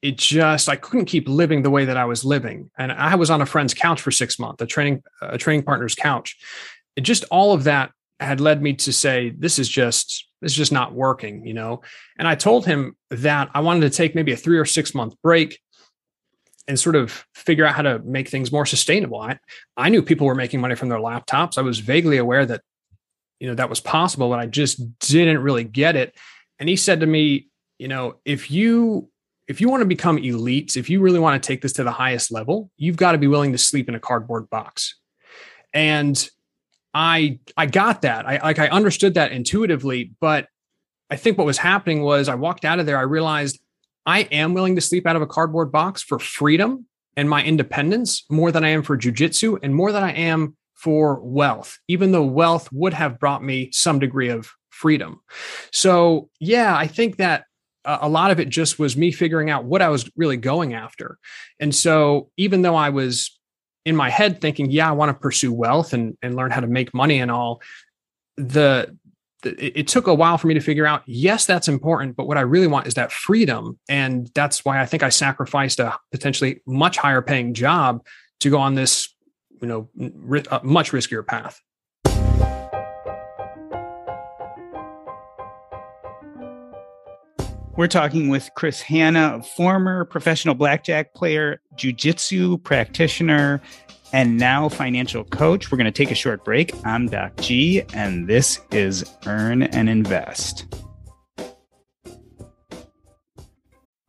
it 0.00 0.16
just 0.16 0.68
I 0.68 0.76
couldn't 0.76 1.06
keep 1.06 1.28
living 1.28 1.62
the 1.62 1.70
way 1.70 1.86
that 1.86 1.96
I 1.96 2.04
was 2.04 2.24
living, 2.24 2.70
and 2.78 2.92
I 2.92 3.16
was 3.16 3.30
on 3.30 3.42
a 3.42 3.46
friend's 3.46 3.74
couch 3.74 4.00
for 4.00 4.12
six 4.12 4.38
months, 4.38 4.62
a 4.62 4.66
training 4.66 5.02
a 5.22 5.36
training 5.36 5.64
partner's 5.64 5.96
couch. 5.96 6.36
It 6.94 7.00
just 7.00 7.24
all 7.32 7.52
of 7.52 7.64
that 7.64 7.90
had 8.20 8.40
led 8.40 8.62
me 8.62 8.74
to 8.74 8.92
say 8.92 9.30
this 9.30 9.58
is 9.58 9.68
just 9.68 10.28
this 10.40 10.52
is 10.52 10.56
just 10.56 10.70
not 10.70 10.94
working, 10.94 11.44
you 11.44 11.54
know. 11.54 11.82
And 12.16 12.28
I 12.28 12.36
told 12.36 12.64
him 12.64 12.96
that 13.10 13.50
I 13.54 13.60
wanted 13.60 13.80
to 13.80 13.90
take 13.90 14.14
maybe 14.14 14.30
a 14.30 14.36
three 14.36 14.58
or 14.58 14.64
six 14.64 14.94
month 14.94 15.14
break 15.20 15.58
and 16.68 16.78
sort 16.78 16.94
of 16.94 17.26
figure 17.34 17.64
out 17.64 17.74
how 17.74 17.82
to 17.82 17.98
make 18.00 18.28
things 18.28 18.52
more 18.52 18.66
sustainable. 18.66 19.20
I 19.20 19.38
I 19.76 19.88
knew 19.88 20.02
people 20.02 20.26
were 20.26 20.34
making 20.34 20.60
money 20.60 20.76
from 20.76 20.90
their 20.90 20.98
laptops. 20.98 21.58
I 21.58 21.62
was 21.62 21.80
vaguely 21.80 22.18
aware 22.18 22.46
that 22.46 22.60
you 23.40 23.48
know 23.48 23.54
that 23.56 23.70
was 23.70 23.80
possible, 23.80 24.28
but 24.28 24.38
I 24.38 24.46
just 24.46 24.98
didn't 25.00 25.42
really 25.42 25.64
get 25.64 25.96
it 25.96 26.14
and 26.58 26.68
he 26.68 26.76
said 26.76 27.00
to 27.00 27.06
me, 27.06 27.48
you 27.78 27.88
know, 27.88 28.16
if 28.24 28.50
you 28.50 29.08
if 29.46 29.60
you 29.60 29.68
want 29.68 29.80
to 29.80 29.86
become 29.86 30.18
elite, 30.18 30.76
if 30.76 30.90
you 30.90 31.00
really 31.00 31.18
want 31.18 31.42
to 31.42 31.46
take 31.46 31.62
this 31.62 31.72
to 31.74 31.84
the 31.84 31.90
highest 31.90 32.30
level, 32.30 32.70
you've 32.76 32.96
got 32.96 33.12
to 33.12 33.18
be 33.18 33.26
willing 33.26 33.52
to 33.52 33.58
sleep 33.58 33.88
in 33.88 33.94
a 33.94 34.00
cardboard 34.00 34.50
box. 34.50 34.96
And 35.72 36.28
I 36.92 37.38
I 37.56 37.66
got 37.66 38.02
that. 38.02 38.26
I 38.26 38.38
like 38.38 38.58
I 38.58 38.68
understood 38.68 39.14
that 39.14 39.32
intuitively, 39.32 40.12
but 40.20 40.48
I 41.10 41.16
think 41.16 41.38
what 41.38 41.46
was 41.46 41.58
happening 41.58 42.02
was 42.02 42.28
I 42.28 42.34
walked 42.34 42.64
out 42.64 42.80
of 42.80 42.86
there, 42.86 42.98
I 42.98 43.02
realized 43.02 43.60
I 44.08 44.20
am 44.32 44.54
willing 44.54 44.74
to 44.74 44.80
sleep 44.80 45.06
out 45.06 45.16
of 45.16 45.22
a 45.22 45.26
cardboard 45.26 45.70
box 45.70 46.02
for 46.02 46.18
freedom 46.18 46.86
and 47.14 47.28
my 47.28 47.44
independence 47.44 48.24
more 48.30 48.50
than 48.50 48.64
I 48.64 48.70
am 48.70 48.82
for 48.82 48.96
jujitsu 48.96 49.58
and 49.62 49.74
more 49.74 49.92
than 49.92 50.02
I 50.02 50.12
am 50.12 50.56
for 50.72 51.20
wealth, 51.20 51.78
even 51.88 52.12
though 52.12 52.24
wealth 52.24 52.70
would 52.72 52.94
have 52.94 53.20
brought 53.20 53.44
me 53.44 53.68
some 53.70 53.98
degree 53.98 54.30
of 54.30 54.50
freedom. 54.70 55.20
So, 55.72 56.30
yeah, 56.40 56.74
I 56.74 56.86
think 56.86 57.18
that 57.18 57.44
a 57.84 58.08
lot 58.08 58.30
of 58.30 58.40
it 58.40 58.48
just 58.48 58.78
was 58.78 58.96
me 58.96 59.12
figuring 59.12 59.50
out 59.50 59.66
what 59.66 59.82
I 59.82 59.90
was 59.90 60.10
really 60.16 60.38
going 60.38 60.72
after. 60.72 61.18
And 61.60 61.74
so, 61.74 62.30
even 62.38 62.62
though 62.62 62.76
I 62.76 62.88
was 62.88 63.38
in 63.84 63.94
my 63.94 64.08
head 64.08 64.40
thinking, 64.40 64.70
yeah, 64.70 64.88
I 64.88 64.92
want 64.92 65.10
to 65.10 65.20
pursue 65.20 65.52
wealth 65.52 65.92
and, 65.92 66.16
and 66.22 66.34
learn 66.34 66.50
how 66.50 66.60
to 66.60 66.66
make 66.66 66.94
money 66.94 67.20
and 67.20 67.30
all, 67.30 67.60
the, 68.38 68.96
the 68.96 68.97
it 69.44 69.86
took 69.86 70.06
a 70.06 70.14
while 70.14 70.36
for 70.36 70.48
me 70.48 70.54
to 70.54 70.60
figure 70.60 70.86
out, 70.86 71.02
yes, 71.06 71.46
that's 71.46 71.68
important, 71.68 72.16
but 72.16 72.26
what 72.26 72.36
I 72.36 72.40
really 72.40 72.66
want 72.66 72.86
is 72.86 72.94
that 72.94 73.12
freedom. 73.12 73.78
And 73.88 74.30
that's 74.34 74.64
why 74.64 74.80
I 74.80 74.86
think 74.86 75.02
I 75.02 75.10
sacrificed 75.10 75.78
a 75.78 75.96
potentially 76.10 76.60
much 76.66 76.96
higher 76.96 77.22
paying 77.22 77.54
job 77.54 78.04
to 78.40 78.50
go 78.50 78.58
on 78.58 78.74
this, 78.74 79.14
you 79.62 79.68
know, 79.68 79.88
uh, 80.50 80.60
much 80.62 80.92
riskier 80.92 81.26
path. 81.26 81.60
We're 87.76 87.86
talking 87.86 88.28
with 88.28 88.50
Chris 88.56 88.80
Hanna, 88.80 89.40
former 89.56 90.04
professional 90.04 90.56
blackjack 90.56 91.14
player, 91.14 91.60
jujitsu 91.76 92.60
practitioner, 92.64 93.62
and 94.12 94.38
now 94.38 94.68
financial 94.68 95.24
coach. 95.24 95.70
We're 95.70 95.78
going 95.78 95.92
to 95.92 95.92
take 95.92 96.10
a 96.10 96.14
short 96.14 96.44
break. 96.44 96.72
I'm 96.84 97.06
Doc 97.08 97.36
G, 97.36 97.82
and 97.92 98.26
this 98.26 98.60
is 98.70 99.04
Earn 99.26 99.62
and 99.62 99.88
Invest. 99.88 100.66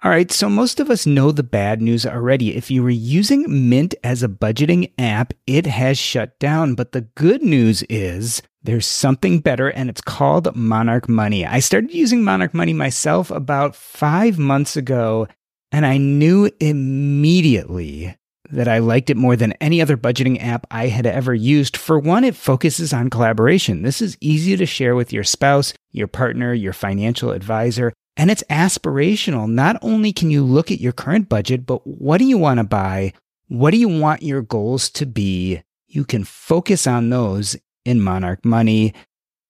All 0.02 0.10
right, 0.10 0.32
so 0.32 0.48
most 0.48 0.80
of 0.80 0.90
us 0.90 1.06
know 1.06 1.34
the 1.34 1.44
bad 1.44 1.82
news 1.82 2.06
already. 2.06 2.56
If 2.56 2.72
you 2.72 2.82
were 2.82 2.90
using 2.90 3.70
Mint 3.70 3.96
as 4.02 4.24
a 4.24 4.30
budgeting 4.30 4.94
app, 4.98 5.34
it 5.46 5.66
has 5.66 5.98
shut 5.98 6.40
down. 6.40 6.76
But 6.76 6.94
the 6.94 7.02
good 7.02 7.44
news 7.44 7.84
is 7.90 8.42
there's 8.64 8.88
something 8.88 9.40
better, 9.40 9.68
and 9.68 9.90
it's 9.90 10.00
called 10.00 10.56
Monarch 10.56 11.10
Money. 11.10 11.46
I 11.46 11.60
started 11.60 11.94
using 11.94 12.24
Monarch 12.24 12.54
Money 12.54 12.72
myself 12.72 13.30
about 13.30 13.76
five 13.76 14.40
months 14.40 14.78
ago, 14.78 15.28
and 15.74 15.86
I 15.86 15.98
knew 15.98 16.50
immediately 16.62 18.16
that 18.52 18.68
I 18.68 18.80
liked 18.80 19.10
it 19.10 19.18
more 19.18 19.36
than 19.36 19.54
any 19.54 19.82
other 19.82 19.98
budgeting 19.98 20.44
app 20.44 20.66
I 20.72 20.88
had 20.88 21.06
ever 21.06 21.34
used. 21.34 21.78
For 21.78 22.00
one, 22.00 22.24
it 22.24 22.36
focuses 22.36 22.94
on 22.94 23.10
collaboration. 23.10 23.84
This 23.84 24.02
is 24.02 24.18
easy 24.20 24.58
to 24.58 24.66
share 24.66 24.96
with 24.96 25.14
your 25.14 25.24
spouse, 25.24 25.74
your 25.92 26.08
partner, 26.08 26.54
your 26.54 26.74
financial 26.74 27.32
advisor. 27.32 27.94
And 28.18 28.30
it's 28.30 28.44
aspirational. 28.50 29.50
Not 29.50 29.78
only 29.82 30.12
can 30.12 30.30
you 30.30 30.44
look 30.44 30.72
at 30.72 30.82
your 30.82 30.92
current 30.92 31.30
budget, 31.30 31.66
but 31.66 31.86
what 31.86 32.18
do 32.18 32.26
you 32.26 32.38
want 32.38 32.58
to 32.58 32.64
buy? 32.64 33.14
What 33.48 33.72
do 33.72 33.78
you 33.78 33.90
want 33.90 34.24
your 34.24 34.42
goals 34.42 34.90
to 34.92 35.06
be? 35.06 35.62
You 35.88 36.04
can 36.04 36.24
focus 36.24 36.86
on 36.86 37.10
those 37.10 37.56
in 37.86 38.02
Monarch 38.02 38.44
Money. 38.46 38.94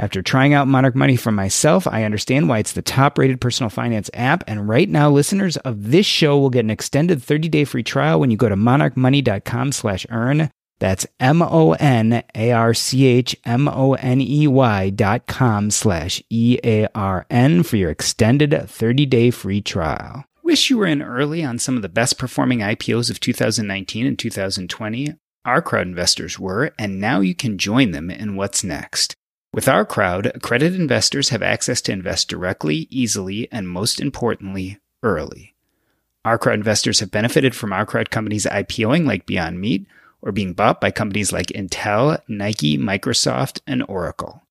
After 0.00 0.22
trying 0.22 0.54
out 0.54 0.68
Monarch 0.68 0.94
Money 0.94 1.16
for 1.16 1.32
myself, 1.32 1.88
I 1.88 2.04
understand 2.04 2.48
why 2.48 2.58
it's 2.58 2.72
the 2.72 2.82
top 2.82 3.18
rated 3.18 3.40
personal 3.40 3.68
finance 3.68 4.08
app. 4.14 4.44
And 4.46 4.68
right 4.68 4.88
now, 4.88 5.10
listeners 5.10 5.56
of 5.58 5.90
this 5.90 6.06
show 6.06 6.38
will 6.38 6.50
get 6.50 6.64
an 6.64 6.70
extended 6.70 7.20
30 7.20 7.48
day 7.48 7.64
free 7.64 7.82
trial 7.82 8.20
when 8.20 8.30
you 8.30 8.36
go 8.36 8.48
to 8.48 8.54
monarchmoney.com 8.54 9.72
slash 9.72 10.06
earn. 10.10 10.50
That's 10.78 11.04
M 11.18 11.42
O 11.42 11.72
N 11.72 12.22
A 12.36 12.52
R 12.52 12.74
C 12.74 13.06
H 13.06 13.34
M 13.44 13.66
O 13.66 13.94
N 13.94 14.20
E 14.20 14.46
Y 14.46 14.90
dot 14.90 15.26
com 15.26 15.72
slash 15.72 16.22
E 16.30 16.60
A 16.62 16.86
R 16.94 17.26
N 17.28 17.64
for 17.64 17.76
your 17.76 17.90
extended 17.90 18.68
30 18.68 19.04
day 19.06 19.32
free 19.32 19.60
trial. 19.60 20.24
Wish 20.44 20.70
you 20.70 20.78
were 20.78 20.86
in 20.86 21.02
early 21.02 21.44
on 21.44 21.58
some 21.58 21.74
of 21.74 21.82
the 21.82 21.88
best 21.88 22.18
performing 22.18 22.60
IPOs 22.60 23.10
of 23.10 23.18
2019 23.18 24.06
and 24.06 24.16
2020. 24.16 25.14
OurCrowd 25.44 25.82
investors 25.82 26.38
were, 26.38 26.72
and 26.78 27.00
now 27.00 27.20
you 27.20 27.34
can 27.34 27.58
join 27.58 27.90
them 27.90 28.10
in 28.10 28.36
what's 28.36 28.62
next. 28.62 29.16
With 29.52 29.66
OurCrowd, 29.66 30.34
accredited 30.34 30.78
investors 30.78 31.30
have 31.30 31.42
access 31.42 31.80
to 31.82 31.92
invest 31.92 32.28
directly, 32.28 32.86
easily, 32.90 33.48
and 33.50 33.68
most 33.68 34.00
importantly, 34.00 34.78
early. 35.02 35.54
OurCrowd 36.26 36.54
investors 36.54 37.00
have 37.00 37.10
benefited 37.10 37.54
from 37.54 37.70
OurCrowd 37.70 38.10
companies 38.10 38.44
IPOing 38.44 39.06
like 39.06 39.24
Beyond 39.24 39.60
Meat 39.60 39.86
or 40.20 40.32
being 40.32 40.52
bought 40.52 40.80
by 40.80 40.90
companies 40.90 41.32
like 41.32 41.46
Intel, 41.46 42.20
Nike, 42.28 42.76
Microsoft, 42.76 43.60
and 43.66 43.84
Oracle. 43.88 44.42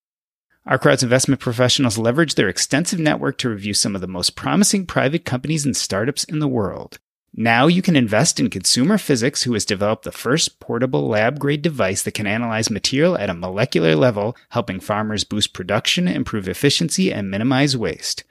OurCrowd's 0.67 1.03
investment 1.03 1.39
professionals 1.39 1.97
leverage 1.97 2.35
their 2.35 2.49
extensive 2.49 2.99
network 2.99 3.37
to 3.37 3.49
review 3.49 3.73
some 3.73 3.95
of 3.95 4.01
the 4.01 4.07
most 4.07 4.35
promising 4.35 4.85
private 4.85 5.23
companies 5.23 5.65
and 5.65 5.77
startups 5.77 6.23
in 6.23 6.39
the 6.39 6.47
world. 6.47 6.99
Now 7.35 7.67
you 7.67 7.81
can 7.81 7.95
invest 7.95 8.39
in 8.39 8.49
Consumer 8.49 8.97
Physics, 8.97 9.43
who 9.43 9.53
has 9.53 9.65
developed 9.65 10.03
the 10.03 10.11
first 10.11 10.59
portable 10.59 11.07
lab 11.07 11.39
grade 11.39 11.61
device 11.61 12.01
that 12.03 12.13
can 12.13 12.25
analyze 12.25 12.69
material 12.69 13.17
at 13.17 13.29
a 13.29 13.35
molecular 13.35 13.95
level, 13.95 14.35
helping 14.49 14.79
farmers 14.79 15.23
boost 15.23 15.53
production, 15.53 16.07
improve 16.07 16.47
efficiency, 16.47 17.13
and 17.13 17.29
minimize 17.29 17.77
waste. 17.77 18.23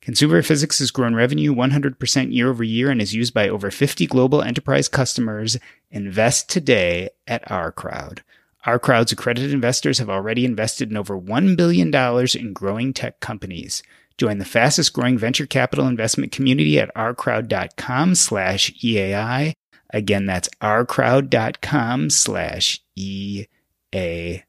Consumer 0.00 0.42
Physics 0.42 0.80
has 0.80 0.90
grown 0.90 1.14
revenue 1.14 1.54
100% 1.54 2.34
year 2.34 2.50
over 2.50 2.62
year 2.62 2.90
and 2.90 3.00
is 3.00 3.14
used 3.14 3.32
by 3.32 3.48
over 3.48 3.70
50 3.70 4.06
global 4.06 4.42
enterprise 4.42 4.86
customers. 4.86 5.56
Invest 5.90 6.50
today 6.50 7.08
at 7.26 7.46
OurCrowd. 7.48 8.18
Our 8.66 8.78
crowd's 8.78 9.12
accredited 9.12 9.52
investors 9.52 9.98
have 9.98 10.10
already 10.10 10.44
invested 10.44 10.90
in 10.90 10.96
over 10.96 11.18
$1 11.18 11.56
billion 11.56 11.94
in 12.34 12.52
growing 12.52 12.92
tech 12.92 13.20
companies. 13.20 13.82
Join 14.18 14.38
the 14.38 14.44
fastest 14.44 14.92
growing 14.92 15.18
venture 15.18 15.46
capital 15.46 15.88
investment 15.88 16.32
community 16.32 16.78
at 16.78 16.94
ourcrowd.com 16.94 18.14
slash 18.14 18.72
EAI. 18.82 19.52
Again, 19.90 20.26
that's 20.26 20.48
ourcrowd.com 20.60 22.10
slash 22.10 22.80
EAI. 22.98 24.44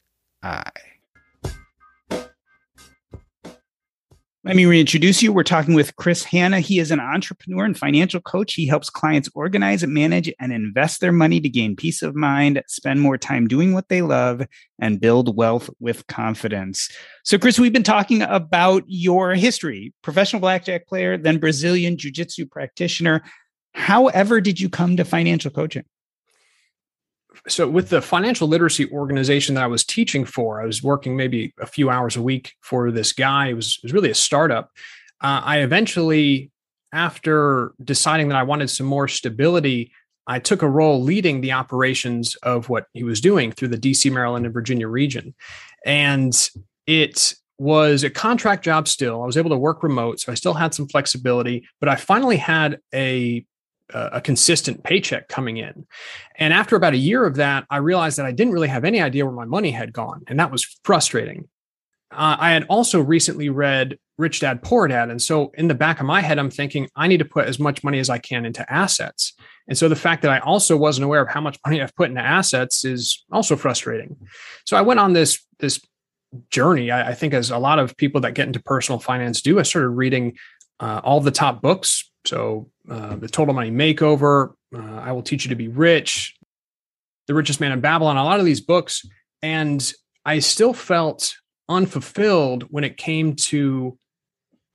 Let 4.45 4.55
me 4.55 4.67
reintroduce 4.67 5.23
you. 5.23 5.33
We're 5.33 5.41
talking 5.41 5.73
with 5.73 5.95
Chris 5.95 6.23
Hanna. 6.23 6.59
He 6.59 6.77
is 6.77 6.91
an 6.91 6.99
entrepreneur 6.99 7.65
and 7.65 7.75
financial 7.75 8.21
coach. 8.21 8.53
He 8.53 8.67
helps 8.67 8.91
clients 8.91 9.27
organize, 9.33 9.83
manage, 9.87 10.31
and 10.39 10.53
invest 10.53 11.01
their 11.01 11.11
money 11.11 11.41
to 11.41 11.49
gain 11.49 11.75
peace 11.75 12.03
of 12.03 12.15
mind, 12.15 12.61
spend 12.67 13.01
more 13.01 13.17
time 13.17 13.47
doing 13.47 13.73
what 13.73 13.89
they 13.89 14.03
love, 14.03 14.45
and 14.77 15.01
build 15.01 15.35
wealth 15.35 15.71
with 15.79 16.05
confidence. 16.05 16.91
So, 17.23 17.39
Chris, 17.39 17.57
we've 17.57 17.73
been 17.73 17.81
talking 17.81 18.21
about 18.21 18.83
your 18.85 19.33
history 19.33 19.95
professional 20.03 20.41
blackjack 20.41 20.85
player, 20.85 21.17
then 21.17 21.39
Brazilian 21.39 21.97
jiu 21.97 22.11
jitsu 22.11 22.45
practitioner. 22.45 23.23
However, 23.73 24.41
did 24.41 24.59
you 24.59 24.69
come 24.69 24.95
to 24.97 25.05
financial 25.05 25.49
coaching? 25.49 25.85
So 27.47 27.67
with 27.67 27.89
the 27.89 28.01
financial 28.01 28.47
literacy 28.47 28.89
organization 28.91 29.55
that 29.55 29.63
I 29.63 29.67
was 29.67 29.83
teaching 29.83 30.25
for, 30.25 30.61
I 30.61 30.65
was 30.65 30.83
working 30.83 31.15
maybe 31.15 31.53
a 31.59 31.65
few 31.65 31.89
hours 31.89 32.15
a 32.15 32.21
week 32.21 32.53
for 32.61 32.91
this 32.91 33.13
guy. 33.13 33.47
It 33.47 33.53
was, 33.53 33.77
it 33.77 33.83
was 33.83 33.93
really 33.93 34.11
a 34.11 34.15
startup. 34.15 34.71
Uh, 35.21 35.41
I 35.43 35.59
eventually, 35.59 36.51
after 36.93 37.73
deciding 37.83 38.29
that 38.29 38.37
I 38.37 38.43
wanted 38.43 38.69
some 38.69 38.85
more 38.87 39.07
stability, 39.07 39.91
I 40.27 40.39
took 40.39 40.61
a 40.61 40.69
role 40.69 41.01
leading 41.01 41.41
the 41.41 41.51
operations 41.51 42.35
of 42.37 42.69
what 42.69 42.87
he 42.93 43.03
was 43.03 43.21
doing 43.21 43.51
through 43.51 43.69
the 43.69 43.77
DC, 43.77 44.11
Maryland, 44.11 44.45
and 44.45 44.53
Virginia 44.53 44.87
region. 44.87 45.35
And 45.85 46.33
it 46.87 47.35
was 47.57 48.03
a 48.03 48.09
contract 48.09 48.63
job 48.63 48.87
still. 48.87 49.21
I 49.21 49.25
was 49.25 49.37
able 49.37 49.51
to 49.51 49.57
work 49.57 49.83
remote, 49.83 50.19
so 50.19 50.31
I 50.31 50.35
still 50.35 50.53
had 50.53 50.73
some 50.73 50.87
flexibility, 50.87 51.67
but 51.79 51.89
I 51.89 51.95
finally 51.95 52.37
had 52.37 52.79
a 52.93 53.45
a 53.93 54.21
consistent 54.21 54.83
paycheck 54.83 55.27
coming 55.27 55.57
in. 55.57 55.85
And 56.37 56.53
after 56.53 56.75
about 56.75 56.93
a 56.93 56.97
year 56.97 57.25
of 57.25 57.35
that, 57.35 57.65
I 57.69 57.77
realized 57.77 58.17
that 58.17 58.25
I 58.25 58.31
didn't 58.31 58.53
really 58.53 58.67
have 58.67 58.83
any 58.83 59.01
idea 59.01 59.25
where 59.25 59.33
my 59.33 59.45
money 59.45 59.71
had 59.71 59.93
gone. 59.93 60.23
And 60.27 60.39
that 60.39 60.51
was 60.51 60.63
frustrating. 60.83 61.47
Uh, 62.11 62.37
I 62.39 62.51
had 62.51 62.63
also 62.63 63.01
recently 63.01 63.49
read 63.49 63.97
Rich 64.17 64.39
Dad 64.39 64.63
Poor 64.63 64.87
Dad. 64.87 65.09
And 65.09 65.21
so 65.21 65.51
in 65.55 65.67
the 65.67 65.75
back 65.75 65.99
of 65.99 66.05
my 66.05 66.21
head, 66.21 66.39
I'm 66.39 66.49
thinking, 66.49 66.87
I 66.95 67.07
need 67.07 67.17
to 67.17 67.25
put 67.25 67.47
as 67.47 67.59
much 67.59 67.83
money 67.83 67.99
as 67.99 68.09
I 68.09 68.17
can 68.17 68.45
into 68.45 68.71
assets. 68.71 69.33
And 69.67 69.77
so 69.77 69.89
the 69.89 69.95
fact 69.95 70.21
that 70.21 70.31
I 70.31 70.39
also 70.39 70.77
wasn't 70.77 71.05
aware 71.05 71.21
of 71.21 71.29
how 71.29 71.41
much 71.41 71.59
money 71.65 71.81
I've 71.81 71.95
put 71.95 72.09
into 72.09 72.21
assets 72.21 72.85
is 72.85 73.23
also 73.31 73.55
frustrating. 73.55 74.15
So 74.65 74.77
I 74.77 74.81
went 74.81 74.99
on 74.99 75.13
this, 75.13 75.43
this 75.59 75.81
journey. 76.49 76.91
I, 76.91 77.09
I 77.09 77.13
think 77.13 77.33
as 77.33 77.51
a 77.51 77.57
lot 77.57 77.79
of 77.79 77.97
people 77.97 78.21
that 78.21 78.33
get 78.33 78.47
into 78.47 78.61
personal 78.61 78.99
finance 78.99 79.41
do, 79.41 79.59
I 79.59 79.63
started 79.63 79.89
reading 79.89 80.37
uh, 80.79 81.01
all 81.03 81.19
the 81.19 81.31
top 81.31 81.61
books 81.61 82.09
so, 82.25 82.69
uh, 82.89 83.15
the 83.15 83.27
Total 83.27 83.53
Money 83.53 83.71
Makeover, 83.71 84.53
uh, 84.75 84.79
I 84.79 85.11
Will 85.11 85.23
Teach 85.23 85.45
You 85.45 85.49
to 85.49 85.55
Be 85.55 85.67
Rich, 85.67 86.35
The 87.27 87.33
Richest 87.33 87.59
Man 87.59 87.71
in 87.71 87.81
Babylon, 87.81 88.17
a 88.17 88.23
lot 88.23 88.39
of 88.39 88.45
these 88.45 88.61
books. 88.61 89.05
And 89.41 89.93
I 90.25 90.39
still 90.39 90.73
felt 90.73 91.35
unfulfilled 91.69 92.63
when 92.69 92.83
it 92.83 92.97
came 92.97 93.35
to 93.35 93.97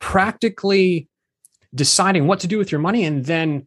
practically 0.00 1.08
deciding 1.74 2.26
what 2.26 2.40
to 2.40 2.46
do 2.46 2.58
with 2.58 2.72
your 2.72 2.80
money 2.80 3.04
and 3.04 3.24
then 3.24 3.66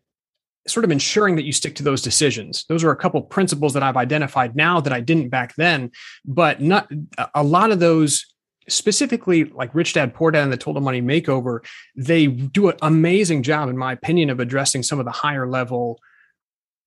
sort 0.68 0.86
of 0.86 0.92
ensuring 0.92 1.36
that 1.36 1.44
you 1.44 1.52
stick 1.52 1.76
to 1.76 1.84
those 1.84 2.02
decisions. 2.02 2.66
Those 2.70 2.84
are 2.84 2.92
a 2.92 2.96
couple 2.96 3.22
principles 3.22 3.74
that 3.74 3.84
I've 3.84 3.98
identified 3.98 4.56
now 4.56 4.80
that 4.82 4.94
I 4.94 5.02
didn't 5.02 5.30
back 5.30 5.54
then, 5.56 5.92
but 6.26 6.62
not 6.62 6.90
a 7.36 7.44
lot 7.44 7.72
of 7.72 7.80
those 7.80 8.33
specifically 8.70 9.46
like 9.46 9.74
Rich 9.76 9.94
Dad 9.94 10.14
Poor 10.14 10.32
Dad 10.32 10.44
and 10.44 10.54
the 10.54 10.58
Total 10.58 10.82
Money 10.82 11.02
Makeover, 11.02 11.60
they 11.96 12.28
do 12.28 12.70
an 12.70 12.78
amazing 12.82 13.44
job, 13.44 13.70
in 13.70 13.78
my 13.78 13.94
opinion, 13.94 14.30
of 14.30 14.40
addressing 14.40 14.84
some 14.84 15.00
of 15.00 15.06
the 15.06 15.12
higher 15.12 15.48
level 15.48 16.00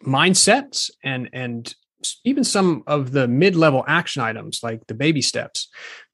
mindsets 0.04 0.90
and 1.02 1.28
and 1.32 1.74
even 2.24 2.44
some 2.44 2.82
of 2.86 3.12
the 3.12 3.26
mid-level 3.26 3.84
action 3.88 4.22
items 4.22 4.60
like 4.62 4.86
the 4.86 4.94
baby 4.94 5.22
steps. 5.22 5.68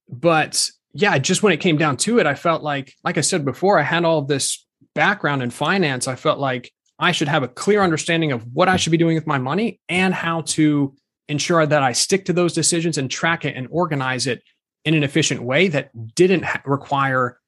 But 0.08 0.70
yeah, 0.94 1.18
just 1.18 1.42
when 1.42 1.52
it 1.52 1.60
came 1.60 1.76
down 1.76 1.96
to 1.98 2.18
it, 2.18 2.26
I 2.26 2.34
felt 2.34 2.62
like, 2.62 2.94
like 3.02 3.18
I 3.18 3.22
said 3.22 3.44
before, 3.44 3.78
I 3.78 3.82
had 3.82 4.04
all 4.04 4.22
this 4.22 4.64
background 4.94 5.42
in 5.42 5.50
finance. 5.50 6.06
I 6.06 6.14
felt 6.14 6.38
like 6.38 6.70
I 6.98 7.12
should 7.12 7.28
have 7.28 7.42
a 7.42 7.48
clear 7.48 7.82
understanding 7.82 8.32
of 8.32 8.46
what 8.52 8.68
I 8.68 8.76
should 8.76 8.92
be 8.92 8.96
doing 8.96 9.16
with 9.16 9.26
my 9.26 9.38
money 9.38 9.80
and 9.88 10.14
how 10.14 10.42
to 10.42 10.94
ensure 11.28 11.66
that 11.66 11.82
I 11.82 11.92
stick 11.92 12.26
to 12.26 12.32
those 12.32 12.52
decisions 12.52 12.98
and 12.98 13.10
track 13.10 13.44
it 13.44 13.56
and 13.56 13.66
organize 13.70 14.26
it 14.26 14.42
in 14.84 14.94
an 14.94 15.04
efficient 15.04 15.42
way 15.42 15.68
that 15.68 15.90
didn't 16.14 16.44
require 16.64 17.38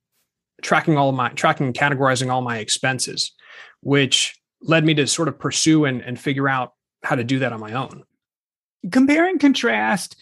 tracking 0.63 0.97
all 0.97 1.09
of 1.09 1.15
my 1.15 1.29
tracking 1.31 1.67
and 1.67 1.77
categorizing 1.77 2.31
all 2.31 2.43
my 2.43 2.59
expenses, 2.59 3.33
which 3.81 4.39
led 4.63 4.85
me 4.85 4.95
to 4.95 5.07
sort 5.07 5.29
of 5.29 5.39
pursue 5.39 5.85
and, 5.85 6.01
and 6.03 6.19
figure 6.19 6.49
out 6.49 6.73
how 7.03 7.15
to 7.15 7.25
do 7.25 7.39
that 7.41 7.53
on 7.53 7.61
my 7.61 7.73
own. 7.73 8.03
Compare 8.91 9.27
and 9.27 9.41
contrast 9.41 10.17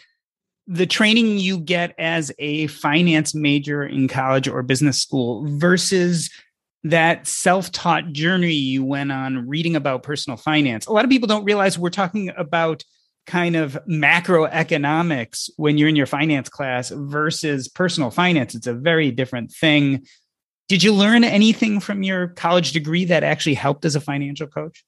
the 0.66 0.86
training 0.86 1.38
you 1.38 1.58
get 1.58 1.94
as 1.98 2.32
a 2.38 2.66
finance 2.68 3.34
major 3.34 3.82
in 3.82 4.08
college 4.08 4.48
or 4.48 4.62
business 4.62 5.00
school 5.00 5.44
versus 5.58 6.30
that 6.84 7.26
self-taught 7.26 8.12
journey 8.12 8.52
you 8.52 8.84
went 8.84 9.12
on 9.12 9.48
reading 9.48 9.76
about 9.76 10.02
personal 10.02 10.36
finance. 10.36 10.86
A 10.86 10.92
lot 10.92 11.04
of 11.04 11.10
people 11.10 11.28
don't 11.28 11.44
realize 11.44 11.78
we're 11.78 11.90
talking 11.90 12.30
about 12.36 12.84
kind 13.26 13.56
of 13.56 13.78
macroeconomics 13.88 15.50
when 15.56 15.78
you're 15.78 15.88
in 15.88 15.96
your 15.96 16.06
finance 16.06 16.48
class 16.48 16.90
versus 16.90 17.68
personal 17.68 18.10
finance. 18.10 18.54
It's 18.54 18.66
a 18.66 18.74
very 18.74 19.10
different 19.10 19.52
thing. 19.52 20.06
Did 20.68 20.82
you 20.82 20.92
learn 20.92 21.24
anything 21.24 21.80
from 21.80 22.02
your 22.02 22.28
college 22.28 22.72
degree 22.72 23.04
that 23.06 23.22
actually 23.22 23.54
helped 23.54 23.84
as 23.84 23.94
a 23.94 24.00
financial 24.00 24.46
coach? 24.46 24.84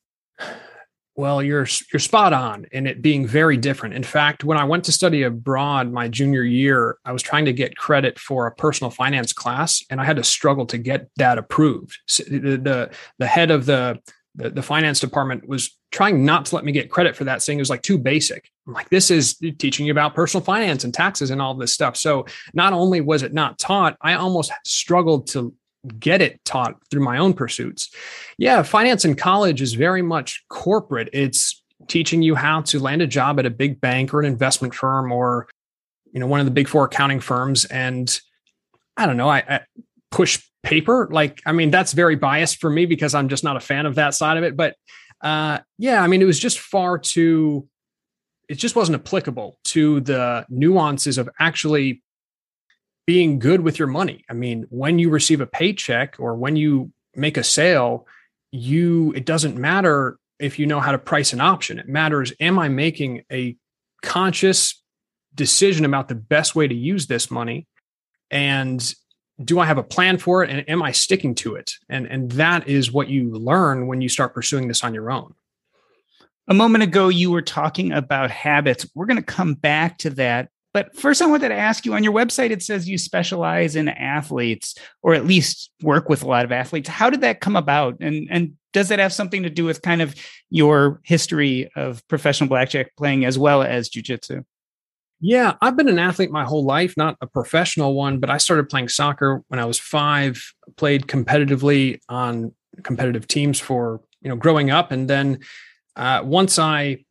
Well, 1.17 1.43
you're 1.43 1.69
you're 1.93 2.01
spot 2.01 2.33
on 2.33 2.67
in 2.73 2.89
it 2.89 3.01
being 3.01 3.25
very 3.25 3.57
different. 3.57 3.95
In 3.95 4.03
fact, 4.03 4.43
when 4.43 4.59
I 4.59 4.65
went 4.65 4.85
to 4.85 4.93
study 4.93 5.23
abroad 5.23 5.93
my 5.93 6.09
junior 6.09 6.43
year, 6.43 6.99
I 7.05 7.13
was 7.13 7.23
trying 7.23 7.45
to 7.45 7.53
get 7.53 7.77
credit 7.77 8.19
for 8.19 8.49
a 8.49 8.55
personal 8.55 8.91
finance 8.91 9.33
class, 9.33 9.85
and 9.91 10.01
I 10.01 10.05
had 10.05 10.17
to 10.17 10.25
struggle 10.25 10.67
to 10.67 10.79
get 10.79 11.09
that 11.19 11.39
approved. 11.39 11.97
the, 12.19 12.57
the, 12.57 12.91
the 13.19 13.27
head 13.29 13.53
of 13.53 13.67
the 13.67 14.01
the, 14.35 14.51
the 14.51 14.63
finance 14.63 14.99
department 14.99 15.49
was 15.49 15.79
trying 15.95 16.25
not 16.25 16.45
to 16.47 16.57
let 16.57 16.65
me 16.65 16.73
get 16.73 16.91
credit 16.91 17.15
for 17.15 17.23
that, 17.23 17.41
saying 17.41 17.57
it 17.57 17.63
was 17.63 17.71
like 17.71 17.83
too 17.83 17.97
basic. 17.97 18.51
I'm 18.67 18.73
like, 18.73 18.89
this 18.89 19.13
is 19.13 19.37
teaching 19.59 19.87
you 19.87 19.93
about 19.93 20.13
personal 20.13 20.45
finance 20.45 20.83
and 20.83 20.93
taxes 20.93 21.31
and 21.31 21.41
all 21.41 21.55
this 21.55 21.73
stuff. 21.73 21.97
So 21.97 22.27
not 22.53 22.73
only 22.73 23.01
was 23.01 23.23
it 23.23 23.33
not 23.33 23.61
taught, 23.61 23.97
I 24.01 24.15
almost 24.15 24.51
struggled 24.67 25.29
to 25.29 25.55
get 26.01 26.21
it 26.21 26.45
taught 26.45 26.75
through 26.91 27.05
my 27.05 27.19
own 27.19 27.33
pursuits. 27.33 27.91
Yeah, 28.39 28.63
finance 28.65 29.05
in 29.05 29.15
college 29.15 29.63
is 29.63 29.75
very 29.75 30.03
much 30.03 30.45
corporate. 30.49 31.11
It's 31.13 31.63
teaching 31.87 32.23
you 32.23 32.35
how 32.35 32.63
to 32.63 32.81
land 32.81 33.01
a 33.01 33.07
job 33.07 33.39
at 33.39 33.47
a 33.47 33.51
big 33.51 33.81
bank 33.81 34.13
or 34.13 34.19
an 34.19 34.27
investment 34.27 34.75
firm 34.75 35.13
or 35.13 35.47
you 36.13 36.19
know 36.19 36.27
one 36.27 36.41
of 36.41 36.47
the 36.47 36.53
big 36.53 36.67
four 36.67 36.87
accounting 36.87 37.21
firms 37.21 37.67
and 37.67 38.21
I 38.97 39.07
don't 39.07 39.17
know, 39.17 39.29
I, 39.29 39.45
I 39.49 39.61
push 40.11 40.43
paper. 40.65 41.09
Like, 41.11 41.41
I 41.47 41.53
mean, 41.53 41.71
that's 41.71 41.93
very 41.93 42.17
biased 42.17 42.61
for 42.61 42.71
me 42.71 42.87
because 42.87 43.15
I'm 43.15 43.29
just 43.29 43.45
not 43.45 43.57
a 43.57 43.61
fan 43.61 43.87
of 43.87 43.95
that 43.97 44.15
side 44.15 44.37
of 44.37 44.45
it. 44.45 44.57
But 44.57 44.77
uh, 45.25 45.59
yeah, 45.79 46.03
I 46.03 46.07
mean, 46.07 46.21
it 46.21 46.27
was 46.27 46.39
just 46.39 46.61
far 46.61 46.99
too, 46.99 47.67
it 48.49 48.57
just 48.57 48.77
wasn't 48.77 49.01
applicable 49.01 49.59
to 49.65 50.01
the 50.01 50.45
nuances 50.51 51.17
of 51.17 51.31
actually 51.41 52.03
being 53.07 53.39
good 53.39 53.63
with 53.63 53.79
your 53.79 53.89
money. 53.89 54.25
I 54.29 54.35
mean, 54.35 54.67
when 54.69 54.99
you 54.99 55.09
receive 55.09 55.41
a 55.41 55.47
paycheck 55.47 56.17
or 56.19 56.35
when 56.37 56.57
you 56.57 56.93
make 57.17 57.39
a 57.39 57.43
sale, 57.43 58.07
you, 58.53 59.13
it 59.17 59.25
doesn't 59.25 59.57
matter 59.57 60.19
if 60.39 60.59
you 60.59 60.67
know 60.67 60.81
how 60.81 60.93
to 60.93 60.99
price 60.99 61.33
an 61.33 61.41
option. 61.41 61.79
It 61.79 61.89
matters, 61.89 62.33
am 62.39 62.59
I 62.59 62.69
making 62.69 63.23
a 63.33 63.57
conscious 64.03 64.83
decision 65.35 65.87
about 65.87 66.09
the 66.09 66.15
best 66.15 66.55
way 66.55 66.69
to 66.69 66.75
use 66.75 67.07
this 67.07 67.31
money? 67.31 67.67
And 68.31 68.95
do 69.43 69.59
I 69.59 69.67
have 69.67 69.79
a 69.79 69.83
plan 69.83 70.19
for 70.19 70.45
it 70.45 70.51
and 70.51 70.69
am 70.69 70.83
I 70.83 70.93
sticking 70.93 71.35
to 71.37 71.57
it? 71.57 71.73
And 71.89 72.07
and 72.07 72.31
that 72.33 72.69
is 72.69 72.93
what 72.93 73.09
you 73.09 73.31
learn 73.33 73.87
when 73.87 74.01
you 74.01 74.09
start 74.09 74.35
pursuing 74.35 74.69
this 74.69 74.85
on 74.85 74.95
your 74.95 75.11
own. 75.11 75.35
A 76.49 76.55
moment 76.55 76.85
ago 76.85 77.09
you 77.09 77.31
were 77.31 77.43
talking 77.43 77.93
about 77.93 78.31
habits. 78.31 78.87
We're 78.95 79.07
going 79.07 79.17
to 79.17 79.23
come 79.23 79.55
back 79.55 79.99
to 79.99 80.11
that. 80.11 80.51
But 80.73 80.97
first 80.97 81.23
I 81.23 81.27
wanted 81.27 81.49
to 81.49 81.55
ask 81.55 81.85
you 81.87 81.95
on 81.95 82.05
your 82.05 82.13
website 82.13 82.51
it 82.51 82.63
says 82.63 82.89
you 82.89 82.99
specialize 82.99 83.77
in 83.77 83.89
athletes 83.89 84.77
or 85.03 85.15
at 85.15 85.27
least 85.27 85.71
work 85.83 86.09
with 86.09 86.23
a 86.23 86.29
lot 86.29 86.45
of 86.45 86.53
athletes. 86.53 86.89
How 86.89 87.11
did 87.11 87.23
that 87.23 87.41
come 87.41 87.57
about? 87.57 87.97
And 88.01 88.29
and 88.31 88.55
does 88.73 88.89
that 88.89 88.99
have 88.99 89.13
something 89.13 89.43
to 89.45 89.51
do 89.51 89.65
with 89.65 89.83
kind 89.83 90.03
of 90.03 90.15
your 90.51 91.01
history 91.05 91.71
of 91.77 92.07
professional 92.09 92.49
blackjack 92.49 92.95
playing 92.97 93.25
as 93.25 93.39
well 93.39 93.63
as 93.63 93.89
jujitsu? 93.89 94.45
Yeah, 95.21 95.55
I've 95.63 95.77
been 95.77 95.89
an 95.89 95.99
athlete 95.99 96.31
my 96.31 96.45
whole 96.45 96.65
life, 96.65 96.95
not 96.97 97.17
a 97.21 97.27
professional 97.27 97.95
one, 97.95 98.19
but 98.19 98.31
I 98.31 98.39
started 98.39 98.69
playing 98.69 98.89
soccer 98.89 99.43
when 99.49 99.59
I 99.59 99.65
was 99.65 99.79
five, 99.79 100.43
played 100.77 101.07
competitively 101.07 102.01
on 102.09 102.53
competitive 102.83 103.27
teams 103.27 103.59
for, 103.59 104.01
you 104.21 104.29
know, 104.29 104.37
growing 104.37 104.71
up. 104.71 104.91
And 104.91 105.09
then 105.09 105.39
uh, 105.97 106.23
once 106.25 106.59
I, 106.59 107.05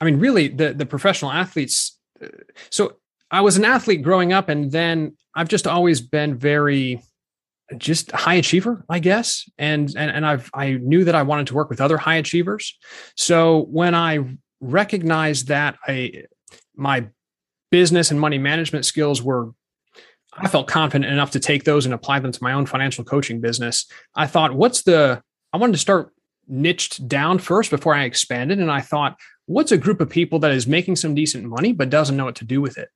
I 0.00 0.04
mean, 0.04 0.18
really 0.18 0.48
the, 0.48 0.74
the 0.74 0.84
professional 0.84 1.30
athletes. 1.30 1.98
Uh, 2.22 2.28
so 2.70 2.96
I 3.30 3.40
was 3.40 3.56
an 3.56 3.64
athlete 3.64 4.02
growing 4.02 4.32
up 4.32 4.48
and 4.48 4.70
then 4.70 5.16
I've 5.34 5.48
just 5.48 5.66
always 5.66 6.00
been 6.00 6.36
very, 6.36 7.00
just 7.78 8.10
high 8.10 8.34
achiever, 8.34 8.84
I 8.90 8.98
guess. 8.98 9.48
And, 9.56 9.88
and, 9.96 10.10
and 10.10 10.26
I've, 10.26 10.50
I 10.52 10.72
knew 10.72 11.04
that 11.04 11.14
I 11.14 11.22
wanted 11.22 11.46
to 11.46 11.54
work 11.54 11.70
with 11.70 11.80
other 11.80 11.96
high 11.96 12.16
achievers. 12.16 12.76
So 13.16 13.62
when 13.70 13.94
I 13.94 14.18
recognized 14.60 15.48
that 15.48 15.76
I, 15.86 16.24
my 16.76 17.06
business 17.70 18.10
and 18.10 18.20
money 18.20 18.38
management 18.38 18.84
skills 18.84 19.22
were 19.22 19.52
I 20.36 20.48
felt 20.48 20.66
confident 20.66 21.12
enough 21.12 21.30
to 21.32 21.40
take 21.40 21.62
those 21.62 21.84
and 21.84 21.94
apply 21.94 22.18
them 22.18 22.32
to 22.32 22.42
my 22.42 22.52
own 22.52 22.66
financial 22.66 23.04
coaching 23.04 23.40
business. 23.40 23.86
I 24.16 24.26
thought, 24.26 24.52
what's 24.52 24.82
the, 24.82 25.22
I 25.52 25.58
wanted 25.58 25.74
to 25.74 25.78
start 25.78 26.12
niched 26.48 27.06
down 27.08 27.38
first 27.38 27.70
before 27.70 27.94
I 27.94 28.04
expanded. 28.04 28.58
And 28.58 28.70
I 28.70 28.80
thought, 28.80 29.18
what's 29.46 29.72
a 29.72 29.78
group 29.78 30.00
of 30.00 30.10
people 30.10 30.38
that 30.40 30.52
is 30.52 30.66
making 30.66 30.96
some 30.96 31.14
decent 31.14 31.44
money, 31.44 31.72
but 31.72 31.90
doesn't 31.90 32.16
know 32.16 32.24
what 32.24 32.36
to 32.36 32.44
do 32.44 32.60
with 32.60 32.78
it? 32.78 32.88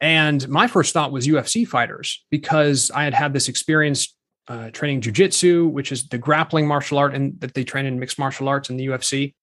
And 0.00 0.46
my 0.48 0.66
first 0.66 0.92
thought 0.92 1.12
was 1.12 1.26
UFC 1.26 1.66
fighters 1.66 2.24
because 2.30 2.90
I 2.90 3.04
had 3.04 3.14
had 3.14 3.32
this 3.32 3.48
experience 3.48 4.14
uh, 4.48 4.70
training 4.70 5.00
jujitsu, 5.00 5.70
which 5.70 5.92
is 5.92 6.08
the 6.08 6.18
grappling 6.18 6.66
martial 6.66 6.98
art 6.98 7.14
and 7.14 7.40
that 7.40 7.54
they 7.54 7.62
train 7.62 7.86
in 7.86 8.00
mixed 8.00 8.18
martial 8.18 8.48
arts 8.48 8.68
in 8.68 8.76
the 8.76 8.86
UFC. 8.88 9.34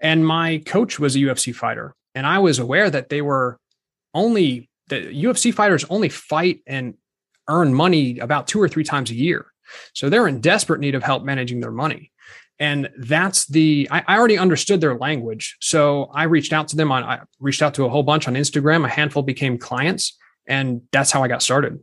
And 0.00 0.26
my 0.26 0.58
coach 0.66 0.98
was 0.98 1.16
a 1.16 1.20
UFC 1.20 1.54
fighter. 1.54 1.94
And 2.14 2.26
I 2.26 2.38
was 2.40 2.58
aware 2.58 2.90
that 2.90 3.08
they 3.08 3.22
were 3.22 3.58
only 4.14 4.68
the 4.88 5.00
UFC 5.00 5.54
fighters 5.54 5.84
only 5.88 6.08
fight 6.08 6.60
and 6.66 6.94
earn 7.48 7.74
money 7.74 8.18
about 8.18 8.46
two 8.46 8.60
or 8.60 8.68
three 8.68 8.84
times 8.84 9.10
a 9.10 9.14
year. 9.14 9.46
So 9.94 10.10
they're 10.10 10.28
in 10.28 10.40
desperate 10.40 10.80
need 10.80 10.94
of 10.94 11.02
help 11.02 11.24
managing 11.24 11.60
their 11.60 11.70
money. 11.70 12.12
And 12.58 12.90
that's 12.96 13.46
the, 13.46 13.88
I, 13.90 14.04
I 14.06 14.18
already 14.18 14.38
understood 14.38 14.80
their 14.80 14.96
language. 14.96 15.56
So 15.60 16.10
I 16.14 16.24
reached 16.24 16.52
out 16.52 16.68
to 16.68 16.76
them 16.76 16.92
on, 16.92 17.02
I 17.02 17.20
reached 17.40 17.62
out 17.62 17.74
to 17.74 17.84
a 17.84 17.88
whole 17.88 18.02
bunch 18.02 18.28
on 18.28 18.34
Instagram. 18.34 18.84
A 18.84 18.88
handful 18.88 19.22
became 19.22 19.58
clients. 19.58 20.16
And 20.46 20.82
that's 20.92 21.10
how 21.10 21.22
I 21.22 21.28
got 21.28 21.42
started. 21.42 21.82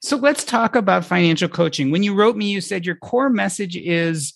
So 0.00 0.16
let's 0.16 0.44
talk 0.44 0.76
about 0.76 1.04
financial 1.04 1.48
coaching. 1.48 1.90
When 1.90 2.02
you 2.02 2.14
wrote 2.14 2.36
me, 2.36 2.46
you 2.50 2.60
said 2.60 2.86
your 2.86 2.94
core 2.94 3.30
message 3.30 3.76
is 3.76 4.32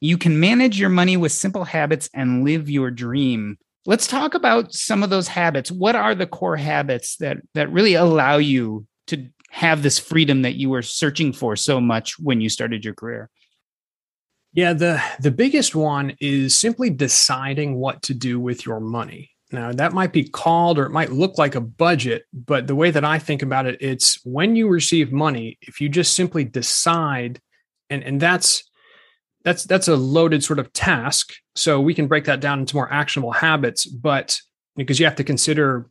you 0.00 0.18
can 0.18 0.40
manage 0.40 0.80
your 0.80 0.88
money 0.88 1.16
with 1.16 1.32
simple 1.32 1.64
habits 1.64 2.10
and 2.12 2.44
live 2.44 2.68
your 2.68 2.90
dream. 2.90 3.56
Let's 3.86 4.06
talk 4.06 4.34
about 4.34 4.74
some 4.74 5.02
of 5.02 5.10
those 5.10 5.28
habits. 5.28 5.70
What 5.70 5.96
are 5.96 6.14
the 6.14 6.26
core 6.26 6.56
habits 6.56 7.16
that 7.16 7.38
that 7.54 7.72
really 7.72 7.94
allow 7.94 8.36
you 8.36 8.86
to 9.06 9.26
have 9.50 9.82
this 9.82 9.98
freedom 9.98 10.42
that 10.42 10.54
you 10.54 10.70
were 10.70 10.82
searching 10.82 11.32
for 11.32 11.56
so 11.56 11.80
much 11.80 12.18
when 12.18 12.40
you 12.40 12.48
started 12.48 12.84
your 12.84 12.94
career? 12.94 13.30
Yeah, 14.52 14.72
the 14.72 15.02
the 15.20 15.30
biggest 15.30 15.74
one 15.74 16.16
is 16.20 16.54
simply 16.54 16.90
deciding 16.90 17.76
what 17.76 18.02
to 18.02 18.14
do 18.14 18.38
with 18.38 18.66
your 18.66 18.80
money. 18.80 19.30
Now, 19.52 19.72
that 19.72 19.92
might 19.92 20.12
be 20.12 20.28
called 20.28 20.78
or 20.78 20.86
it 20.86 20.92
might 20.92 21.10
look 21.10 21.36
like 21.36 21.56
a 21.56 21.60
budget, 21.60 22.24
but 22.32 22.68
the 22.68 22.76
way 22.76 22.92
that 22.92 23.04
I 23.04 23.18
think 23.18 23.42
about 23.42 23.66
it, 23.66 23.78
it's 23.80 24.24
when 24.24 24.54
you 24.54 24.68
receive 24.68 25.10
money, 25.10 25.58
if 25.62 25.80
you 25.80 25.88
just 25.88 26.14
simply 26.14 26.44
decide 26.44 27.40
and 27.88 28.02
and 28.04 28.20
that's 28.20 28.69
that's 29.44 29.64
that's 29.64 29.88
a 29.88 29.96
loaded 29.96 30.44
sort 30.44 30.58
of 30.58 30.72
task. 30.72 31.32
So 31.56 31.80
we 31.80 31.94
can 31.94 32.06
break 32.06 32.24
that 32.24 32.40
down 32.40 32.60
into 32.60 32.76
more 32.76 32.92
actionable 32.92 33.32
habits, 33.32 33.86
but 33.86 34.38
because 34.76 34.98
you 34.98 35.06
have 35.06 35.16
to 35.16 35.24
consider 35.24 35.88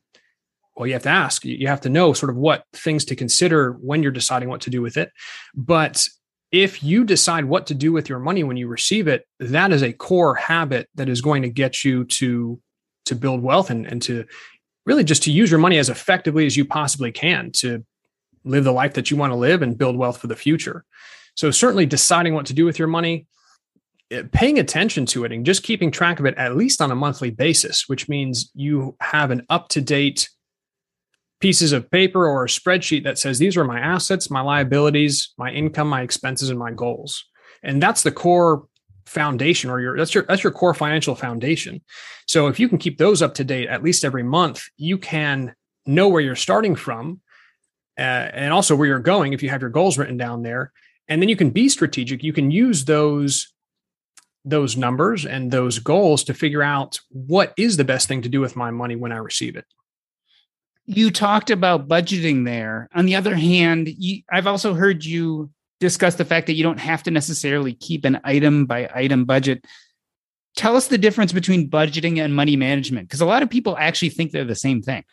well, 0.75 0.87
you 0.87 0.93
have 0.93 1.03
to 1.03 1.09
ask, 1.09 1.43
you 1.43 1.67
have 1.67 1.81
to 1.81 1.89
know 1.89 2.13
sort 2.13 2.29
of 2.29 2.37
what 2.37 2.63
things 2.71 3.03
to 3.05 3.15
consider 3.15 3.73
when 3.81 4.01
you're 4.01 4.13
deciding 4.13 4.47
what 4.47 4.61
to 4.61 4.69
do 4.69 4.81
with 4.81 4.95
it. 4.95 5.11
But 5.53 6.07
if 6.53 6.81
you 6.81 7.03
decide 7.03 7.45
what 7.45 7.67
to 7.67 7.75
do 7.75 7.91
with 7.91 8.07
your 8.07 8.19
money 8.19 8.45
when 8.45 8.55
you 8.55 8.67
receive 8.67 9.07
it, 9.09 9.27
that 9.39 9.73
is 9.73 9.83
a 9.83 9.91
core 9.91 10.35
habit 10.35 10.87
that 10.95 11.09
is 11.09 11.19
going 11.19 11.41
to 11.41 11.49
get 11.49 11.83
you 11.83 12.05
to 12.05 12.59
to 13.05 13.15
build 13.15 13.41
wealth 13.41 13.69
and, 13.69 13.87
and 13.87 14.01
to 14.03 14.25
really 14.85 15.03
just 15.03 15.23
to 15.23 15.31
use 15.31 15.51
your 15.51 15.59
money 15.59 15.77
as 15.77 15.89
effectively 15.89 16.45
as 16.45 16.55
you 16.55 16.63
possibly 16.63 17.11
can 17.11 17.51
to 17.51 17.83
live 18.45 18.63
the 18.63 18.71
life 18.71 18.93
that 18.93 19.11
you 19.11 19.17
want 19.17 19.31
to 19.31 19.35
live 19.35 19.61
and 19.61 19.77
build 19.77 19.97
wealth 19.97 20.17
for 20.17 20.27
the 20.27 20.35
future. 20.35 20.85
So 21.35 21.51
certainly 21.51 21.85
deciding 21.85 22.33
what 22.33 22.45
to 22.47 22.53
do 22.53 22.65
with 22.65 22.79
your 22.79 22.87
money, 22.87 23.27
paying 24.31 24.57
attention 24.57 25.05
to 25.05 25.23
it 25.23 25.31
and 25.31 25.45
just 25.45 25.63
keeping 25.63 25.91
track 25.91 26.19
of 26.19 26.25
it 26.25 26.35
at 26.37 26.55
least 26.55 26.81
on 26.81 26.91
a 26.91 26.95
monthly 26.95 27.29
basis, 27.29 27.87
which 27.87 28.09
means 28.09 28.51
you 28.55 28.95
have 29.01 29.31
an 29.31 29.45
up-to-date 29.49 30.29
pieces 31.39 31.71
of 31.71 31.89
paper 31.89 32.27
or 32.27 32.43
a 32.43 32.47
spreadsheet 32.47 33.03
that 33.03 33.17
says 33.17 33.39
these 33.39 33.55
are 33.55 33.63
my 33.63 33.79
assets, 33.79 34.29
my 34.29 34.41
liabilities, 34.41 35.33
my 35.37 35.51
income, 35.51 35.87
my 35.87 36.01
expenses, 36.01 36.49
and 36.49 36.59
my 36.59 36.71
goals. 36.71 37.25
And 37.63 37.81
that's 37.81 38.03
the 38.03 38.11
core 38.11 38.65
foundation 39.05 39.71
or 39.71 39.79
your 39.79 39.97
that's 39.97 40.13
your 40.13 40.23
that's 40.27 40.43
your 40.43 40.51
core 40.51 40.73
financial 40.73 41.15
foundation. 41.15 41.81
So 42.27 42.47
if 42.47 42.59
you 42.59 42.69
can 42.69 42.77
keep 42.77 42.97
those 42.97 43.21
up 43.21 43.33
to 43.35 43.43
date 43.43 43.67
at 43.67 43.83
least 43.83 44.05
every 44.05 44.23
month, 44.23 44.63
you 44.77 44.97
can 44.97 45.55
know 45.85 46.07
where 46.07 46.21
you're 46.21 46.35
starting 46.35 46.75
from 46.75 47.21
uh, 47.97 48.01
and 48.01 48.53
also 48.53 48.75
where 48.75 48.87
you're 48.87 48.99
going 48.99 49.33
if 49.33 49.41
you 49.41 49.49
have 49.49 49.61
your 49.61 49.71
goals 49.71 49.97
written 49.97 50.17
down 50.17 50.43
there. 50.43 50.71
And 51.07 51.21
then 51.21 51.29
you 51.29 51.35
can 51.35 51.49
be 51.49 51.69
strategic. 51.69 52.23
You 52.23 52.33
can 52.33 52.51
use 52.51 52.85
those 52.85 53.51
those 54.45 54.77
numbers 54.77 55.25
and 55.25 55.51
those 55.51 55.79
goals 55.79 56.23
to 56.23 56.33
figure 56.33 56.63
out 56.63 56.99
what 57.09 57.53
is 57.57 57.77
the 57.77 57.83
best 57.83 58.07
thing 58.07 58.21
to 58.21 58.29
do 58.29 58.39
with 58.39 58.55
my 58.55 58.71
money 58.71 58.95
when 58.95 59.11
I 59.11 59.17
receive 59.17 59.55
it 59.55 59.65
you 60.89 61.11
talked 61.11 61.51
about 61.51 61.87
budgeting 61.87 62.45
there. 62.45 62.89
On 62.95 63.05
the 63.05 63.15
other 63.15 63.35
hand, 63.35 63.89
you, 63.89 64.23
I've 64.31 64.47
also 64.47 64.73
heard 64.73 65.05
you 65.05 65.51
discuss 65.79 66.15
the 66.15 66.25
fact 66.25 66.47
that 66.47 66.53
you 66.53 66.63
don't 66.63 66.79
have 66.79 67.03
to 67.03 67.11
necessarily 67.11 67.73
keep 67.73 68.05
an 68.05 68.19
item 68.23 68.65
by 68.65 68.89
item 68.93 69.25
budget. 69.25 69.65
Tell 70.55 70.75
us 70.75 70.87
the 70.87 70.97
difference 70.97 71.31
between 71.31 71.69
budgeting 71.69 72.17
and 72.17 72.35
money 72.35 72.55
management, 72.55 73.07
because 73.07 73.21
a 73.21 73.25
lot 73.27 73.43
of 73.43 73.51
people 73.51 73.77
actually 73.77 74.09
think 74.09 74.31
they're 74.31 74.43
the 74.43 74.55
same 74.55 74.81
thing. 74.81 75.03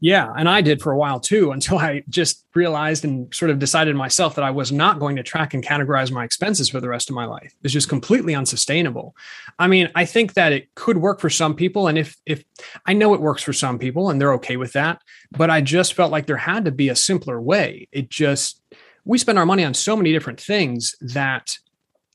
Yeah, 0.00 0.32
and 0.36 0.48
I 0.48 0.60
did 0.60 0.82
for 0.82 0.92
a 0.92 0.98
while 0.98 1.20
too 1.20 1.50
until 1.52 1.78
I 1.78 2.02
just 2.08 2.44
realized 2.54 3.04
and 3.04 3.32
sort 3.34 3.50
of 3.50 3.58
decided 3.58 3.96
myself 3.96 4.34
that 4.34 4.44
I 4.44 4.50
was 4.50 4.70
not 4.70 5.00
going 5.00 5.16
to 5.16 5.22
track 5.22 5.54
and 5.54 5.64
categorize 5.64 6.10
my 6.10 6.24
expenses 6.24 6.68
for 6.68 6.80
the 6.80 6.88
rest 6.88 7.08
of 7.08 7.16
my 7.16 7.24
life. 7.24 7.54
It's 7.62 7.72
just 7.72 7.88
completely 7.88 8.34
unsustainable. 8.34 9.16
I 9.58 9.66
mean, 9.66 9.90
I 9.94 10.04
think 10.04 10.34
that 10.34 10.52
it 10.52 10.74
could 10.74 10.98
work 10.98 11.20
for 11.20 11.30
some 11.30 11.54
people 11.54 11.88
and 11.88 11.98
if 11.98 12.16
if 12.26 12.44
I 12.86 12.92
know 12.92 13.14
it 13.14 13.20
works 13.20 13.42
for 13.42 13.52
some 13.52 13.78
people 13.78 14.10
and 14.10 14.20
they're 14.20 14.34
okay 14.34 14.56
with 14.56 14.72
that, 14.72 15.00
but 15.32 15.50
I 15.50 15.60
just 15.60 15.94
felt 15.94 16.12
like 16.12 16.26
there 16.26 16.36
had 16.36 16.64
to 16.64 16.70
be 16.70 16.88
a 16.88 16.96
simpler 16.96 17.40
way. 17.40 17.88
It 17.92 18.08
just 18.08 18.62
we 19.04 19.18
spend 19.18 19.38
our 19.38 19.46
money 19.46 19.64
on 19.64 19.74
so 19.74 19.96
many 19.96 20.12
different 20.12 20.40
things 20.40 20.94
that 21.00 21.58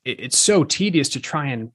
it's 0.06 0.38
so 0.38 0.64
tedious 0.64 1.10
to 1.10 1.20
try 1.20 1.48
and 1.48 1.72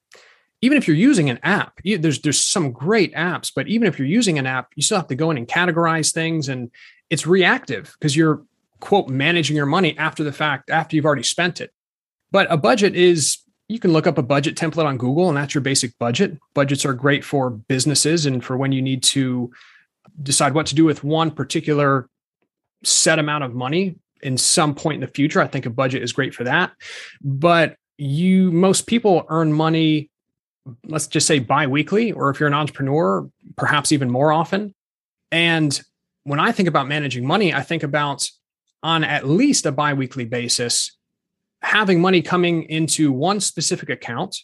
even 0.61 0.79
if 0.79 0.89
you're 0.89 0.97
using 0.97 1.31
an 1.31 1.39
app, 1.43 1.81
there's 1.85 2.21
there's 2.21 2.41
some 2.41 2.73
great 2.73 3.15
apps, 3.15 3.53
but 3.55 3.69
even 3.69 3.87
if 3.87 3.99
you're 3.99 4.09
using 4.09 4.39
an 4.39 4.47
app, 4.47 4.73
you 4.77 4.83
still 4.83 4.97
have 4.97 5.09
to 5.09 5.15
go 5.15 5.31
in 5.31 5.37
and 5.37 5.47
categorize 5.47 6.13
things, 6.13 6.49
and 6.49 6.71
it's 7.11 7.27
reactive 7.27 7.95
because 7.99 8.17
you're 8.17 8.43
quote 8.81 9.09
managing 9.09 9.57
your 9.57 9.67
money 9.67 9.97
after 9.99 10.25
the 10.25 10.33
fact, 10.33 10.71
after 10.71 10.97
you've 10.97 11.07
already 11.07 11.23
spent 11.23 11.61
it. 11.61 11.73
But 12.31 12.47
a 12.51 12.57
budget 12.57 12.95
is 12.95 13.39
you 13.69 13.79
can 13.79 13.93
look 13.93 14.07
up 14.07 14.19
a 14.19 14.23
budget 14.23 14.57
template 14.57 14.85
on 14.85 14.99
Google, 14.99 15.29
and 15.29 15.37
that's 15.37 15.55
your 15.55 15.63
basic 15.63 15.99
budget. 15.99 16.39
Budgets 16.55 16.85
are 16.85 16.93
great 16.93 17.25
for 17.25 17.51
businesses 17.51 18.27
and 18.27 18.45
for 18.45 18.57
when 18.57 18.73
you 18.73 18.83
need 18.83 19.03
to 19.05 19.51
decide 20.23 20.55
what 20.55 20.67
to 20.67 20.75
do 20.75 20.85
with 20.85 21.03
one 21.03 21.31
particular 21.31 22.09
set 22.83 23.19
amount 23.19 23.45
of 23.45 23.55
money 23.55 23.97
in 24.23 24.37
some 24.37 24.75
point 24.75 24.97
in 24.97 25.01
the 25.01 25.15
future. 25.15 25.41
I 25.41 25.47
think 25.47 25.67
a 25.67 25.71
budget 25.71 26.03
is 26.03 26.13
great 26.13 26.35
for 26.35 26.45
that. 26.45 26.73
But 27.23 27.77
you 27.97 28.51
most 28.51 28.87
people 28.87 29.25
earn 29.29 29.53
money 29.53 30.11
let's 30.87 31.07
just 31.07 31.27
say 31.27 31.39
biweekly, 31.39 32.13
or 32.13 32.31
if 32.31 32.41
you're 32.41 32.47
an 32.47 32.55
entrepreneur, 32.55 33.29
perhaps 33.57 33.93
even 33.93 34.11
more 34.11 34.33
often. 34.33 34.75
And 35.31 35.79
when 36.25 36.41
I 36.41 36.53
think 36.53 36.69
about 36.69 36.89
managing 36.89 37.27
money, 37.27 37.53
I 37.53 37.63
think 37.63 37.83
about 37.83 38.29
on 38.83 39.05
at 39.05 39.27
least 39.27 39.67
a 39.67 39.73
biweekly 39.73 40.25
basis, 40.25 40.97
having 41.63 42.01
money 42.01 42.23
coming 42.23 42.65
into 42.65 43.13
one 43.13 43.41
specific 43.41 43.89
account 43.91 44.37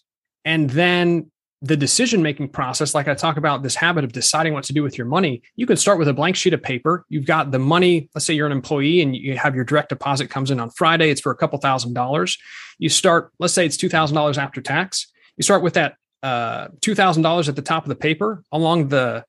and 0.44 0.70
then 0.70 1.30
the 1.62 1.76
decision 1.76 2.22
making 2.22 2.48
process 2.48 2.94
like 2.94 3.06
i 3.06 3.14
talk 3.14 3.36
about 3.36 3.62
this 3.62 3.74
habit 3.74 4.02
of 4.02 4.12
deciding 4.12 4.54
what 4.54 4.64
to 4.64 4.72
do 4.72 4.82
with 4.82 4.96
your 4.96 5.06
money 5.06 5.42
you 5.56 5.66
can 5.66 5.76
start 5.76 5.98
with 5.98 6.08
a 6.08 6.14
blank 6.14 6.34
sheet 6.34 6.54
of 6.54 6.62
paper. 6.62 7.04
You've 7.10 7.26
got 7.26 7.50
the 7.50 7.58
money 7.58 8.08
let's 8.14 8.24
say 8.24 8.32
you're 8.34 8.46
an 8.46 8.52
employee 8.52 9.02
and 9.02 9.14
you 9.14 9.36
have 9.36 9.54
your 9.54 9.64
direct 9.64 9.90
deposit 9.90 10.30
comes 10.30 10.50
in 10.50 10.58
on 10.58 10.70
friday 10.70 11.10
it's 11.10 11.20
for 11.20 11.32
a 11.32 11.36
couple 11.36 11.58
thousand 11.58 11.92
dollars. 11.92 12.38
You 12.78 12.88
start 12.88 13.32
let's 13.38 13.52
say 13.52 13.66
it's 13.66 13.76
$2000 13.76 14.38
after 14.38 14.62
tax. 14.62 15.10
You 15.36 15.42
start 15.42 15.62
with 15.62 15.74
that 15.74 15.96
uh, 16.22 16.68
$2,000 16.80 17.48
at 17.48 17.56
the 17.56 17.62
top 17.62 17.84
of 17.84 17.88
the 17.88 17.96
paper. 17.96 18.42
Along 18.52 18.88
the 18.88 19.24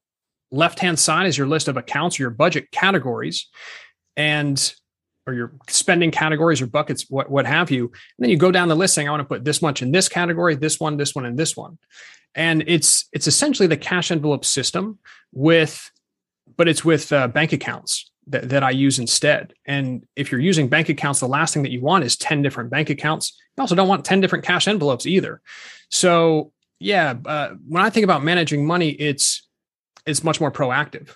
left 0.51 0.79
hand 0.79 0.99
side 0.99 1.27
is 1.27 1.37
your 1.37 1.47
list 1.47 1.67
of 1.67 1.77
accounts 1.77 2.19
or 2.19 2.23
your 2.23 2.29
budget 2.31 2.71
categories 2.71 3.47
and 4.17 4.73
or 5.27 5.33
your 5.33 5.53
spending 5.67 6.11
categories 6.11 6.61
or 6.61 6.67
buckets, 6.67 7.05
what, 7.09 7.29
what 7.29 7.45
have 7.45 7.69
you. 7.69 7.85
And 7.85 7.93
then 8.19 8.29
you 8.29 8.37
go 8.37 8.51
down 8.51 8.67
the 8.67 8.75
list 8.75 8.95
saying, 8.95 9.07
I 9.07 9.11
want 9.11 9.21
to 9.21 9.27
put 9.27 9.45
this 9.45 9.61
much 9.61 9.81
in 9.81 9.91
this 9.91 10.09
category, 10.09 10.55
this 10.55 10.79
one, 10.79 10.97
this 10.97 11.13
one, 11.13 11.25
and 11.25 11.37
this 11.37 11.55
one. 11.55 11.77
And 12.33 12.63
it's 12.65 13.07
it's 13.11 13.27
essentially 13.27 13.67
the 13.67 13.77
cash 13.77 14.09
envelope 14.09 14.45
system 14.45 14.99
with, 15.31 15.91
but 16.57 16.67
it's 16.67 16.83
with 16.83 17.11
uh, 17.11 17.27
bank 17.27 17.53
accounts 17.53 18.09
that, 18.27 18.49
that 18.49 18.63
I 18.63 18.71
use 18.71 18.99
instead. 18.99 19.53
And 19.65 20.05
if 20.15 20.31
you're 20.31 20.41
using 20.41 20.69
bank 20.69 20.89
accounts, 20.89 21.19
the 21.19 21.27
last 21.27 21.53
thing 21.53 21.63
that 21.63 21.71
you 21.71 21.81
want 21.81 22.03
is 22.03 22.15
10 22.15 22.41
different 22.41 22.69
bank 22.69 22.89
accounts. 22.89 23.37
You 23.57 23.61
also 23.61 23.75
don't 23.75 23.87
want 23.87 24.05
10 24.05 24.21
different 24.21 24.45
cash 24.45 24.67
envelopes 24.67 25.05
either. 25.05 25.41
So 25.89 26.51
yeah, 26.81 27.13
uh, 27.25 27.49
when 27.67 27.83
I 27.83 27.89
think 27.89 28.03
about 28.03 28.23
managing 28.23 28.65
money, 28.65 28.89
it's 28.89 29.47
it's 30.05 30.23
much 30.23 30.41
more 30.41 30.51
proactive. 30.51 31.15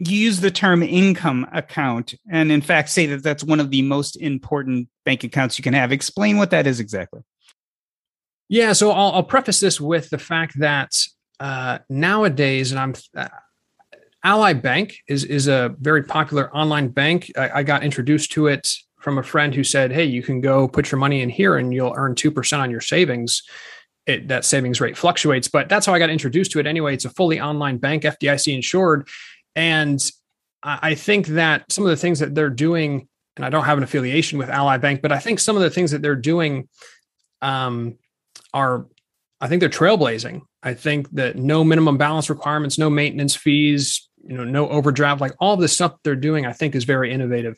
You 0.00 0.16
use 0.16 0.40
the 0.40 0.50
term 0.50 0.82
income 0.82 1.46
account, 1.52 2.14
and 2.28 2.50
in 2.50 2.60
fact, 2.60 2.88
say 2.88 3.06
that 3.06 3.22
that's 3.22 3.44
one 3.44 3.60
of 3.60 3.70
the 3.70 3.82
most 3.82 4.16
important 4.16 4.88
bank 5.04 5.22
accounts 5.22 5.56
you 5.56 5.62
can 5.62 5.74
have. 5.74 5.92
Explain 5.92 6.36
what 6.36 6.50
that 6.50 6.66
is 6.66 6.80
exactly. 6.80 7.22
Yeah, 8.48 8.72
so 8.72 8.90
I'll, 8.90 9.12
I'll 9.12 9.22
preface 9.22 9.60
this 9.60 9.80
with 9.80 10.10
the 10.10 10.18
fact 10.18 10.58
that 10.58 10.90
uh, 11.38 11.78
nowadays, 11.88 12.72
and 12.72 12.80
I'm 12.80 12.94
uh, 13.16 13.28
Ally 14.24 14.52
Bank 14.52 14.96
is 15.06 15.22
is 15.22 15.46
a 15.46 15.76
very 15.80 16.02
popular 16.02 16.54
online 16.54 16.88
bank. 16.88 17.30
I, 17.38 17.50
I 17.60 17.62
got 17.62 17.84
introduced 17.84 18.32
to 18.32 18.48
it 18.48 18.68
from 18.98 19.18
a 19.18 19.22
friend 19.22 19.54
who 19.54 19.62
said, 19.62 19.92
"Hey, 19.92 20.04
you 20.04 20.24
can 20.24 20.40
go 20.40 20.66
put 20.66 20.90
your 20.90 20.98
money 20.98 21.22
in 21.22 21.28
here, 21.28 21.56
and 21.56 21.72
you'll 21.72 21.94
earn 21.96 22.16
two 22.16 22.32
percent 22.32 22.62
on 22.62 22.70
your 22.70 22.80
savings." 22.80 23.44
It, 24.06 24.28
that 24.28 24.44
savings 24.44 24.80
rate 24.80 24.96
fluctuates. 24.96 25.48
But 25.48 25.68
that's 25.68 25.86
how 25.86 25.94
I 25.94 25.98
got 25.98 26.10
introduced 26.10 26.52
to 26.52 26.60
it 26.60 26.66
anyway. 26.66 26.94
It's 26.94 27.04
a 27.04 27.10
fully 27.10 27.40
online 27.40 27.78
bank, 27.78 28.02
FDIC 28.02 28.54
insured. 28.54 29.08
And 29.54 30.00
I 30.62 30.94
think 30.94 31.26
that 31.28 31.70
some 31.70 31.84
of 31.84 31.90
the 31.90 31.96
things 31.96 32.20
that 32.20 32.34
they're 32.34 32.50
doing, 32.50 33.08
and 33.36 33.44
I 33.44 33.50
don't 33.50 33.64
have 33.64 33.78
an 33.78 33.84
affiliation 33.84 34.38
with 34.38 34.48
Ally 34.48 34.76
Bank, 34.76 35.02
but 35.02 35.10
I 35.10 35.18
think 35.18 35.40
some 35.40 35.56
of 35.56 35.62
the 35.62 35.70
things 35.70 35.90
that 35.90 36.02
they're 36.02 36.14
doing 36.14 36.68
um, 37.40 37.98
are, 38.54 38.86
I 39.40 39.48
think 39.48 39.60
they're 39.60 39.68
trailblazing. 39.68 40.42
I 40.62 40.74
think 40.74 41.10
that 41.12 41.36
no 41.36 41.64
minimum 41.64 41.98
balance 41.98 42.30
requirements, 42.30 42.78
no 42.78 42.88
maintenance 42.88 43.34
fees, 43.34 44.08
you 44.24 44.36
know, 44.36 44.44
no 44.44 44.68
overdraft, 44.68 45.20
like 45.20 45.32
all 45.40 45.56
the 45.56 45.66
stuff 45.66 45.96
they're 46.04 46.14
doing, 46.14 46.46
I 46.46 46.52
think 46.52 46.76
is 46.76 46.84
very 46.84 47.12
innovative 47.12 47.56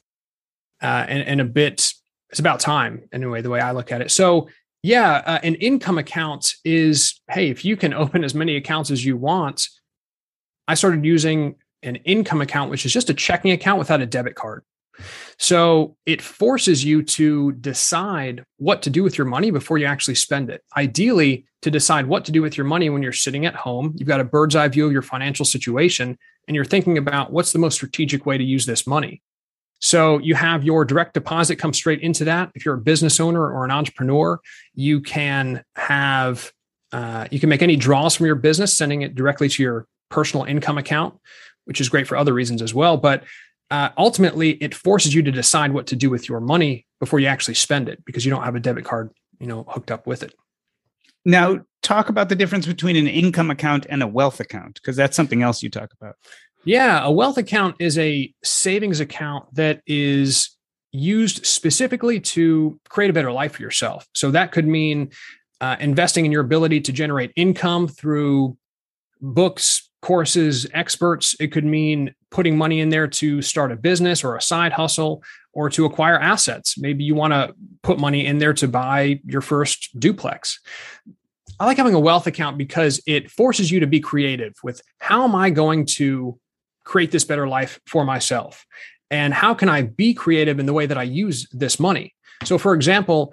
uh, 0.82 1.04
and, 1.08 1.22
and 1.28 1.40
a 1.42 1.44
bit, 1.44 1.92
it's 2.30 2.40
about 2.40 2.60
time 2.60 3.02
anyway, 3.12 3.42
the 3.42 3.50
way 3.50 3.60
I 3.60 3.72
look 3.72 3.92
at 3.92 4.00
it. 4.00 4.10
So 4.10 4.48
yeah, 4.84 5.22
uh, 5.24 5.38
an 5.42 5.54
income 5.54 5.96
account 5.96 6.56
is 6.62 7.18
hey, 7.30 7.48
if 7.48 7.64
you 7.64 7.74
can 7.74 7.94
open 7.94 8.22
as 8.22 8.34
many 8.34 8.54
accounts 8.56 8.90
as 8.90 9.02
you 9.02 9.16
want. 9.16 9.66
I 10.68 10.74
started 10.74 11.06
using 11.06 11.54
an 11.82 11.96
income 11.96 12.42
account, 12.42 12.70
which 12.70 12.84
is 12.84 12.92
just 12.92 13.08
a 13.08 13.14
checking 13.14 13.52
account 13.52 13.78
without 13.78 14.02
a 14.02 14.06
debit 14.06 14.34
card. 14.34 14.62
So 15.38 15.96
it 16.04 16.20
forces 16.20 16.84
you 16.84 17.02
to 17.02 17.52
decide 17.52 18.44
what 18.58 18.82
to 18.82 18.90
do 18.90 19.02
with 19.02 19.16
your 19.16 19.26
money 19.26 19.50
before 19.50 19.78
you 19.78 19.86
actually 19.86 20.16
spend 20.16 20.50
it. 20.50 20.62
Ideally, 20.76 21.46
to 21.62 21.70
decide 21.70 22.06
what 22.06 22.26
to 22.26 22.32
do 22.32 22.42
with 22.42 22.58
your 22.58 22.66
money 22.66 22.90
when 22.90 23.02
you're 23.02 23.12
sitting 23.12 23.46
at 23.46 23.56
home, 23.56 23.94
you've 23.96 24.08
got 24.08 24.20
a 24.20 24.24
bird's 24.24 24.54
eye 24.54 24.68
view 24.68 24.84
of 24.84 24.92
your 24.92 25.00
financial 25.00 25.46
situation 25.46 26.18
and 26.46 26.54
you're 26.54 26.62
thinking 26.62 26.98
about 26.98 27.32
what's 27.32 27.52
the 27.52 27.58
most 27.58 27.76
strategic 27.76 28.26
way 28.26 28.36
to 28.36 28.44
use 28.44 28.66
this 28.66 28.86
money. 28.86 29.22
So 29.84 30.16
you 30.20 30.34
have 30.34 30.64
your 30.64 30.86
direct 30.86 31.12
deposit 31.12 31.56
come 31.56 31.74
straight 31.74 32.00
into 32.00 32.24
that. 32.24 32.50
If 32.54 32.64
you're 32.64 32.76
a 32.76 32.80
business 32.80 33.20
owner 33.20 33.42
or 33.42 33.66
an 33.66 33.70
entrepreneur, 33.70 34.40
you 34.74 35.02
can 35.02 35.62
have 35.76 36.50
uh, 36.90 37.28
you 37.30 37.38
can 37.38 37.50
make 37.50 37.60
any 37.60 37.76
draws 37.76 38.16
from 38.16 38.24
your 38.24 38.34
business, 38.34 38.72
sending 38.72 39.02
it 39.02 39.14
directly 39.14 39.46
to 39.46 39.62
your 39.62 39.86
personal 40.08 40.46
income 40.46 40.78
account, 40.78 41.18
which 41.66 41.82
is 41.82 41.90
great 41.90 42.06
for 42.06 42.16
other 42.16 42.32
reasons 42.32 42.62
as 42.62 42.72
well. 42.72 42.96
But 42.96 43.24
uh, 43.70 43.90
ultimately, 43.98 44.52
it 44.52 44.74
forces 44.74 45.14
you 45.14 45.22
to 45.22 45.30
decide 45.30 45.74
what 45.74 45.86
to 45.88 45.96
do 45.96 46.08
with 46.08 46.30
your 46.30 46.40
money 46.40 46.86
before 46.98 47.20
you 47.20 47.26
actually 47.26 47.54
spend 47.54 47.90
it 47.90 48.02
because 48.06 48.24
you 48.24 48.30
don't 48.30 48.44
have 48.44 48.54
a 48.54 48.60
debit 48.60 48.86
card, 48.86 49.10
you 49.38 49.46
know, 49.46 49.64
hooked 49.68 49.90
up 49.90 50.06
with 50.06 50.22
it. 50.22 50.32
Now, 51.26 51.60
talk 51.82 52.08
about 52.08 52.30
the 52.30 52.36
difference 52.36 52.66
between 52.66 52.96
an 52.96 53.06
income 53.06 53.50
account 53.50 53.86
and 53.90 54.02
a 54.02 54.06
wealth 54.06 54.40
account 54.40 54.76
because 54.76 54.96
that's 54.96 55.16
something 55.16 55.42
else 55.42 55.62
you 55.62 55.68
talk 55.68 55.90
about. 56.00 56.16
Yeah, 56.64 57.04
a 57.04 57.10
wealth 57.10 57.36
account 57.36 57.76
is 57.78 57.98
a 57.98 58.32
savings 58.42 59.00
account 59.00 59.54
that 59.54 59.82
is 59.86 60.50
used 60.92 61.44
specifically 61.44 62.20
to 62.20 62.80
create 62.88 63.10
a 63.10 63.12
better 63.12 63.32
life 63.32 63.56
for 63.56 63.62
yourself. 63.62 64.06
So 64.14 64.30
that 64.30 64.52
could 64.52 64.66
mean 64.66 65.10
uh, 65.60 65.76
investing 65.80 66.24
in 66.24 66.32
your 66.32 66.40
ability 66.40 66.80
to 66.82 66.92
generate 66.92 67.32
income 67.36 67.88
through 67.88 68.56
books, 69.20 69.90
courses, 70.02 70.66
experts. 70.72 71.34
It 71.40 71.48
could 71.48 71.64
mean 71.64 72.14
putting 72.30 72.56
money 72.56 72.80
in 72.80 72.88
there 72.88 73.08
to 73.08 73.42
start 73.42 73.72
a 73.72 73.76
business 73.76 74.24
or 74.24 74.36
a 74.36 74.40
side 74.40 74.72
hustle 74.72 75.22
or 75.52 75.68
to 75.70 75.84
acquire 75.84 76.18
assets. 76.18 76.78
Maybe 76.78 77.04
you 77.04 77.14
want 77.14 77.32
to 77.32 77.54
put 77.82 77.98
money 77.98 78.26
in 78.26 78.38
there 78.38 78.54
to 78.54 78.68
buy 78.68 79.20
your 79.24 79.40
first 79.40 79.98
duplex. 79.98 80.60
I 81.60 81.66
like 81.66 81.76
having 81.76 81.94
a 81.94 82.00
wealth 82.00 82.26
account 82.26 82.58
because 82.58 83.02
it 83.06 83.30
forces 83.30 83.70
you 83.70 83.80
to 83.80 83.86
be 83.86 84.00
creative 84.00 84.54
with 84.62 84.80
how 84.98 85.24
am 85.24 85.34
I 85.34 85.50
going 85.50 85.86
to 85.86 86.38
create 86.84 87.10
this 87.10 87.24
better 87.24 87.48
life 87.48 87.80
for 87.86 88.04
myself? 88.04 88.66
And 89.10 89.34
how 89.34 89.54
can 89.54 89.68
I 89.68 89.82
be 89.82 90.14
creative 90.14 90.58
in 90.58 90.66
the 90.66 90.72
way 90.72 90.86
that 90.86 90.98
I 90.98 91.04
use 91.04 91.48
this 91.52 91.78
money? 91.78 92.14
So, 92.44 92.58
for 92.58 92.74
example, 92.74 93.32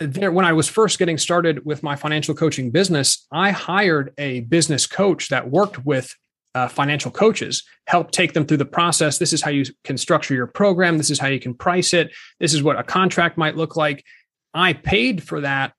there, 0.00 0.32
when 0.32 0.44
I 0.44 0.52
was 0.52 0.68
first 0.68 0.98
getting 0.98 1.18
started 1.18 1.64
with 1.64 1.82
my 1.82 1.96
financial 1.96 2.34
coaching 2.34 2.70
business, 2.70 3.26
I 3.30 3.50
hired 3.50 4.12
a 4.18 4.40
business 4.40 4.86
coach 4.86 5.28
that 5.28 5.50
worked 5.50 5.84
with 5.84 6.14
uh, 6.54 6.68
financial 6.68 7.10
coaches, 7.10 7.62
help 7.86 8.10
take 8.10 8.32
them 8.32 8.44
through 8.44 8.56
the 8.56 8.64
process. 8.64 9.18
This 9.18 9.32
is 9.32 9.42
how 9.42 9.50
you 9.50 9.64
can 9.84 9.96
structure 9.96 10.34
your 10.34 10.46
program. 10.46 10.98
This 10.98 11.10
is 11.10 11.18
how 11.18 11.28
you 11.28 11.38
can 11.38 11.54
price 11.54 11.94
it. 11.94 12.12
This 12.40 12.54
is 12.54 12.62
what 12.62 12.78
a 12.78 12.82
contract 12.82 13.38
might 13.38 13.56
look 13.56 13.76
like. 13.76 14.04
I 14.52 14.72
paid 14.72 15.22
for 15.22 15.42
that 15.42 15.74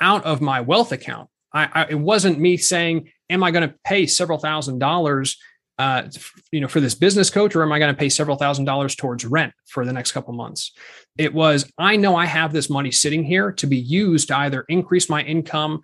out 0.00 0.24
of 0.24 0.40
my 0.40 0.60
wealth 0.60 0.90
account. 0.90 1.28
I, 1.52 1.68
I, 1.72 1.86
it 1.90 1.98
wasn't 1.98 2.40
me 2.40 2.56
saying, 2.56 3.10
"Am 3.30 3.44
I 3.44 3.52
going 3.52 3.68
to 3.68 3.74
pay 3.84 4.06
several 4.06 4.38
thousand 4.38 4.80
dollars 4.80 5.38
uh, 5.78 6.04
you 6.50 6.60
know, 6.60 6.68
for 6.68 6.80
this 6.80 6.94
business 6.94 7.28
coach, 7.28 7.54
or 7.54 7.62
am 7.62 7.72
I 7.72 7.78
going 7.78 7.94
to 7.94 7.98
pay 7.98 8.08
several 8.08 8.36
thousand 8.36 8.64
dollars 8.64 8.94
towards 8.94 9.26
rent 9.26 9.52
for 9.66 9.84
the 9.84 9.92
next 9.92 10.12
couple 10.12 10.32
months? 10.32 10.72
It 11.18 11.34
was, 11.34 11.70
I 11.76 11.96
know 11.96 12.16
I 12.16 12.26
have 12.26 12.52
this 12.52 12.70
money 12.70 12.90
sitting 12.90 13.24
here 13.24 13.52
to 13.52 13.66
be 13.66 13.76
used 13.76 14.28
to 14.28 14.38
either 14.38 14.64
increase 14.68 15.10
my 15.10 15.22
income, 15.22 15.82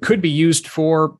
could 0.00 0.20
be 0.20 0.30
used 0.30 0.66
for, 0.66 1.16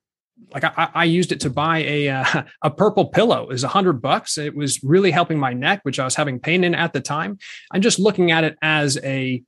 like 0.52 0.64
I, 0.64 0.90
I 0.94 1.04
used 1.04 1.30
it 1.30 1.40
to 1.40 1.50
buy 1.50 1.78
a 1.78 2.08
uh, 2.08 2.42
a 2.62 2.70
purple 2.70 3.06
pillow. 3.06 3.50
Is 3.50 3.62
a 3.62 3.68
hundred 3.68 4.02
bucks. 4.02 4.38
It 4.38 4.56
was 4.56 4.82
really 4.82 5.10
helping 5.10 5.38
my 5.38 5.52
neck, 5.52 5.80
which 5.84 6.00
I 6.00 6.04
was 6.04 6.16
having 6.16 6.40
pain 6.40 6.64
in 6.64 6.74
at 6.74 6.92
the 6.92 7.00
time. 7.00 7.38
I'm 7.70 7.82
just 7.82 7.98
looking 7.98 8.32
at 8.32 8.42
it 8.42 8.56
as 8.62 8.98
a, 9.04 9.42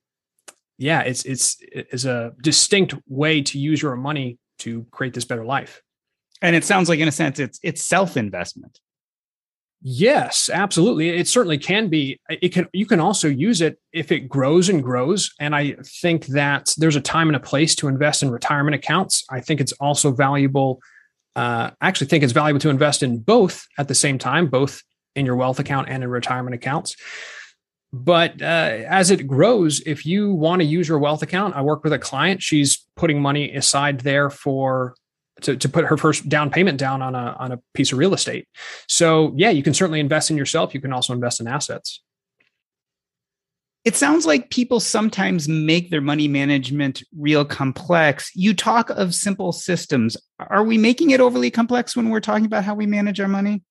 yeah, 0.78 1.00
it's 1.00 1.24
it's 1.24 1.56
it's 1.60 2.04
a 2.04 2.32
distinct 2.42 2.94
way 3.08 3.42
to 3.42 3.58
use 3.58 3.82
your 3.82 3.96
money 3.96 4.38
to 4.58 4.86
create 4.92 5.14
this 5.14 5.24
better 5.24 5.44
life. 5.44 5.82
And 6.42 6.56
it 6.56 6.64
sounds 6.64 6.88
like, 6.88 6.98
in 6.98 7.08
a 7.08 7.12
sense, 7.12 7.38
it's 7.38 7.58
it's 7.62 7.82
self 7.82 8.16
investment. 8.16 8.80
Yes, 9.84 10.48
absolutely. 10.52 11.08
It 11.08 11.26
certainly 11.26 11.58
can 11.58 11.88
be. 11.88 12.20
It 12.28 12.50
can. 12.50 12.68
You 12.72 12.86
can 12.86 13.00
also 13.00 13.28
use 13.28 13.60
it 13.60 13.78
if 13.92 14.12
it 14.12 14.28
grows 14.28 14.68
and 14.68 14.82
grows. 14.82 15.32
And 15.40 15.54
I 15.54 15.76
think 16.02 16.26
that 16.26 16.74
there's 16.76 16.96
a 16.96 17.00
time 17.00 17.28
and 17.28 17.36
a 17.36 17.40
place 17.40 17.74
to 17.76 17.88
invest 17.88 18.22
in 18.22 18.30
retirement 18.30 18.74
accounts. 18.74 19.24
I 19.30 19.40
think 19.40 19.60
it's 19.60 19.72
also 19.72 20.12
valuable. 20.12 20.80
Uh, 21.34 21.70
I 21.80 21.88
actually 21.88 22.08
think 22.08 22.22
it's 22.22 22.32
valuable 22.32 22.60
to 22.60 22.68
invest 22.70 23.02
in 23.02 23.20
both 23.20 23.66
at 23.78 23.88
the 23.88 23.94
same 23.94 24.18
time, 24.18 24.48
both 24.48 24.82
in 25.16 25.26
your 25.26 25.36
wealth 25.36 25.58
account 25.58 25.88
and 25.88 26.02
in 26.02 26.10
retirement 26.10 26.54
accounts. 26.54 26.96
But 27.92 28.40
uh, 28.40 28.84
as 28.88 29.10
it 29.10 29.26
grows, 29.26 29.80
if 29.84 30.06
you 30.06 30.32
want 30.32 30.60
to 30.60 30.64
use 30.64 30.88
your 30.88 30.98
wealth 30.98 31.22
account, 31.22 31.54
I 31.54 31.62
work 31.62 31.84
with 31.84 31.92
a 31.92 31.98
client. 31.98 32.42
She's 32.42 32.86
putting 32.96 33.20
money 33.20 33.54
aside 33.54 34.00
there 34.00 34.30
for 34.30 34.94
to, 35.42 35.56
to 35.56 35.68
put 35.68 35.84
her 35.84 35.96
first 35.96 36.28
down 36.28 36.50
payment 36.50 36.78
down 36.78 37.02
on 37.02 37.14
a 37.14 37.36
on 37.38 37.52
a 37.52 37.58
piece 37.74 37.92
of 37.92 37.98
real 37.98 38.14
estate. 38.14 38.46
So 38.88 39.32
yeah, 39.36 39.50
you 39.50 39.62
can 39.62 39.74
certainly 39.74 40.00
invest 40.00 40.30
in 40.30 40.36
yourself. 40.36 40.74
You 40.74 40.80
can 40.80 40.92
also 40.92 41.12
invest 41.12 41.40
in 41.40 41.46
assets. 41.46 42.02
It 43.84 43.96
sounds 43.96 44.26
like 44.26 44.50
people 44.50 44.78
sometimes 44.78 45.48
make 45.48 45.90
their 45.90 46.00
money 46.00 46.28
management 46.28 47.02
real 47.18 47.44
complex. 47.44 48.30
You 48.34 48.54
talk 48.54 48.90
of 48.90 49.12
simple 49.12 49.50
systems. 49.50 50.16
Are 50.38 50.62
we 50.62 50.78
making 50.78 51.10
it 51.10 51.20
overly 51.20 51.50
complex 51.50 51.96
when 51.96 52.08
we're 52.08 52.20
talking 52.20 52.46
about 52.46 52.62
how 52.62 52.76
we 52.76 52.86
manage 52.86 53.18
our 53.18 53.26
money? 53.26 53.64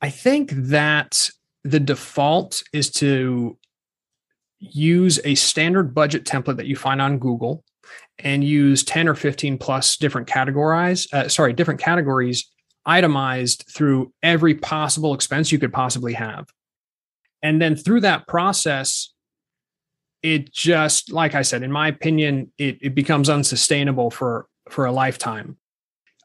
I 0.00 0.08
think 0.08 0.50
that 0.52 1.28
the 1.62 1.80
default 1.80 2.62
is 2.72 2.90
to 2.92 3.58
use 4.58 5.20
a 5.24 5.34
standard 5.34 5.94
budget 5.94 6.24
template 6.24 6.56
that 6.56 6.66
you 6.66 6.76
find 6.76 7.02
on 7.02 7.18
Google 7.18 7.64
and 8.18 8.42
use 8.42 8.82
10 8.82 9.08
or 9.08 9.14
15 9.14 9.58
plus 9.58 9.96
different 9.96 10.26
categorize 10.26 11.12
uh, 11.12 11.28
sorry 11.28 11.52
different 11.52 11.80
categories 11.80 12.50
itemized 12.86 13.64
through 13.68 14.12
every 14.22 14.54
possible 14.54 15.12
expense 15.12 15.50
you 15.50 15.58
could 15.58 15.72
possibly 15.72 16.14
have. 16.14 16.46
And 17.42 17.60
then 17.60 17.76
through 17.76 18.00
that 18.02 18.26
process 18.26 19.12
it 20.22 20.50
just 20.50 21.12
like 21.12 21.34
i 21.34 21.42
said 21.42 21.62
in 21.62 21.70
my 21.70 21.88
opinion 21.88 22.50
it, 22.56 22.78
it 22.80 22.94
becomes 22.94 23.28
unsustainable 23.28 24.10
for 24.10 24.46
for 24.70 24.86
a 24.86 24.92
lifetime. 24.92 25.58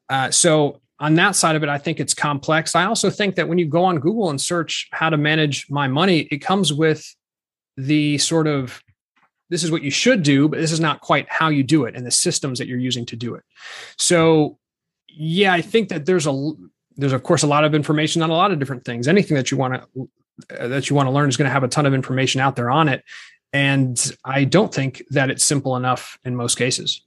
Uh, 0.08 0.32
so 0.32 0.80
on 1.00 1.16
that 1.16 1.36
side 1.36 1.56
of 1.56 1.64
it 1.64 1.70
i 1.70 1.78
think 1.78 2.00
it's 2.00 2.14
complex. 2.14 2.76
I 2.76 2.86
also 2.86 3.10
think 3.10 3.36
that 3.36 3.50
when 3.50 3.58
you 3.58 3.66
go 3.66 3.84
on 3.84 4.00
google 4.00 4.30
and 4.30 4.40
search 4.40 4.88
how 4.92 5.10
to 5.10 5.18
manage 5.18 5.70
my 5.70 5.88
money 5.88 6.22
it 6.32 6.38
comes 6.38 6.72
with 6.72 7.04
the 7.76 8.18
sort 8.18 8.48
of 8.48 8.82
this 9.52 9.66
is 9.66 9.70
what 9.70 9.84
you 9.84 9.92
should 9.92 10.24
do, 10.24 10.48
but 10.48 10.60
this 10.60 10.72
is 10.72 10.80
not 10.80 11.02
quite 11.02 11.30
how 11.30 11.50
you 11.50 11.62
do 11.62 11.84
it 11.84 11.94
and 11.94 12.06
the 12.06 12.12
systems 12.12 12.58
that 12.58 12.68
you're 12.68 12.80
using 12.80 13.06
to 13.06 13.18
do 13.18 13.36
it. 13.36 13.44
So, 13.98 14.58
yeah, 15.10 15.54
I 15.54 15.62
think 15.62 15.90
that 15.90 16.06
there's 16.06 16.26
a 16.26 16.54
there's 16.96 17.12
of 17.12 17.24
course 17.24 17.44
a 17.44 17.48
lot 17.48 17.66
of 17.66 17.76
information 17.76 18.22
on 18.22 18.30
a 18.30 18.34
lot 18.34 18.52
of 18.52 18.60
different 18.60 18.86
things. 18.86 19.10
Anything 19.10 19.36
that 19.36 19.52
you 19.52 19.58
want 19.58 19.74
to 19.74 20.10
uh, 20.58 20.70
that 20.70 20.90
you 20.90 20.96
want 20.96 21.08
to 21.08 21.12
learn 21.12 21.28
is 21.28 21.36
going 21.36 21.50
to 21.50 21.52
have 21.52 21.66
a 21.66 21.68
ton 21.68 21.86
of 21.86 21.94
information 21.94 22.40
out 22.40 22.56
there 22.56 22.72
on 22.72 22.88
it, 22.88 23.04
and 23.52 24.16
I 24.24 24.46
don't 24.46 24.74
think 24.74 25.04
that 25.10 25.30
it's 25.30 25.44
simple 25.44 25.76
enough 25.76 26.18
in 26.24 26.38
most 26.38 26.58
cases. 26.58 27.02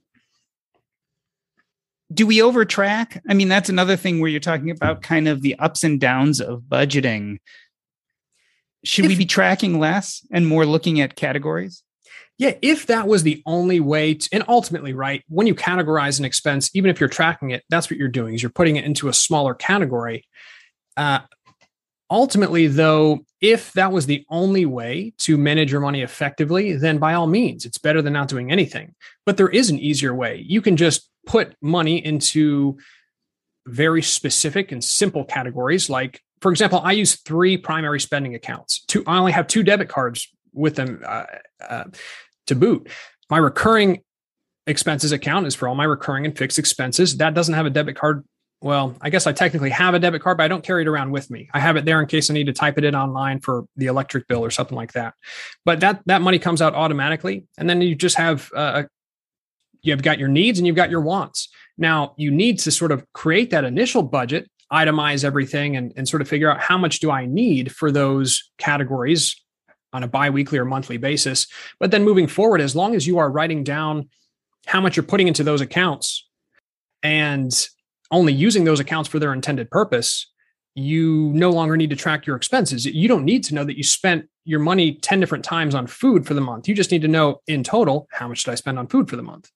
Do 2.13 2.27
we 2.27 2.37
overtrack? 2.37 3.19
I 3.27 3.33
mean, 3.33 3.49
that's 3.49 3.69
another 3.69 3.95
thing 3.95 4.19
where 4.19 4.29
you're 4.29 4.39
talking 4.39 4.69
about 4.69 5.01
kind 5.01 5.27
of 5.27 5.41
the 5.41 5.57
ups 5.57 5.83
and 5.83 5.99
downs 5.99 6.39
of 6.39 6.61
budgeting. 6.61 7.39
Should 8.83 9.05
if, 9.05 9.09
we 9.09 9.15
be 9.15 9.25
tracking 9.25 9.79
less 9.79 10.23
and 10.31 10.45
more 10.45 10.67
looking 10.67 11.01
at 11.01 11.15
categories? 11.15 11.81
Yeah, 12.37 12.53
if 12.61 12.87
that 12.87 13.07
was 13.07 13.23
the 13.23 13.41
only 13.45 13.79
way 13.79 14.15
to, 14.15 14.29
and 14.33 14.43
ultimately, 14.47 14.93
right, 14.93 15.23
when 15.29 15.47
you 15.47 15.55
categorize 15.55 16.19
an 16.19 16.25
expense, 16.25 16.69
even 16.73 16.89
if 16.89 16.99
you're 16.99 17.07
tracking 17.07 17.51
it, 17.51 17.63
that's 17.69 17.89
what 17.89 17.97
you're 17.97 18.09
doing 18.09 18.33
is 18.33 18.43
you're 18.43 18.49
putting 18.49 18.75
it 18.75 18.83
into 18.83 19.07
a 19.07 19.13
smaller 19.13 19.53
category. 19.53 20.25
Uh, 20.97 21.19
ultimately, 22.09 22.67
though, 22.67 23.25
if 23.39 23.71
that 23.73 23.93
was 23.93 24.05
the 24.05 24.25
only 24.29 24.65
way 24.65 25.13
to 25.19 25.37
manage 25.37 25.71
your 25.71 25.79
money 25.79 26.01
effectively, 26.01 26.73
then 26.73 26.97
by 26.97 27.13
all 27.13 27.27
means, 27.27 27.65
it's 27.65 27.77
better 27.77 28.01
than 28.01 28.13
not 28.13 28.27
doing 28.27 28.51
anything. 28.51 28.93
But 29.25 29.37
there 29.37 29.49
is 29.49 29.69
an 29.69 29.79
easier 29.79 30.13
way. 30.13 30.43
You 30.45 30.61
can 30.61 30.75
just 30.75 31.09
put 31.25 31.55
money 31.61 32.05
into 32.05 32.77
very 33.65 34.01
specific 34.01 34.71
and 34.71 34.83
simple 34.83 35.23
categories 35.23 35.89
like 35.89 36.21
for 36.41 36.51
example, 36.51 36.79
I 36.83 36.91
use 36.91 37.15
three 37.15 37.57
primary 37.57 37.99
spending 37.99 38.35
accounts. 38.35 38.83
Two, 38.85 39.03
I 39.07 39.17
only 39.17 39.31
have 39.31 39.47
two 39.47 39.63
debit 39.63 39.89
cards 39.89 40.31
with 40.55 40.75
them. 40.75 41.01
Uh, 41.05 41.25
uh, 41.61 41.83
to 42.47 42.55
boot. 42.55 42.89
My 43.29 43.37
recurring 43.37 44.01
expenses 44.67 45.11
account 45.11 45.47
is 45.47 45.55
for 45.55 45.67
all 45.67 45.75
my 45.75 45.83
recurring 45.83 46.25
and 46.25 46.37
fixed 46.37 46.59
expenses. 46.59 47.17
That 47.17 47.33
doesn't 47.33 47.53
have 47.53 47.65
a 47.65 47.69
debit 47.69 47.95
card. 47.95 48.23
Well, 48.61 48.95
I 49.01 49.09
guess 49.09 49.27
I 49.27 49.31
technically 49.31 49.69
have 49.71 49.93
a 49.93 49.99
debit 49.99 50.21
card, 50.21 50.37
but 50.37 50.43
I 50.43 50.47
don't 50.47 50.63
carry 50.63 50.83
it 50.83 50.87
around 50.87 51.11
with 51.11 51.29
me. 51.29 51.49
I 51.53 51.59
have 51.59 51.75
it 51.75 51.85
there 51.85 52.01
in 52.01 52.07
case 52.07 52.29
I 52.29 52.33
need 52.33 52.47
to 52.47 52.53
type 52.53 52.77
it 52.77 52.83
in 52.83 52.95
online 52.95 53.41
for 53.41 53.65
the 53.75 53.87
electric 53.87 54.27
bill 54.27 54.43
or 54.43 54.49
something 54.49 54.75
like 54.75 54.93
that. 54.93 55.13
But 55.65 55.81
that 55.81 56.01
that 56.05 56.21
money 56.21 56.39
comes 56.39 56.61
out 56.61 56.73
automatically, 56.73 57.45
and 57.57 57.69
then 57.69 57.81
you 57.81 57.95
just 57.95 58.15
have 58.15 58.49
uh, 58.55 58.83
you've 59.81 60.01
got 60.01 60.19
your 60.19 60.29
needs 60.29 60.57
and 60.57 60.65
you've 60.65 60.75
got 60.75 60.89
your 60.89 61.01
wants. 61.01 61.49
Now 61.77 62.13
you 62.17 62.31
need 62.31 62.59
to 62.59 62.71
sort 62.71 62.91
of 62.91 63.05
create 63.13 63.51
that 63.51 63.65
initial 63.65 64.01
budget, 64.01 64.49
itemize 64.71 65.23
everything, 65.23 65.75
and, 65.75 65.93
and 65.95 66.07
sort 66.07 66.21
of 66.21 66.27
figure 66.27 66.49
out 66.49 66.59
how 66.59 66.77
much 66.77 67.01
do 67.01 67.11
I 67.11 67.25
need 67.25 67.71
for 67.75 67.91
those 67.91 68.51
categories 68.57 69.44
on 69.95 70.03
a 70.03 70.07
biweekly 70.07 70.57
or 70.57 70.65
monthly 70.65 70.97
basis. 70.97 71.47
But 71.79 71.91
then 71.91 72.03
moving 72.03 72.27
forward, 72.27 72.61
as 72.61 72.75
long 72.75 72.93
as 72.95 73.07
you 73.07 73.17
are 73.17 73.31
writing 73.31 73.63
down 73.63 74.09
how 74.67 74.81
much 74.81 74.95
you're 74.95 75.03
putting 75.03 75.27
into 75.27 75.43
those 75.43 75.61
accounts 75.61 76.27
and 77.01 77.51
only 78.11 78.33
using 78.33 78.63
those 78.63 78.79
accounts 78.79 79.09
for 79.09 79.19
their 79.19 79.33
intended 79.33 79.69
purpose, 79.71 80.31
you 80.75 81.31
no 81.33 81.49
longer 81.51 81.77
need 81.77 81.89
to 81.89 81.95
track 81.95 82.25
your 82.25 82.35
expenses. 82.35 82.85
You 82.85 83.07
don't 83.07 83.23
need 83.23 83.43
to 83.45 83.55
know 83.55 83.63
that 83.63 83.77
you 83.77 83.83
spent 83.83 84.27
your 84.43 84.59
money 84.59 84.95
10 84.95 85.19
different 85.19 85.45
times 85.45 85.73
on 85.73 85.87
food 85.87 86.27
for 86.27 86.33
the 86.33 86.41
month. 86.41 86.67
You 86.67 86.75
just 86.75 86.91
need 86.91 87.01
to 87.01 87.07
know 87.07 87.41
in 87.47 87.63
total 87.63 88.07
how 88.11 88.27
much 88.27 88.43
did 88.43 88.51
I 88.51 88.55
spend 88.55 88.77
on 88.77 88.87
food 88.87 89.09
for 89.09 89.15
the 89.15 89.23
month. 89.23 89.49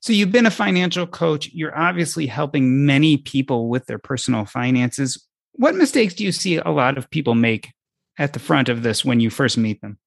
So 0.00 0.12
you've 0.12 0.32
been 0.32 0.46
a 0.46 0.50
financial 0.50 1.06
coach. 1.06 1.50
You're 1.52 1.76
obviously 1.76 2.26
helping 2.26 2.86
many 2.86 3.18
people 3.18 3.68
with 3.68 3.86
their 3.86 3.98
personal 3.98 4.44
finances. 4.44 5.24
What 5.52 5.76
mistakes 5.76 6.14
do 6.14 6.24
you 6.24 6.32
see 6.32 6.56
a 6.56 6.70
lot 6.70 6.98
of 6.98 7.10
people 7.10 7.34
make 7.34 7.72
at 8.18 8.32
the 8.32 8.38
front 8.38 8.68
of 8.68 8.82
this 8.82 9.04
when 9.04 9.20
you 9.20 9.30
first 9.30 9.56
meet 9.56 9.80
them? 9.80 9.98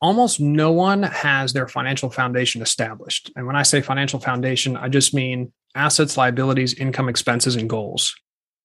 Almost 0.00 0.40
no 0.40 0.72
one 0.72 1.04
has 1.04 1.52
their 1.52 1.68
financial 1.68 2.10
foundation 2.10 2.60
established. 2.60 3.30
And 3.36 3.46
when 3.46 3.54
I 3.54 3.62
say 3.62 3.80
financial 3.80 4.18
foundation, 4.18 4.76
I 4.76 4.88
just 4.88 5.14
mean 5.14 5.52
assets, 5.74 6.16
liabilities, 6.16 6.74
income, 6.74 7.08
expenses, 7.08 7.54
and 7.54 7.70
goals. 7.70 8.14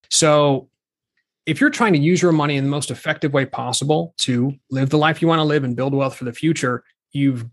So 0.09 0.69
if 1.45 1.61
you're 1.61 1.69
trying 1.69 1.93
to 1.93 1.99
use 1.99 2.21
your 2.21 2.31
money 2.31 2.57
in 2.57 2.63
the 2.63 2.69
most 2.69 2.91
effective 2.91 3.33
way 3.33 3.45
possible 3.45 4.13
to 4.19 4.53
live 4.69 4.89
the 4.89 4.97
life 4.97 5.21
you 5.21 5.27
want 5.27 5.39
to 5.39 5.43
live 5.43 5.63
and 5.63 5.75
build 5.75 5.93
wealth 5.93 6.15
for 6.15 6.25
the 6.25 6.33
future, 6.33 6.83
you've 7.11 7.45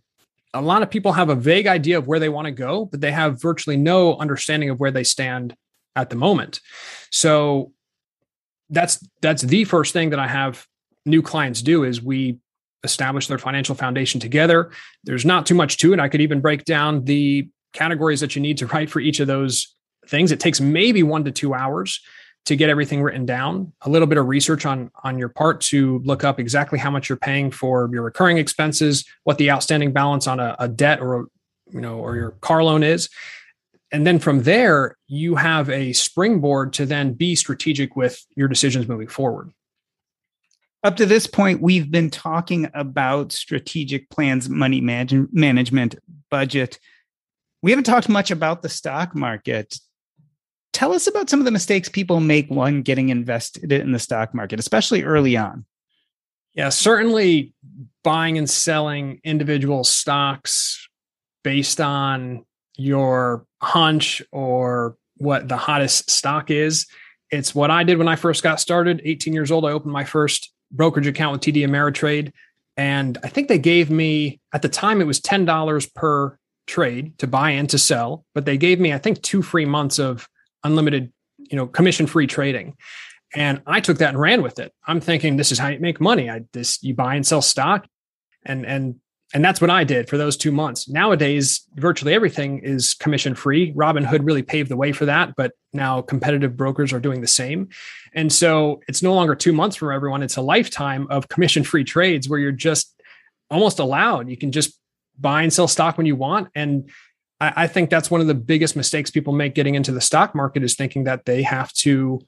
a 0.55 0.63
lot 0.63 0.83
of 0.83 0.91
people 0.91 1.13
have 1.13 1.31
a 1.31 1.35
vague 1.35 1.67
idea 1.67 1.99
of 1.99 2.07
where 2.07 2.21
they 2.21 2.29
want 2.29 2.47
to 2.47 2.53
go, 2.53 2.85
but 2.85 3.01
they 3.01 3.11
have 3.11 3.43
virtually 3.43 3.77
no 3.77 4.17
understanding 4.17 4.71
of 4.71 4.79
where 4.79 4.93
they 4.93 5.03
stand 5.03 5.57
at 5.97 6.11
the 6.11 6.17
moment. 6.17 6.61
So 7.11 7.73
that's 8.71 9.07
that's 9.21 9.43
the 9.43 9.65
first 9.65 9.93
thing 9.93 10.11
that 10.11 10.19
I 10.19 10.29
have 10.29 10.67
new 11.05 11.23
clients 11.23 11.63
do 11.63 11.85
is 11.85 12.03
we 12.03 12.39
establish 12.83 13.27
their 13.27 13.39
financial 13.39 13.75
foundation 13.75 14.21
together. 14.21 14.71
There's 15.05 15.25
not 15.25 15.47
too 15.47 15.55
much 15.55 15.79
to 15.79 15.93
it. 15.93 16.01
I 16.01 16.09
could 16.09 16.21
even 16.21 16.41
break 16.41 16.65
down 16.65 17.05
the 17.05 17.49
categories 17.73 18.21
that 18.21 18.37
you 18.37 18.43
need 18.43 18.59
to 18.59 18.67
write 18.67 18.91
for 18.91 19.01
each 19.01 19.21
of 19.21 19.27
those 19.27 19.75
things. 20.07 20.33
It 20.33 20.41
takes 20.41 20.61
maybe 20.61 21.03
1 21.03 21.25
to 21.25 21.33
2 21.33 21.55
hours 21.55 22.01
to 22.47 22.57
get 22.57 22.69
everything 22.69 23.03
written 23.03 23.25
down 23.25 23.73
a 23.83 23.91
little 23.91 24.07
bit 24.07 24.19
of 24.19 24.27
research 24.27 24.67
on 24.67 24.91
on 25.03 25.19
your 25.19 25.29
part 25.29 25.61
to 25.61 26.01
look 26.05 26.25
up 26.25 26.39
exactly 26.39 26.79
how 26.79 26.91
much 26.91 27.09
you're 27.09 27.17
paying 27.17 27.51
for 27.51 27.89
your 27.93 28.03
recurring 28.03 28.39
expenses 28.39 29.05
what 29.25 29.39
the 29.39 29.51
outstanding 29.51 29.93
balance 29.93 30.27
on 30.27 30.41
a, 30.41 30.55
a 30.59 30.69
debt 30.69 31.01
or 31.01 31.21
a, 31.21 31.25
you 31.73 31.81
know 31.81 31.99
or 31.99 32.17
your 32.17 32.33
car 32.43 32.63
loan 32.63 32.83
is 32.83 33.09
and 33.93 34.07
then 34.07 34.19
from 34.19 34.43
there 34.43 34.97
you 35.07 35.37
have 35.37 35.71
a 35.71 35.93
springboard 35.93 36.73
to 36.73 36.85
then 36.85 37.13
be 37.15 37.35
strategic 37.35 37.97
with 37.97 38.23
your 38.37 38.49
decisions 38.49 38.87
moving 38.87 39.09
forward 39.09 39.51
up 40.85 40.97
to 40.97 41.07
this 41.07 41.27
point 41.27 41.61
we've 41.61 41.91
been 41.91 42.11
talking 42.11 42.71
about 42.75 43.33
strategic 43.33 44.09
plans 44.11 44.49
money 44.49 44.81
manage- 44.81 45.29
management 45.33 45.97
budget 46.31 46.79
we 47.63 47.71
haven't 47.71 47.85
talked 47.85 48.09
much 48.09 48.31
about 48.31 48.63
the 48.63 48.69
stock 48.69 49.15
market 49.17 49.79
tell 50.75 50.93
us 50.93 51.07
about 51.07 51.31
some 51.31 51.39
of 51.39 51.47
the 51.47 51.51
mistakes 51.51 51.89
people 51.89 52.21
make 52.21 52.51
when 52.51 52.83
getting 52.83 53.09
invested 53.09 53.73
in 53.73 53.93
the 53.93 53.99
stock 53.99 54.35
market, 54.35 54.59
especially 54.59 55.05
early 55.05 55.37
on. 55.37 55.65
Yeah, 56.53 56.69
certainly 56.69 57.55
buying 58.03 58.37
and 58.37 58.51
selling 58.51 59.21
individual 59.25 59.85
stocks 59.85 60.87
based 61.43 61.81
on 61.81 62.45
your 62.77 63.47
hunch 63.63 64.23
or 64.31 64.97
what 65.17 65.49
the 65.49 65.57
hottest 65.57 66.11
stock 66.11 66.51
is. 66.51 66.87
It's 67.31 67.55
what 67.55 67.71
I 67.71 67.85
did 67.85 67.99
when 67.99 68.09
I 68.09 68.17
first 68.17 68.43
got 68.43 68.61
started. 68.61 69.01
18 69.05 69.33
years 69.33 69.51
old, 69.51 69.65
I 69.65 69.71
opened 69.71 69.93
my 69.93 70.05
first 70.05 70.53
brokerage 70.75 71.07
account 71.07 71.33
with 71.33 71.41
TD 71.41 71.67
Ameritrade. 71.67 72.33
And 72.77 73.19
I 73.23 73.29
think 73.29 73.49
they 73.49 73.59
gave 73.59 73.91
me, 73.91 74.41
at 74.53 74.63
the 74.63 74.69
time, 74.69 75.01
it 75.01 75.07
was 75.07 75.21
$10 75.21 75.95
per 75.95 76.39
trade 76.67 77.17
to 77.19 77.27
buy 77.27 77.51
and 77.51 77.71
to 77.71 77.79
sell. 77.79 78.25
But 78.35 78.45
they 78.45 78.57
gave 78.57 78.81
me, 78.81 78.93
I 78.93 78.99
think, 78.99 79.23
two 79.23 79.43
free 79.43 79.65
months 79.65 79.99
of 79.99 80.29
unlimited, 80.65 81.13
you 81.39 81.57
know, 81.57 81.67
commission 81.67 82.07
free 82.07 82.27
trading. 82.27 82.77
And 83.35 83.63
I 83.67 83.81
took 83.81 83.99
that 83.99 84.11
and 84.11 84.21
ran 84.21 84.43
with 84.43 84.59
it. 84.59 84.73
I'm 84.87 85.01
thinking 85.01 85.37
this 85.37 85.53
is 85.53 85.59
how 85.59 85.69
you 85.69 85.81
make 85.81 86.01
money. 86.01 86.31
I 86.31 86.43
this 86.53 86.83
you 86.83 86.95
buy 86.95 87.17
and 87.17 87.27
sell 87.27 87.43
stock 87.43 87.87
and 88.45 88.65
and 88.65 88.97
and 89.35 89.45
that's 89.45 89.61
what 89.61 89.69
I 89.69 89.85
did 89.85 90.09
for 90.09 90.17
those 90.17 90.37
2 90.37 90.51
months. 90.53 90.89
Nowadays, 90.89 91.69
virtually 91.75 92.15
everything 92.15 92.61
is 92.61 92.95
commission 92.95 93.35
free. 93.35 93.73
Robinhood 93.75 94.25
really 94.25 94.43
paved 94.43 94.71
the 94.71 94.77
way 94.77 94.93
for 94.93 95.05
that, 95.05 95.35
but 95.37 95.53
now 95.73 96.01
competitive 96.01 96.57
brokers 96.57 96.93
are 96.93 97.01
doing 97.01 97.21
the 97.21 97.27
same. 97.27 97.69
And 98.15 98.33
so 98.33 98.81
it's 98.89 99.03
no 99.03 99.13
longer 99.15 99.35
2 99.35 99.53
months 99.53 99.77
for 99.77 99.93
everyone, 99.93 100.23
it's 100.23 100.37
a 100.37 100.43
lifetime 100.43 101.07
of 101.11 101.29
commission 101.29 101.65
free 101.65 101.85
trades 101.85 102.29
where 102.29 102.39
you're 102.39 102.53
just 102.53 102.95
almost 103.51 103.79
allowed. 103.79 104.31
You 104.31 104.37
can 104.37 104.53
just 104.53 104.79
buy 105.21 105.43
and 105.43 105.53
sell 105.53 105.69
stock 105.69 105.99
when 105.99 106.07
you 106.07 106.17
want 106.17 106.49
and 106.55 106.91
I, 107.41 107.53
I 107.57 107.67
think 107.67 107.91
that's 107.91 108.11
one 108.11 108.21
of 108.21 108.27
the 108.27 108.35
biggest 108.35 108.77
mistakes 108.77 109.11
people 109.11 109.33
make 109.33 109.55
getting 109.55 109.75
into 109.75 109.93
the 109.93 110.01
stock 110.01 110.35
market 110.35 110.63
is 110.63 110.75
thinking 110.75 111.05
that 111.05 111.25
they 111.25 111.43
have 111.43 111.73
to 111.75 112.21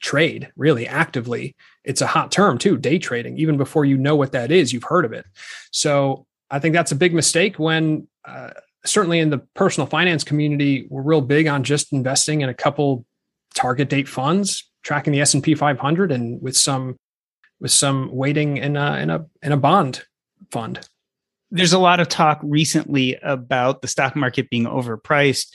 trade 0.00 0.50
really 0.56 0.86
actively. 0.86 1.56
It's 1.84 2.00
a 2.00 2.06
hot 2.06 2.32
term 2.32 2.58
too, 2.58 2.76
day 2.76 2.98
trading. 2.98 3.38
Even 3.38 3.56
before 3.56 3.84
you 3.84 3.96
know 3.96 4.16
what 4.16 4.32
that 4.32 4.50
is, 4.50 4.72
you've 4.72 4.84
heard 4.84 5.04
of 5.04 5.12
it. 5.12 5.26
So 5.70 6.26
I 6.50 6.58
think 6.58 6.74
that's 6.74 6.92
a 6.92 6.96
big 6.96 7.14
mistake 7.14 7.58
when 7.58 8.08
uh, 8.24 8.50
certainly 8.84 9.18
in 9.18 9.30
the 9.30 9.38
personal 9.54 9.86
finance 9.86 10.24
community, 10.24 10.86
we're 10.90 11.02
real 11.02 11.20
big 11.20 11.46
on 11.46 11.64
just 11.64 11.92
investing 11.92 12.40
in 12.40 12.48
a 12.48 12.54
couple 12.54 13.04
target 13.54 13.88
date 13.88 14.08
funds, 14.08 14.70
tracking 14.82 15.12
the 15.12 15.20
S&P 15.20 15.54
500 15.54 16.12
and 16.12 16.40
with 16.40 16.56
some 16.56 16.96
with 17.60 17.70
some 17.70 18.10
weighting 18.12 18.58
in 18.58 18.76
a 18.76 18.96
in 18.98 19.10
a 19.10 19.26
in 19.42 19.52
a 19.52 19.56
bond 19.56 20.04
fund 20.50 20.86
there's 21.50 21.72
a 21.72 21.78
lot 21.78 22.00
of 22.00 22.08
talk 22.08 22.40
recently 22.42 23.16
about 23.22 23.80
the 23.80 23.88
stock 23.88 24.16
market 24.16 24.50
being 24.50 24.64
overpriced 24.64 25.54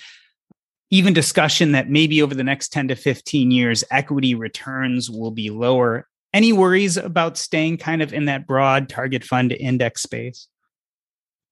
even 0.92 1.14
discussion 1.14 1.74
that 1.74 1.90
maybe 1.90 2.22
over 2.22 2.34
the 2.34 2.44
next 2.44 2.70
10 2.74 2.88
to 2.88 2.96
15 2.96 3.52
years 3.52 3.84
equity 3.92 4.34
returns 4.34 5.10
will 5.10 5.32
be 5.32 5.50
lower 5.50 6.08
any 6.34 6.54
worries 6.54 6.98
about 6.98 7.38
staying 7.38 7.78
kind 7.78 8.02
of 8.02 8.14
in 8.14 8.26
that 8.26 8.46
broad 8.46 8.90
target 8.90 9.24
fund 9.24 9.52
index 9.52 10.04
space? 10.04 10.48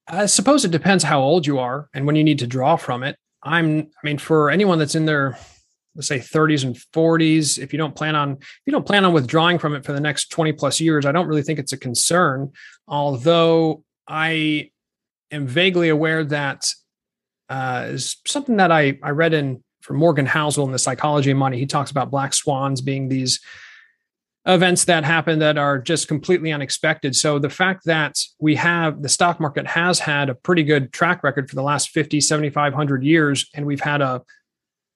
I 0.08 0.26
suppose 0.28 0.64
it 0.64 0.72
depends 0.72 1.04
how 1.04 1.20
old 1.20 1.46
you 1.46 1.60
are 1.60 1.90
and 1.94 2.06
when 2.06 2.16
you 2.16 2.24
need 2.24 2.40
to 2.40 2.48
draw 2.48 2.76
from 2.76 3.04
it. 3.04 3.18
I'm 3.44 3.82
i 3.82 4.00
mean 4.04 4.18
for 4.18 4.50
anyone 4.50 4.80
that's 4.80 4.96
in 4.96 5.06
their 5.06 5.38
let's 5.96 6.08
say 6.08 6.20
30s 6.20 6.64
and 6.64 6.76
40s 6.76 7.60
if 7.60 7.72
you 7.72 7.78
don't 7.78 7.96
plan 7.96 8.16
on 8.16 8.34
if 8.34 8.62
you 8.66 8.72
don't 8.72 8.86
plan 8.86 9.06
on 9.06 9.14
withdrawing 9.14 9.60
from 9.60 9.76
it 9.76 9.86
for 9.86 9.94
the 9.94 10.00
next 10.00 10.30
20 10.30 10.54
plus 10.54 10.80
years 10.80 11.06
i 11.06 11.12
don't 11.12 11.28
really 11.28 11.44
think 11.44 11.60
it's 11.60 11.74
a 11.74 11.78
concern. 11.78 12.52
Although 12.88 13.84
I 14.08 14.72
am 15.32 15.48
vaguely 15.48 15.90
aware 15.90 16.24
that 16.26 16.72
uh, 17.50 17.88
is 17.90 18.18
something 18.26 18.58
that 18.58 18.72
I, 18.72 18.98
I 19.04 19.12
read 19.12 19.34
in 19.34 19.64
from 19.82 19.98
Morgan 19.98 20.26
Housel 20.26 20.66
in 20.66 20.72
the 20.72 20.80
Psychology 20.80 21.32
of 21.32 21.38
Money. 21.38 21.60
He 21.60 21.66
talks 21.66 21.92
about 21.92 22.12
black 22.12 22.34
swans 22.34 22.82
being 22.82 23.08
these 23.08 23.40
events 24.48 24.86
that 24.86 25.04
happen 25.04 25.39
that 25.39 25.58
are 25.58 25.78
just 25.78 26.08
completely 26.08 26.52
unexpected. 26.52 27.16
So 27.16 27.38
the 27.38 27.50
fact 27.50 27.86
that 27.86 28.18
we 28.39 28.56
have 28.56 29.02
the 29.02 29.10
stock 29.10 29.39
market 29.39 29.68
has 29.68 30.00
had 30.00 30.30
a 30.30 30.36
pretty 30.36 30.64
good 30.64 30.93
track 30.93 31.22
record 31.24 31.50
for 31.50 31.56
the 31.56 31.62
last 31.62 31.89
50, 31.89 32.22
7,500 32.22 33.04
years, 33.04 33.50
and 33.54 33.66
we've 33.66 33.82
had 33.82 34.02
a, 34.02 34.24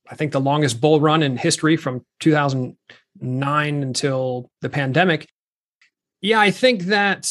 I 0.09 0.15
think 0.15 0.31
the 0.31 0.39
longest 0.39 0.79
bull 0.79 1.01
run 1.01 1.21
in 1.21 1.35
history 1.37 1.75
from 1.75 2.05
2009 2.21 3.83
until 3.83 4.49
the 4.61 4.69
pandemic. 4.69 5.27
Yeah, 6.21 6.39
I 6.39 6.51
think 6.51 6.83
that 6.83 7.29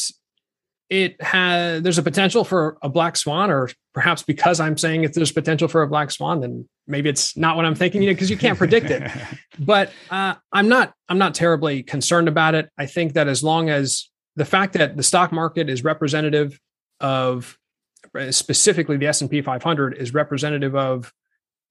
it 0.91 1.19
has 1.21 1.81
there's 1.81 1.97
a 1.97 2.03
potential 2.03 2.43
for 2.43 2.77
a 2.83 2.89
black 2.89 3.15
swan 3.15 3.49
or 3.49 3.69
perhaps 3.93 4.23
because 4.23 4.59
i'm 4.59 4.77
saying 4.77 5.05
if 5.05 5.13
there's 5.13 5.31
potential 5.31 5.69
for 5.69 5.83
a 5.83 5.87
black 5.87 6.11
swan 6.11 6.41
then 6.41 6.67
maybe 6.91 7.09
it's 7.09 7.35
not 7.35 7.55
what 7.55 7.65
i'm 7.65 7.75
thinking 7.75 8.01
you, 8.01 8.09
know, 8.09 8.13
because 8.13 8.29
you 8.29 8.37
can't 8.37 8.57
predict 8.57 8.89
it 8.89 9.09
but 9.59 9.91
uh, 10.09 10.35
i'm 10.51 10.69
not 10.69 10.93
i'm 11.09 11.17
not 11.17 11.33
terribly 11.33 11.81
concerned 11.83 12.27
about 12.27 12.53
it 12.53 12.69
i 12.77 12.85
think 12.85 13.13
that 13.13 13.27
as 13.27 13.43
long 13.43 13.69
as 13.69 14.09
the 14.35 14.45
fact 14.45 14.73
that 14.73 14.97
the 14.97 15.03
stock 15.03 15.31
market 15.31 15.69
is 15.69 15.83
representative 15.83 16.59
of 16.99 17.57
specifically 18.29 18.97
the 18.97 19.07
s&p 19.07 19.41
500 19.41 19.95
is 19.97 20.13
representative 20.13 20.75
of 20.75 21.11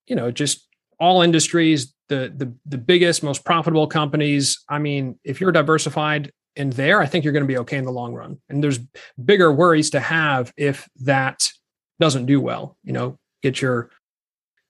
you 0.07 0.17
know 0.17 0.31
just 0.31 0.67
all 0.99 1.23
industries 1.23 1.95
the 2.09 2.33
the, 2.35 2.53
the 2.67 2.79
biggest 2.79 3.23
most 3.23 3.45
profitable 3.45 3.87
companies 3.87 4.65
i 4.69 4.79
mean 4.79 5.19
if 5.25 5.41
you're 5.41 5.53
diversified 5.53 6.33
in 6.57 6.71
there, 6.71 7.01
I 7.01 7.07
think 7.07 7.25
you're 7.25 7.33
going 7.33 7.45
to 7.45 7.49
be 7.49 7.59
okay 7.59 7.77
in 7.77 7.85
the 7.85 7.93
long 7.93 8.15
run. 8.15 8.41
And 8.49 8.63
there's 8.63 8.79
bigger 9.23 9.53
worries 9.53 9.91
to 9.91 10.01
have 10.01 10.53
if 10.57 10.89
that 11.01 11.51
doesn't 11.99 12.27
do 12.27 12.41
well. 12.41 12.77
You 12.83 12.93
know, 12.93 13.19
get 13.43 13.63
your 13.63 13.91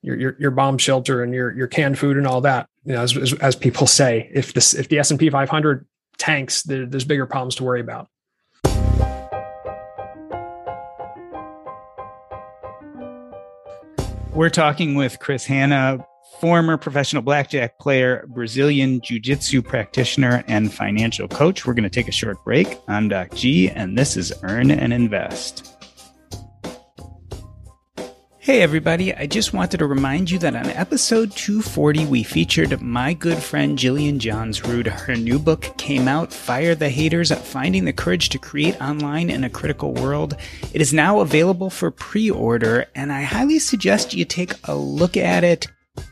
your 0.03 0.19
your, 0.19 0.37
your 0.39 0.51
bomb 0.51 0.79
shelter 0.79 1.23
and 1.23 1.33
your 1.35 1.53
your 1.53 1.67
canned 1.67 1.99
food 1.99 2.17
and 2.17 2.27
all 2.27 2.41
that. 2.43 2.69
You 2.85 2.95
know, 2.95 3.03
as, 3.03 3.17
as, 3.17 3.35
as 3.35 3.57
people 3.57 3.87
say, 3.87 4.31
if 4.33 4.55
this 4.55 4.75
if 4.75 4.89
the 4.89 4.99
S 4.99 5.11
and 5.11 5.21
P 5.21 5.31
500 5.31 5.87
tanks, 6.19 6.63
there, 6.63 6.87
there's 6.87 7.05
bigger 7.05 7.27
problems 7.27 7.57
to 7.57 7.65
worry 7.65 7.81
about. 7.81 8.09
We're 14.33 14.49
talking 14.49 14.95
with 14.95 15.19
Chris 15.19 15.45
Hanna, 15.45 16.07
former 16.41 16.77
professional 16.77 17.21
blackjack 17.21 17.79
player, 17.79 18.25
Brazilian 18.29 19.01
jiu 19.03 19.19
jitsu 19.19 19.61
practitioner, 19.61 20.45
and 20.47 20.73
financial 20.73 21.29
coach. 21.29 21.67
We're 21.67 21.75
going 21.75 21.85
to 21.85 21.91
take 21.91 22.09
a 22.09 22.13
short 22.13 22.43
break. 22.45 22.79
I'm 22.89 23.09
Doc 23.09 23.35
G, 23.35 23.69
and 23.69 23.99
this 23.99 24.17
is 24.17 24.33
Earn 24.43 24.71
and 24.71 24.93
Invest. 24.93 25.80
Hey, 28.43 28.63
everybody. 28.63 29.15
I 29.15 29.27
just 29.27 29.53
wanted 29.53 29.77
to 29.81 29.87
remind 29.87 30.31
you 30.31 30.39
that 30.39 30.57
on 30.57 30.69
episode 30.69 31.31
240, 31.33 32.07
we 32.07 32.23
featured 32.23 32.81
my 32.81 33.13
good 33.13 33.37
friend 33.37 33.77
Jillian 33.77 34.17
Johns 34.17 34.59
Johnsrud. 34.59 34.87
Her 34.87 35.15
new 35.15 35.39
book 35.39 35.77
came 35.77 36.09
out, 36.09 36.33
Fire 36.33 36.75
the 36.75 36.89
Haters 36.89 37.31
Finding 37.33 37.85
the 37.85 37.93
Courage 37.93 38.31
to 38.31 38.39
Create 38.39 38.81
Online 38.81 39.29
in 39.29 39.45
a 39.45 39.51
Critical 39.51 39.93
World. 39.93 40.39
It 40.73 40.81
is 40.81 40.95
now 40.95 41.21
available 41.21 41.69
for 41.69 41.91
pre 41.91 42.31
order, 42.31 42.87
and 42.95 43.13
I 43.13 43.21
highly 43.25 43.59
suggest 43.59 44.15
you 44.15 44.25
take 44.25 44.55
a 44.65 44.75
look 44.75 45.19
at 45.19 45.45
it. 45.45 45.67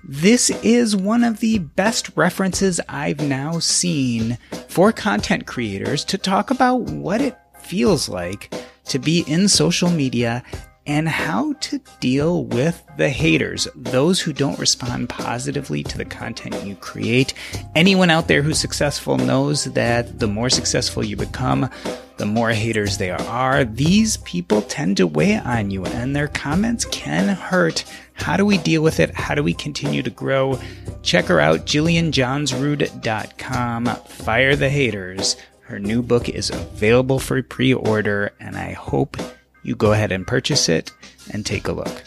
This 0.05 0.51
is 0.63 0.95
one 0.95 1.25
of 1.25 1.41
the 1.41 1.61
best 1.61 2.11
references 2.15 2.79
I've 2.91 3.21
now 3.21 3.59
seen 3.59 4.37
for 4.69 4.93
content 4.93 5.47
creators 5.47 6.05
to 6.05 6.19
talk 6.19 6.51
about 6.51 6.83
what 6.83 7.23
it 7.23 7.39
feels 7.59 8.07
like 8.07 8.53
to 8.85 8.99
be 8.99 9.25
in 9.27 9.49
social 9.49 9.89
media 9.89 10.43
and 10.89 11.09
how 11.09 11.53
to 11.53 11.79
deal 12.01 12.47
with 12.47 12.83
the 12.97 13.11
haters, 13.11 13.69
those 13.77 14.21
who 14.21 14.33
don't 14.33 14.59
respond 14.59 15.11
positively 15.11 15.85
to 15.85 15.99
the 15.99 16.05
content 16.05 16.67
you 16.67 16.75
create. 16.75 17.35
Anyone 17.77 18.11
out 18.11 18.27
there 18.27 18.43
who's 18.43 18.59
successful 18.59 19.19
knows 19.19 19.65
that 19.65 20.19
the 20.19 20.27
more 20.27 20.49
successful 20.49 21.05
you 21.05 21.15
become, 21.15 21.69
the 22.17 22.25
more 22.25 22.49
haters 22.51 22.97
there 22.97 23.21
are. 23.21 23.65
These 23.65 24.17
people 24.19 24.63
tend 24.63 24.97
to 24.97 25.07
weigh 25.07 25.37
on 25.37 25.71
you 25.71 25.85
and 25.85 26.17
their 26.17 26.29
comments 26.29 26.87
can 26.87 27.29
hurt. 27.29 27.85
How 28.15 28.39
do 28.39 28.47
we 28.47 28.57
deal 28.59 28.83
with 28.83 28.99
it? 28.99 29.15
How 29.15 29.35
do 29.35 29.43
we 29.43 29.53
continue 29.53 30.03
to 30.03 30.11
grow? 30.11 30.59
Check 31.03 31.27
her 31.27 31.39
out, 31.39 31.67
JillianJohnsrud.com. 31.67 33.85
Fire 33.85 34.57
the 34.57 34.71
Haters. 34.71 35.37
Her 35.61 35.79
new 35.79 36.03
book 36.03 36.31
is 36.31 36.49
available 36.49 37.19
for 37.19 37.43
pre 37.43 37.75
order, 37.75 38.33
and 38.41 38.57
I 38.57 38.73
hope 38.73 39.19
you 39.63 39.75
go 39.77 39.93
ahead 39.93 40.13
and 40.13 40.27
purchase 40.27 40.69
it 40.69 40.93
and 41.33 41.45
take 41.45 41.69
a 41.69 41.73
look. 41.73 42.05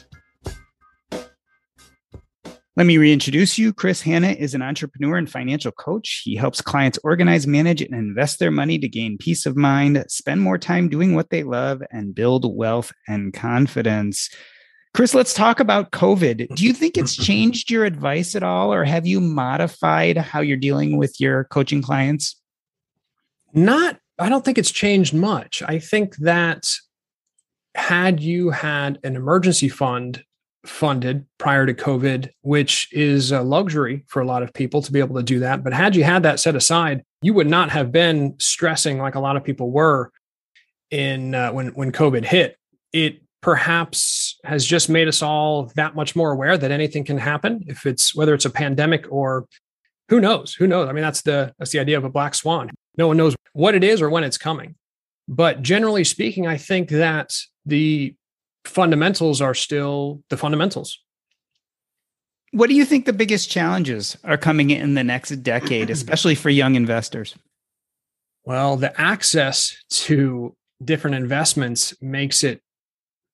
Let 2.78 2.86
me 2.86 2.98
reintroduce 2.98 3.58
you. 3.58 3.74
Chris 3.74 4.02
Hanna 4.02 4.30
is 4.30 4.54
an 4.54 4.62
entrepreneur 4.62 5.18
and 5.18 5.30
financial 5.30 5.74
coach. 5.74 6.22
He 6.24 6.38
helps 6.38 6.62
clients 6.62 6.98
organize, 7.04 7.46
manage, 7.46 7.82
and 7.82 7.94
invest 7.94 8.40
their 8.40 8.50
money 8.50 8.80
to 8.80 8.88
gain 8.88 9.18
peace 9.18 9.46
of 9.46 9.58
mind, 9.58 10.04
spend 10.08 10.40
more 10.40 10.58
time 10.58 10.88
doing 10.88 11.14
what 11.14 11.32
they 11.32 11.44
love, 11.44 11.84
and 11.92 12.16
build 12.16 12.56
wealth 12.56 12.94
and 13.10 13.34
confidence. 13.34 14.30
Chris, 14.94 15.14
let's 15.14 15.34
talk 15.34 15.60
about 15.60 15.92
COVID. 15.92 16.56
Do 16.56 16.66
you 16.66 16.72
think 16.72 16.98
it's 16.98 17.16
changed 17.16 17.70
your 17.70 17.84
advice 17.84 18.36
at 18.36 18.44
all, 18.44 18.74
or 18.74 18.86
have 18.86 19.06
you 19.06 19.20
modified 19.20 20.16
how 20.16 20.40
you're 20.40 20.56
dealing 20.56 20.98
with 20.98 21.20
your 21.20 21.44
coaching 21.46 21.82
clients? 21.82 22.42
Not, 23.54 24.00
I 24.18 24.30
don't 24.30 24.46
think 24.46 24.58
it's 24.58 24.72
changed 24.72 25.14
much. 25.14 25.62
I 25.62 25.80
think 25.80 26.16
that 26.18 26.74
had 27.76 28.20
you 28.20 28.50
had 28.50 29.00
an 29.04 29.16
emergency 29.16 29.70
fund 29.70 30.24
funded 30.66 31.26
prior 31.38 31.66
to 31.66 31.74
COVID, 31.74 32.30
which 32.42 32.88
is 32.92 33.32
a 33.32 33.42
luxury 33.42 34.04
for 34.08 34.22
a 34.22 34.26
lot 34.26 34.44
of 34.44 34.54
people 34.54 34.82
to 34.82 34.92
be 34.92 35.00
able 35.00 35.16
to 35.16 35.24
do 35.24 35.40
that, 35.40 35.64
but 35.64 35.74
had 35.74 35.96
you 35.96 36.04
had 36.04 36.24
that 36.24 36.40
set 36.40 36.56
aside, 36.56 37.04
you 37.22 37.34
would 37.34 37.48
not 37.48 37.70
have 37.70 37.92
been 37.92 38.36
stressing 38.40 39.00
like 39.00 39.16
a 39.16 39.20
lot 39.20 39.36
of 39.36 39.44
people 39.44 39.72
were 39.72 40.12
in 40.90 41.34
uh, 41.34 41.52
when 41.52 41.70
when 41.70 41.92
COVID 41.92 42.26
hit. 42.26 42.58
It 42.94 43.22
perhaps 43.42 44.38
has 44.44 44.66
just 44.66 44.90
made 44.90 45.08
us 45.08 45.22
all 45.22 45.72
that 45.76 45.96
much 45.96 46.16
more 46.16 46.32
aware 46.32 46.58
that 46.58 46.72
anything 46.72 47.04
can 47.04 47.18
happen 47.18 47.64
if 47.68 47.86
it's 47.86 48.14
whether 48.14 48.34
it's 48.34 48.46
a 48.46 48.50
pandemic 48.50 49.06
or 49.10 49.48
who 50.10 50.20
knows 50.20 50.54
who 50.54 50.68
knows? 50.68 50.90
I 50.90 50.92
mean 50.92 51.04
that's 51.04 51.22
the 51.22 51.54
that's 51.58 51.72
the 51.72 51.80
idea 51.80 51.98
of 51.98 52.04
a 52.04 52.10
black 52.10 52.36
swan. 52.36 52.70
No 52.98 53.08
one 53.08 53.18
knows 53.18 53.36
what 53.54 53.76
it 53.76 53.84
is 53.84 54.02
or 54.02 54.10
when 54.10 54.24
it's 54.24 54.38
coming. 54.38 54.76
But 55.28 55.62
generally 55.62 56.04
speaking 56.04 56.46
i 56.46 56.58
think 56.58 56.90
that 56.90 57.34
the 57.66 58.16
fundamentals 58.66 59.42
are 59.42 59.54
still 59.54 60.22
the 60.30 60.38
fundamentals. 60.38 61.00
What 62.52 62.68
do 62.68 62.76
you 62.76 62.84
think 62.84 63.06
the 63.06 63.14
biggest 63.14 63.50
challenges 63.50 64.18
are 64.24 64.38
coming 64.38 64.72
in 64.72 64.94
the 64.94 65.04
next 65.04 65.30
decade, 65.44 65.90
especially 65.90 66.36
for 66.36 66.50
young 66.50 66.76
investors? 66.76 67.36
Well, 68.44 68.76
the 68.76 69.00
access 69.00 69.76
to 69.90 70.56
different 70.84 71.16
investments 71.16 71.94
makes 72.02 72.44
it 72.44 72.62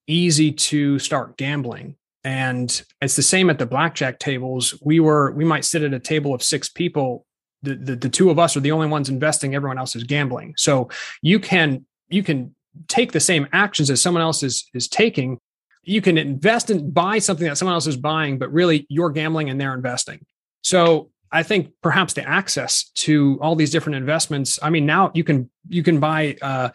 easy 0.06 0.52
to 0.52 1.00
start 1.00 1.38
gambling. 1.38 1.96
And 2.24 2.82
it's 3.02 3.16
the 3.16 3.24
same 3.24 3.50
at 3.50 3.58
the 3.58 3.66
blackjack 3.66 4.20
tables. 4.20 4.78
We 4.82 5.00
were, 5.00 5.32
we 5.32 5.46
might 5.46 5.66
sit 5.66 5.82
at 5.82 5.94
a 5.94 6.00
table 6.00 6.34
of 6.34 6.44
six 6.44 6.70
people. 6.70 7.26
The, 7.64 7.76
the, 7.76 7.96
the 7.96 8.10
two 8.10 8.30
of 8.30 8.38
us 8.38 8.56
are 8.58 8.60
the 8.60 8.72
only 8.72 8.88
ones 8.88 9.10
investing, 9.10 9.56
everyone 9.56 9.78
else 9.78 9.96
is 9.96 10.04
gambling. 10.04 10.54
So 10.58 10.90
you 11.22 11.40
can, 11.40 11.86
you 12.10 12.24
can 12.24 12.54
take 12.88 13.12
the 13.12 13.20
same 13.20 13.48
actions 13.54 13.90
as 13.90 14.02
someone 14.02 14.24
else 14.24 14.44
is 14.44 14.70
is 14.74 14.88
taking. 14.88 15.40
You 15.84 16.02
can 16.02 16.18
invest 16.18 16.70
and 16.70 16.94
buy 16.94 17.20
something 17.20 17.48
that 17.48 17.58
someone 17.58 17.74
else 17.74 17.88
is 17.88 17.98
buying 17.98 18.38
but 18.38 18.52
really 18.52 18.86
you're 18.90 19.10
gambling 19.10 19.50
and 19.50 19.60
they're 19.60 19.74
investing. 19.74 20.26
So 20.62 21.12
i 21.32 21.44
think 21.44 21.72
perhaps 21.84 22.14
the 22.14 22.28
access 22.28 22.90
to 22.92 23.38
all 23.42 23.54
these 23.54 23.70
different 23.70 23.98
investments 23.98 24.60
i 24.64 24.70
mean 24.70 24.86
now 24.86 25.12
you 25.14 25.26
can 25.26 25.50
you 25.68 25.84
can 25.84 26.00
buy 26.00 26.38
uh, 26.42 26.70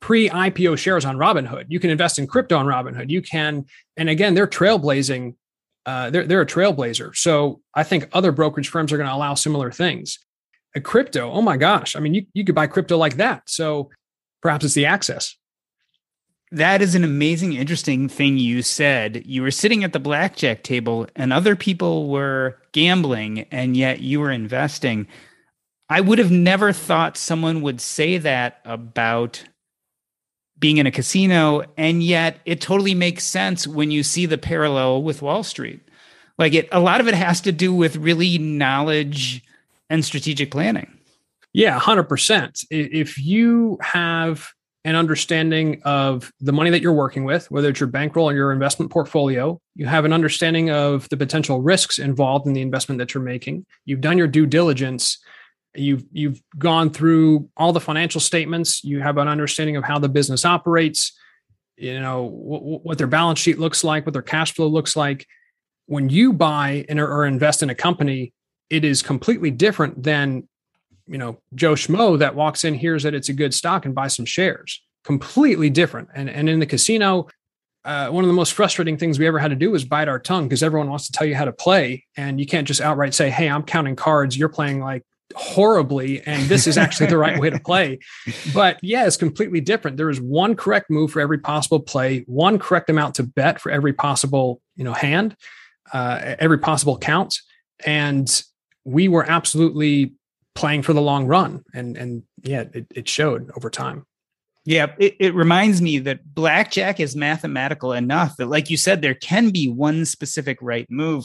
pre-ipo 0.00 0.76
shares 0.76 1.04
on 1.04 1.16
robinhood. 1.16 1.66
You 1.68 1.78
can 1.78 1.90
invest 1.90 2.18
in 2.18 2.26
crypto 2.26 2.56
on 2.56 2.66
robinhood. 2.66 3.10
You 3.10 3.22
can 3.22 3.66
and 3.96 4.08
again 4.08 4.34
they're 4.34 4.46
trailblazing 4.46 5.34
uh, 5.86 6.10
they're, 6.10 6.26
they're 6.26 6.42
a 6.42 6.46
trailblazer. 6.46 7.14
So 7.16 7.60
i 7.74 7.82
think 7.82 8.08
other 8.12 8.32
brokerage 8.32 8.68
firms 8.68 8.92
are 8.92 8.96
going 8.96 9.08
to 9.08 9.14
allow 9.14 9.34
similar 9.34 9.70
things. 9.70 10.18
A 10.74 10.80
crypto 10.80 11.30
oh 11.30 11.42
my 11.42 11.56
gosh 11.56 11.96
i 11.96 12.00
mean 12.00 12.14
you, 12.14 12.26
you 12.32 12.44
could 12.44 12.54
buy 12.54 12.66
crypto 12.66 12.96
like 12.96 13.16
that. 13.16 13.42
So 13.48 13.90
Perhaps 14.42 14.64
it's 14.64 14.74
the 14.74 14.86
access. 14.86 15.36
That 16.52 16.82
is 16.82 16.94
an 16.94 17.04
amazing, 17.04 17.52
interesting 17.52 18.08
thing 18.08 18.38
you 18.38 18.62
said. 18.62 19.22
You 19.24 19.42
were 19.42 19.52
sitting 19.52 19.84
at 19.84 19.92
the 19.92 20.00
blackjack 20.00 20.64
table 20.64 21.06
and 21.14 21.32
other 21.32 21.54
people 21.54 22.08
were 22.08 22.58
gambling, 22.72 23.46
and 23.52 23.76
yet 23.76 24.00
you 24.00 24.18
were 24.18 24.32
investing. 24.32 25.06
I 25.88 26.00
would 26.00 26.18
have 26.18 26.30
never 26.32 26.72
thought 26.72 27.16
someone 27.16 27.62
would 27.62 27.80
say 27.80 28.18
that 28.18 28.60
about 28.64 29.44
being 30.60 30.76
in 30.76 30.86
a 30.86 30.92
casino. 30.92 31.64
And 31.76 32.02
yet 32.02 32.38
it 32.44 32.60
totally 32.60 32.94
makes 32.94 33.24
sense 33.24 33.66
when 33.66 33.90
you 33.90 34.02
see 34.02 34.26
the 34.26 34.38
parallel 34.38 35.02
with 35.02 35.22
Wall 35.22 35.42
Street. 35.42 35.80
Like 36.38 36.54
it, 36.54 36.68
a 36.70 36.80
lot 36.80 37.00
of 37.00 37.08
it 37.08 37.14
has 37.14 37.40
to 37.42 37.52
do 37.52 37.74
with 37.74 37.96
really 37.96 38.38
knowledge 38.38 39.42
and 39.88 40.04
strategic 40.04 40.50
planning. 40.50 40.98
Yeah, 41.52 41.78
100%. 41.78 42.66
If 42.70 43.18
you 43.18 43.78
have 43.80 44.52
an 44.84 44.96
understanding 44.96 45.82
of 45.84 46.32
the 46.40 46.52
money 46.52 46.70
that 46.70 46.80
you're 46.80 46.92
working 46.92 47.24
with, 47.24 47.50
whether 47.50 47.68
it's 47.68 47.80
your 47.80 47.88
bankroll 47.88 48.30
or 48.30 48.34
your 48.34 48.52
investment 48.52 48.90
portfolio, 48.90 49.60
you 49.74 49.86
have 49.86 50.04
an 50.04 50.12
understanding 50.12 50.70
of 50.70 51.08
the 51.10 51.16
potential 51.16 51.60
risks 51.60 51.98
involved 51.98 52.46
in 52.46 52.54
the 52.54 52.62
investment 52.62 52.98
that 52.98 53.12
you're 53.12 53.22
making. 53.22 53.66
You've 53.84 54.00
done 54.00 54.16
your 54.16 54.28
due 54.28 54.46
diligence. 54.46 55.18
You've 55.74 56.04
you've 56.12 56.40
gone 56.58 56.90
through 56.90 57.48
all 57.56 57.72
the 57.72 57.80
financial 57.80 58.20
statements. 58.20 58.82
You 58.82 59.00
have 59.00 59.18
an 59.18 59.28
understanding 59.28 59.76
of 59.76 59.84
how 59.84 59.98
the 59.98 60.08
business 60.08 60.44
operates. 60.44 61.12
You 61.76 62.00
know 62.00 62.24
w- 62.24 62.78
what 62.82 62.98
their 62.98 63.06
balance 63.06 63.38
sheet 63.38 63.58
looks 63.58 63.84
like, 63.84 64.06
what 64.06 64.12
their 64.12 64.22
cash 64.22 64.54
flow 64.54 64.66
looks 64.66 64.96
like. 64.96 65.26
When 65.86 66.08
you 66.08 66.32
buy 66.32 66.86
and 66.88 66.98
or 66.98 67.26
invest 67.26 67.62
in 67.62 67.70
a 67.70 67.74
company, 67.74 68.32
it 68.70 68.84
is 68.84 69.02
completely 69.02 69.50
different 69.50 70.02
than 70.02 70.48
you 71.10 71.18
know 71.18 71.40
Joe 71.54 71.74
Schmo 71.74 72.18
that 72.18 72.36
walks 72.36 72.64
in 72.64 72.74
hears 72.74 73.02
that 73.02 73.14
it's 73.14 73.28
a 73.28 73.32
good 73.32 73.52
stock 73.52 73.84
and 73.84 73.94
buys 73.94 74.14
some 74.14 74.24
shares. 74.24 74.80
Completely 75.04 75.68
different. 75.68 76.08
And 76.14 76.30
and 76.30 76.48
in 76.48 76.60
the 76.60 76.66
casino, 76.66 77.26
uh, 77.84 78.08
one 78.08 78.22
of 78.22 78.28
the 78.28 78.34
most 78.34 78.52
frustrating 78.52 78.96
things 78.96 79.18
we 79.18 79.26
ever 79.26 79.38
had 79.38 79.48
to 79.48 79.56
do 79.56 79.72
was 79.72 79.84
bite 79.84 80.08
our 80.08 80.20
tongue 80.20 80.44
because 80.44 80.62
everyone 80.62 80.88
wants 80.88 81.06
to 81.06 81.12
tell 81.12 81.26
you 81.26 81.34
how 81.34 81.44
to 81.44 81.52
play, 81.52 82.06
and 82.16 82.38
you 82.38 82.46
can't 82.46 82.66
just 82.66 82.80
outright 82.80 83.12
say, 83.12 83.28
"Hey, 83.28 83.48
I'm 83.48 83.64
counting 83.64 83.96
cards. 83.96 84.38
You're 84.38 84.48
playing 84.48 84.80
like 84.80 85.02
horribly, 85.34 86.22
and 86.22 86.48
this 86.48 86.66
is 86.66 86.78
actually 86.78 87.06
the 87.06 87.18
right 87.18 87.40
way 87.40 87.50
to 87.50 87.58
play." 87.58 87.98
But 88.54 88.78
yeah, 88.82 89.06
it's 89.06 89.16
completely 89.16 89.60
different. 89.60 89.96
There 89.96 90.10
is 90.10 90.20
one 90.20 90.54
correct 90.54 90.90
move 90.90 91.10
for 91.10 91.20
every 91.20 91.38
possible 91.38 91.80
play, 91.80 92.24
one 92.26 92.58
correct 92.58 92.88
amount 92.88 93.16
to 93.16 93.24
bet 93.24 93.60
for 93.60 93.72
every 93.72 93.92
possible 93.92 94.60
you 94.76 94.84
know 94.84 94.92
hand, 94.92 95.34
uh, 95.92 96.36
every 96.38 96.58
possible 96.58 96.98
count, 96.98 97.40
and 97.84 98.42
we 98.84 99.08
were 99.08 99.24
absolutely 99.24 100.12
playing 100.54 100.82
for 100.82 100.92
the 100.92 101.00
long 101.00 101.26
run. 101.26 101.64
And 101.74 101.96
and 101.96 102.22
yeah, 102.42 102.64
it, 102.72 102.86
it 102.94 103.08
showed 103.08 103.50
over 103.56 103.70
time. 103.70 104.06
Yeah, 104.66 104.94
it, 104.98 105.16
it 105.18 105.34
reminds 105.34 105.80
me 105.80 105.98
that 106.00 106.34
blackjack 106.34 107.00
is 107.00 107.16
mathematical 107.16 107.94
enough 107.94 108.36
that, 108.36 108.46
like 108.46 108.68
you 108.68 108.76
said, 108.76 109.00
there 109.00 109.14
can 109.14 109.50
be 109.50 109.68
one 109.68 110.04
specific 110.04 110.58
right 110.60 110.86
move. 110.90 111.24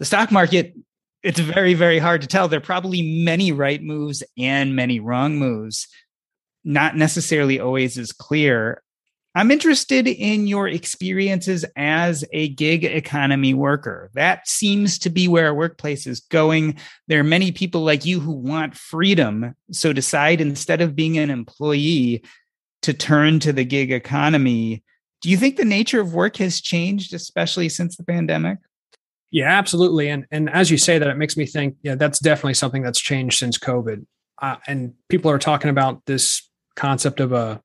The 0.00 0.04
stock 0.04 0.32
market, 0.32 0.74
it's 1.22 1.38
very, 1.38 1.74
very 1.74 2.00
hard 2.00 2.20
to 2.22 2.26
tell. 2.26 2.48
There 2.48 2.58
are 2.58 2.60
probably 2.60 3.22
many 3.24 3.52
right 3.52 3.80
moves 3.80 4.24
and 4.36 4.74
many 4.74 4.98
wrong 4.98 5.36
moves. 5.38 5.86
Not 6.64 6.96
necessarily 6.96 7.60
always 7.60 7.96
as 7.96 8.10
clear. 8.10 8.82
I'm 9.34 9.50
interested 9.50 10.06
in 10.06 10.46
your 10.46 10.68
experiences 10.68 11.64
as 11.74 12.22
a 12.32 12.50
gig 12.50 12.84
economy 12.84 13.54
worker. 13.54 14.10
That 14.12 14.46
seems 14.46 14.98
to 15.00 15.10
be 15.10 15.26
where 15.26 15.46
our 15.46 15.54
workplace 15.54 16.06
is 16.06 16.20
going. 16.20 16.76
There 17.08 17.20
are 17.20 17.24
many 17.24 17.50
people 17.50 17.82
like 17.82 18.04
you 18.04 18.20
who 18.20 18.32
want 18.32 18.76
freedom. 18.76 19.54
So 19.70 19.94
decide 19.94 20.42
instead 20.42 20.82
of 20.82 20.94
being 20.94 21.16
an 21.16 21.30
employee 21.30 22.22
to 22.82 22.92
turn 22.92 23.40
to 23.40 23.52
the 23.52 23.64
gig 23.64 23.90
economy. 23.90 24.82
Do 25.22 25.30
you 25.30 25.38
think 25.38 25.56
the 25.56 25.64
nature 25.64 26.00
of 26.00 26.12
work 26.12 26.36
has 26.36 26.60
changed, 26.60 27.14
especially 27.14 27.68
since 27.70 27.96
the 27.96 28.04
pandemic? 28.04 28.58
Yeah, 29.30 29.56
absolutely. 29.56 30.10
And 30.10 30.26
and 30.30 30.50
as 30.50 30.70
you 30.70 30.76
say 30.76 30.98
that, 30.98 31.08
it 31.08 31.16
makes 31.16 31.38
me 31.38 31.46
think, 31.46 31.76
yeah, 31.82 31.94
that's 31.94 32.18
definitely 32.18 32.54
something 32.54 32.82
that's 32.82 33.00
changed 33.00 33.38
since 33.38 33.56
COVID. 33.56 34.04
Uh, 34.42 34.56
and 34.66 34.92
people 35.08 35.30
are 35.30 35.38
talking 35.38 35.70
about 35.70 36.04
this 36.04 36.50
concept 36.76 37.18
of 37.18 37.32
a 37.32 37.62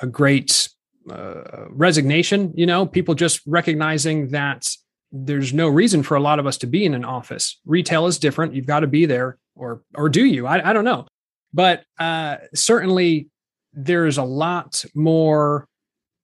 a 0.00 0.06
great 0.06 0.68
uh, 1.10 1.66
resignation, 1.70 2.52
you 2.56 2.66
know, 2.66 2.86
people 2.86 3.14
just 3.14 3.40
recognizing 3.46 4.28
that 4.28 4.68
there's 5.10 5.54
no 5.54 5.68
reason 5.68 6.02
for 6.02 6.16
a 6.16 6.20
lot 6.20 6.38
of 6.38 6.46
us 6.46 6.58
to 6.58 6.66
be 6.66 6.84
in 6.84 6.94
an 6.94 7.04
office. 7.04 7.60
Retail 7.64 8.06
is 8.06 8.18
different. 8.18 8.54
You've 8.54 8.66
got 8.66 8.80
to 8.80 8.86
be 8.86 9.06
there 9.06 9.38
or 9.54 9.82
or 9.94 10.08
do 10.08 10.24
you? 10.24 10.46
I, 10.46 10.70
I 10.70 10.72
don't 10.72 10.84
know. 10.84 11.06
But 11.52 11.84
uh, 11.98 12.36
certainly 12.54 13.28
there's 13.72 14.18
a 14.18 14.22
lot 14.22 14.84
more 14.94 15.66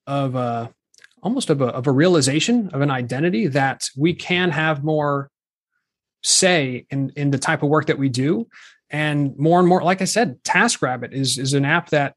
of 0.06 0.34
a 0.34 0.72
almost 1.22 1.48
of 1.48 1.62
a, 1.62 1.66
of 1.66 1.86
a 1.86 1.92
realization 1.92 2.68
of 2.70 2.82
an 2.82 2.90
identity 2.90 3.46
that 3.46 3.88
we 3.96 4.12
can 4.12 4.50
have 4.50 4.84
more 4.84 5.30
say 6.22 6.86
in 6.90 7.10
in 7.16 7.30
the 7.30 7.38
type 7.38 7.62
of 7.62 7.68
work 7.68 7.86
that 7.86 7.98
we 7.98 8.08
do 8.08 8.46
and 8.90 9.36
more 9.38 9.58
and 9.58 9.68
more 9.68 9.82
like 9.82 10.02
i 10.02 10.04
said 10.04 10.42
taskrabbit 10.42 11.12
is 11.12 11.38
is 11.38 11.54
an 11.54 11.64
app 11.64 11.90
that 11.90 12.14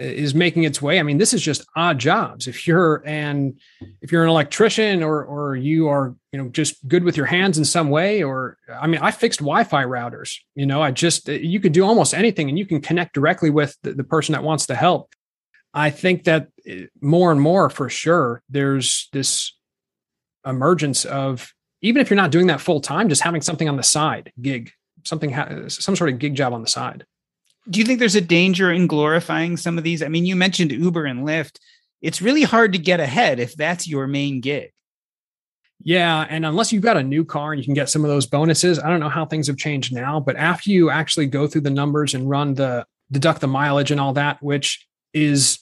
is 0.00 0.34
making 0.34 0.64
its 0.64 0.80
way. 0.80 0.98
I 0.98 1.02
mean 1.02 1.18
this 1.18 1.34
is 1.34 1.42
just 1.42 1.66
odd 1.76 1.98
jobs. 1.98 2.46
If 2.46 2.66
you're 2.66 3.02
an 3.06 3.56
if 4.00 4.10
you're 4.10 4.24
an 4.24 4.30
electrician 4.30 5.02
or 5.02 5.24
or 5.24 5.56
you 5.56 5.88
are 5.88 6.14
you 6.32 6.38
know 6.38 6.48
just 6.48 6.86
good 6.88 7.04
with 7.04 7.16
your 7.16 7.26
hands 7.26 7.58
in 7.58 7.64
some 7.64 7.90
way 7.90 8.22
or 8.22 8.56
i 8.80 8.86
mean 8.86 9.00
i 9.02 9.10
fixed 9.10 9.40
wi-fi 9.40 9.84
routers 9.84 10.36
you 10.54 10.64
know 10.64 10.80
i 10.80 10.90
just 10.90 11.28
you 11.28 11.58
could 11.58 11.72
do 11.72 11.84
almost 11.84 12.14
anything 12.14 12.48
and 12.48 12.56
you 12.56 12.64
can 12.64 12.80
connect 12.80 13.14
directly 13.14 13.50
with 13.50 13.76
the, 13.82 13.92
the 13.92 14.04
person 14.04 14.32
that 14.32 14.42
wants 14.42 14.66
to 14.66 14.74
help. 14.74 15.12
I 15.72 15.90
think 15.90 16.24
that 16.24 16.48
eh, 16.66 16.86
more 17.00 17.30
and 17.30 17.40
more 17.40 17.70
for 17.70 17.88
sure 17.88 18.42
there's 18.48 19.08
this 19.12 19.56
emergence 20.44 21.04
of 21.04 21.52
even 21.82 22.00
if 22.00 22.10
you're 22.10 22.16
not 22.16 22.30
doing 22.30 22.48
that 22.48 22.60
full 22.60 22.80
time 22.80 23.08
just 23.08 23.22
having 23.22 23.42
something 23.42 23.68
on 23.68 23.76
the 23.76 23.82
side 23.82 24.32
gig 24.40 24.72
something 25.04 25.68
some 25.68 25.96
sort 25.96 26.10
of 26.10 26.18
gig 26.18 26.34
job 26.34 26.52
on 26.52 26.62
the 26.62 26.68
side 26.68 27.04
do 27.70 27.78
you 27.78 27.84
think 27.84 27.98
there's 27.98 28.16
a 28.16 28.20
danger 28.20 28.70
in 28.72 28.86
glorifying 28.86 29.56
some 29.56 29.78
of 29.78 29.84
these? 29.84 30.02
I 30.02 30.08
mean, 30.08 30.26
you 30.26 30.36
mentioned 30.36 30.72
Uber 30.72 31.04
and 31.04 31.26
Lyft. 31.26 31.58
It's 32.02 32.20
really 32.20 32.42
hard 32.42 32.72
to 32.72 32.78
get 32.78 33.00
ahead 33.00 33.38
if 33.38 33.54
that's 33.54 33.86
your 33.86 34.06
main 34.06 34.40
gig. 34.40 34.72
Yeah. 35.82 36.26
And 36.28 36.44
unless 36.44 36.72
you've 36.72 36.82
got 36.82 36.96
a 36.96 37.02
new 37.02 37.24
car 37.24 37.52
and 37.52 37.60
you 37.60 37.64
can 37.64 37.74
get 37.74 37.88
some 37.88 38.04
of 38.04 38.10
those 38.10 38.26
bonuses, 38.26 38.78
I 38.78 38.90
don't 38.90 39.00
know 39.00 39.08
how 39.08 39.24
things 39.24 39.46
have 39.46 39.56
changed 39.56 39.94
now. 39.94 40.20
But 40.20 40.36
after 40.36 40.70
you 40.70 40.90
actually 40.90 41.26
go 41.26 41.46
through 41.46 41.62
the 41.62 41.70
numbers 41.70 42.12
and 42.14 42.28
run 42.28 42.54
the 42.54 42.86
deduct 43.12 43.40
the 43.40 43.46
mileage 43.46 43.90
and 43.90 44.00
all 44.00 44.12
that, 44.14 44.42
which 44.42 44.86
is 45.14 45.58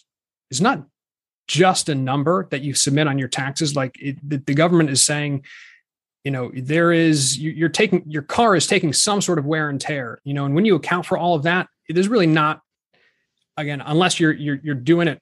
is 0.50 0.60
not 0.60 0.84
just 1.46 1.88
a 1.88 1.94
number 1.94 2.46
that 2.50 2.62
you 2.62 2.74
submit 2.74 3.06
on 3.06 3.18
your 3.18 3.28
taxes. 3.28 3.76
Like 3.76 3.96
it, 4.00 4.16
the, 4.28 4.38
the 4.38 4.54
government 4.54 4.90
is 4.90 5.04
saying, 5.04 5.44
you 6.24 6.30
know, 6.30 6.50
there 6.54 6.92
is 6.92 7.38
you're 7.38 7.68
taking 7.68 8.02
your 8.06 8.22
car 8.22 8.56
is 8.56 8.66
taking 8.66 8.92
some 8.92 9.20
sort 9.20 9.38
of 9.38 9.46
wear 9.46 9.68
and 9.70 9.80
tear. 9.80 10.20
You 10.24 10.34
know, 10.34 10.46
and 10.46 10.54
when 10.54 10.64
you 10.64 10.74
account 10.74 11.06
for 11.06 11.16
all 11.16 11.34
of 11.34 11.44
that, 11.44 11.68
there's 11.88 12.08
really 12.08 12.26
not 12.26 12.60
again 13.56 13.82
unless 13.84 14.20
you're 14.20 14.32
you're 14.32 14.60
you're 14.62 14.74
doing 14.74 15.08
it 15.08 15.20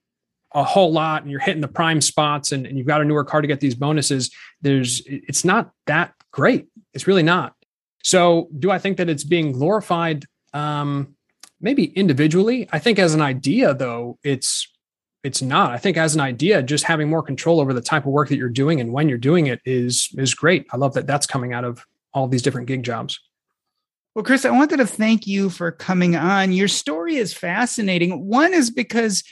a 0.55 0.65
whole 0.65 0.93
lot 0.93 1.23
and 1.23 1.31
you're 1.31 1.41
hitting 1.41 1.61
the 1.61 1.69
prime 1.69 2.01
spots 2.01 2.53
and, 2.53 2.67
and 2.67 2.79
you've 2.79 2.87
got 2.87 3.01
a 3.01 3.05
newer 3.05 3.25
car 3.25 3.41
to 3.41 3.49
get 3.49 3.61
these 3.61 3.75
bonuses 3.75 4.31
there's 4.61 5.03
it's 5.07 5.45
not 5.45 5.71
that 5.87 6.15
great. 6.31 6.67
It's 6.93 7.07
really 7.07 7.23
not. 7.23 7.55
So 8.03 8.49
do 8.59 8.71
i 8.71 8.79
think 8.79 8.99
that 8.99 9.09
it's 9.09 9.25
being 9.25 9.53
glorified? 9.53 10.25
Um 10.53 11.15
maybe 11.61 11.87
individually. 11.87 12.69
I 12.73 12.79
think 12.79 12.99
as 12.99 13.15
an 13.15 13.23
idea 13.23 13.75
though 13.75 14.19
it's 14.23 14.69
it's 15.25 15.43
not. 15.43 15.73
I 15.73 15.79
think 15.79 15.97
as 15.97 16.15
an 16.15 16.21
idea 16.21 16.63
just 16.63 16.85
having 16.85 17.09
more 17.09 17.23
control 17.23 17.61
over 17.61 17.73
the 17.73 17.81
type 17.81 18.07
of 18.07 18.13
work 18.13 18.29
that 18.29 18.37
you're 18.37 18.49
doing 18.49 18.81
and 18.81 18.93
when 18.93 19.09
you're 19.09 19.19
doing 19.19 19.47
it 19.47 19.61
is 19.65 20.09
is 20.17 20.35
great. 20.35 20.67
I 20.73 20.77
love 20.77 20.95
that 20.95 21.07
that's 21.07 21.27
coming 21.27 21.53
out 21.53 21.65
of 21.65 21.85
all 22.15 22.29
these 22.29 22.43
different 22.43 22.69
gig 22.69 22.83
jobs 22.83 23.21
well, 24.17 24.25
Chris, 24.25 24.47
I 24.47 24.51
wanted 24.51 24.79
to 24.79 24.87
thank 24.87 25.27
you 25.27 25.51
for 25.51 25.71
coming 25.71 26.17
on. 26.17 26.51
Your 26.51 26.69
story 26.69 27.17
is 27.17 27.35
fascinating. 27.35 28.27
One 28.27 28.55
is 28.55 28.71
because 28.71 29.23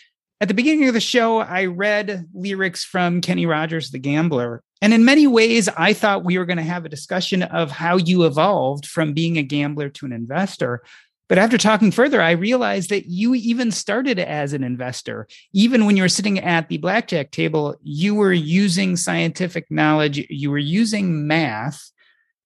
at 0.42 0.48
the 0.48 0.52
beginning 0.52 0.88
of 0.88 0.92
the 0.92 1.00
show, 1.00 1.38
I 1.38 1.64
read 1.64 2.26
lyrics 2.34 2.84
from 2.84 3.22
Kenny 3.22 3.46
Rogers, 3.46 3.92
The 3.92 3.98
Gambler. 3.98 4.62
And 4.82 4.92
in 4.92 5.06
many 5.06 5.26
ways, 5.26 5.70
I 5.70 5.94
thought 5.94 6.26
we 6.26 6.36
were 6.36 6.44
going 6.44 6.58
to 6.58 6.62
have 6.62 6.84
a 6.84 6.90
discussion 6.90 7.44
of 7.44 7.70
how 7.70 7.96
you 7.96 8.24
evolved 8.24 8.84
from 8.84 9.14
being 9.14 9.38
a 9.38 9.42
gambler 9.42 9.88
to 9.88 10.04
an 10.04 10.12
investor. 10.12 10.82
But 11.30 11.38
after 11.38 11.56
talking 11.56 11.90
further, 11.90 12.20
I 12.20 12.32
realized 12.32 12.90
that 12.90 13.06
you 13.06 13.34
even 13.34 13.70
started 13.70 14.18
as 14.18 14.52
an 14.52 14.62
investor. 14.62 15.26
Even 15.54 15.86
when 15.86 15.96
you 15.96 16.02
were 16.02 16.10
sitting 16.10 16.40
at 16.40 16.68
the 16.68 16.76
blackjack 16.76 17.30
table, 17.30 17.74
you 17.82 18.14
were 18.14 18.34
using 18.34 18.98
scientific 18.98 19.70
knowledge, 19.70 20.26
you 20.28 20.50
were 20.50 20.58
using 20.58 21.26
math 21.26 21.90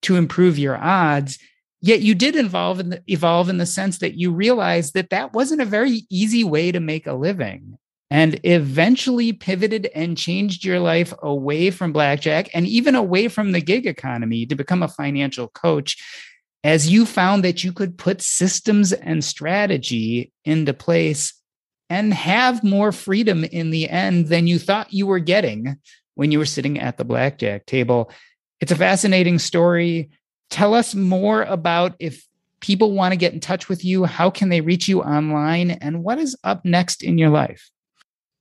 to 0.03 0.15
improve 0.15 0.57
your 0.57 0.77
odds. 0.77 1.37
Yet 1.81 2.01
you 2.01 2.13
did 2.13 2.35
evolve 2.35 2.79
in 2.79 2.89
the, 2.89 3.03
evolve 3.07 3.49
in 3.49 3.57
the 3.57 3.65
sense 3.65 3.99
that 3.99 4.15
you 4.15 4.31
realized 4.31 4.93
that 4.95 5.11
that 5.11 5.33
wasn't 5.33 5.61
a 5.61 5.65
very 5.65 6.01
easy 6.09 6.43
way 6.43 6.71
to 6.71 6.79
make 6.79 7.07
a 7.07 7.13
living 7.13 7.77
and 8.11 8.39
eventually 8.43 9.31
pivoted 9.33 9.89
and 9.93 10.17
changed 10.17 10.65
your 10.65 10.79
life 10.79 11.13
away 11.21 11.69
from 11.69 11.93
blackjack 11.93 12.49
and 12.53 12.65
even 12.67 12.95
away 12.95 13.27
from 13.27 13.51
the 13.51 13.61
gig 13.61 13.85
economy 13.85 14.45
to 14.45 14.55
become 14.55 14.83
a 14.83 14.87
financial 14.87 15.47
coach 15.47 15.97
as 16.63 16.89
you 16.89 17.05
found 17.05 17.43
that 17.43 17.63
you 17.63 17.71
could 17.71 17.97
put 17.97 18.21
systems 18.21 18.91
and 18.91 19.23
strategy 19.23 20.33
into 20.43 20.73
place 20.73 21.33
and 21.89 22.13
have 22.13 22.63
more 22.63 22.91
freedom 22.91 23.43
in 23.45 23.69
the 23.69 23.89
end 23.89 24.27
than 24.27 24.47
you 24.47 24.59
thought 24.59 24.93
you 24.93 25.07
were 25.07 25.19
getting 25.19 25.77
when 26.15 26.31
you 26.31 26.39
were 26.39 26.45
sitting 26.45 26.79
at 26.79 26.97
the 26.97 27.05
blackjack 27.05 27.65
table. 27.65 28.11
It's 28.59 28.71
a 28.71 28.75
fascinating 28.75 29.39
story 29.39 30.09
tell 30.49 30.73
us 30.73 30.95
more 30.95 31.43
about 31.43 31.95
if 31.99 32.25
people 32.59 32.91
want 32.91 33.11
to 33.13 33.17
get 33.17 33.33
in 33.33 33.39
touch 33.39 33.69
with 33.69 33.85
you, 33.85 34.05
how 34.05 34.29
can 34.29 34.49
they 34.49 34.61
reach 34.61 34.87
you 34.87 35.01
online, 35.01 35.71
and 35.71 36.03
what 36.03 36.19
is 36.19 36.35
up 36.43 36.65
next 36.65 37.03
in 37.03 37.17
your 37.17 37.29
life? 37.29 37.69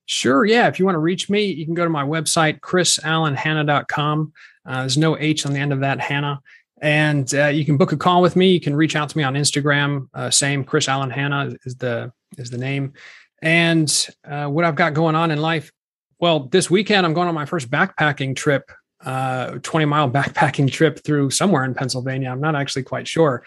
Sure. 0.07 0.45
Yeah. 0.45 0.69
If 0.69 0.79
you 0.79 0.87
want 0.87 0.95
to 0.95 1.01
reach 1.01 1.29
me, 1.29 1.45
you 1.45 1.67
can 1.67 1.75
go 1.75 1.85
to 1.85 1.91
my 1.91 2.03
website, 2.03 2.61
chrisallenhanna.com. 2.61 4.33
Uh, 4.65 4.81
there's 4.81 4.97
no 4.97 5.19
H 5.19 5.45
on 5.45 5.53
the 5.53 5.59
end 5.59 5.71
of 5.71 5.81
that, 5.81 6.01
Hanna. 6.01 6.41
And 6.81 7.33
uh, 7.35 7.49
you 7.49 7.67
can 7.67 7.77
book 7.77 7.93
a 7.93 7.97
call 7.97 8.23
with 8.23 8.35
me. 8.35 8.53
You 8.53 8.61
can 8.61 8.75
reach 8.75 8.97
out 8.97 9.11
to 9.11 9.19
me 9.19 9.25
on 9.25 9.35
Instagram. 9.35 10.09
Uh, 10.15 10.31
same, 10.31 10.65
Chris 10.65 10.89
Allen 10.89 11.11
Hanna 11.11 11.53
is 11.67 11.75
the 11.77 12.11
is 12.39 12.51
the 12.51 12.57
name. 12.57 12.95
And 13.43 14.09
uh, 14.25 14.47
what 14.47 14.65
I've 14.65 14.77
got 14.77 14.95
going 14.95 15.15
on 15.15 15.31
in 15.31 15.41
life. 15.41 15.71
Well, 16.21 16.41
this 16.41 16.71
weekend 16.71 17.05
I'm 17.05 17.13
going 17.13 17.29
on 17.29 17.35
my 17.35 17.47
first 17.47 17.71
backpacking 17.71 18.35
trip 18.35 18.71
uh, 19.05 19.59
20 19.63 19.87
mile 19.87 20.11
backpacking 20.11 20.71
trip 20.71 21.05
through 21.05 21.31
somewhere 21.31 21.65
in 21.65 21.75
Pennsylvania. 21.75 22.31
I'm 22.31 22.41
not 22.41 22.57
actually 22.57 22.83
quite 22.83 23.07
sure. 23.07 23.45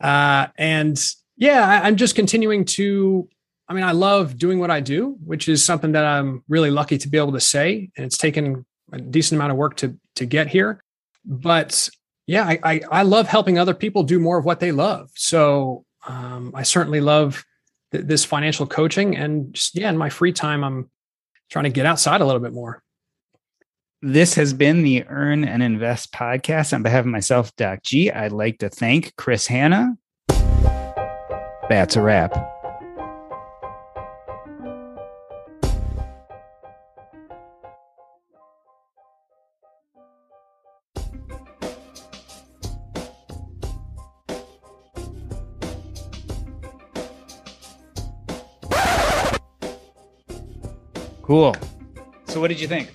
Uh, 0.00 0.48
and 0.56 1.02
yeah, 1.36 1.66
I, 1.66 1.86
I'm 1.86 1.96
just 1.96 2.14
continuing 2.14 2.64
to. 2.66 3.28
I 3.68 3.74
mean, 3.74 3.84
I 3.84 3.92
love 3.92 4.36
doing 4.36 4.58
what 4.58 4.70
I 4.70 4.80
do, 4.80 5.16
which 5.24 5.48
is 5.48 5.64
something 5.64 5.92
that 5.92 6.04
I'm 6.04 6.44
really 6.48 6.70
lucky 6.70 6.98
to 6.98 7.08
be 7.08 7.16
able 7.16 7.32
to 7.32 7.40
say. 7.40 7.90
And 7.96 8.04
it's 8.04 8.18
taken 8.18 8.66
a 8.92 8.98
decent 8.98 9.38
amount 9.38 9.52
of 9.52 9.56
work 9.56 9.76
to 9.76 9.98
to 10.16 10.26
get 10.26 10.48
here. 10.48 10.82
But 11.24 11.88
yeah, 12.26 12.44
I 12.44 12.58
I, 12.62 12.80
I 12.90 13.02
love 13.02 13.28
helping 13.28 13.58
other 13.58 13.74
people 13.74 14.02
do 14.02 14.18
more 14.18 14.38
of 14.38 14.44
what 14.44 14.60
they 14.60 14.72
love. 14.72 15.10
So 15.14 15.84
um, 16.06 16.52
I 16.54 16.64
certainly 16.64 17.00
love 17.00 17.44
th- 17.92 18.04
this 18.04 18.24
financial 18.24 18.66
coaching, 18.66 19.16
and 19.16 19.54
just 19.54 19.74
yeah, 19.74 19.88
in 19.88 19.96
my 19.96 20.10
free 20.10 20.32
time, 20.32 20.64
I'm 20.64 20.90
trying 21.50 21.64
to 21.64 21.70
get 21.70 21.86
outside 21.86 22.20
a 22.20 22.26
little 22.26 22.40
bit 22.40 22.52
more. 22.52 22.82
This 24.04 24.34
has 24.34 24.52
been 24.52 24.82
the 24.82 25.06
Earn 25.06 25.44
and 25.44 25.62
Invest 25.62 26.10
podcast. 26.10 26.72
On 26.72 26.82
behalf 26.82 27.04
of 27.04 27.06
myself, 27.06 27.54
Doc 27.54 27.84
G, 27.84 28.10
I'd 28.10 28.32
like 28.32 28.58
to 28.58 28.68
thank 28.68 29.14
Chris 29.14 29.46
Hanna. 29.46 29.96
That's 31.68 31.94
a 31.94 32.02
wrap. 32.02 32.34
Cool. 51.22 51.54
So, 52.26 52.40
what 52.40 52.48
did 52.48 52.60
you 52.60 52.66
think? 52.66 52.92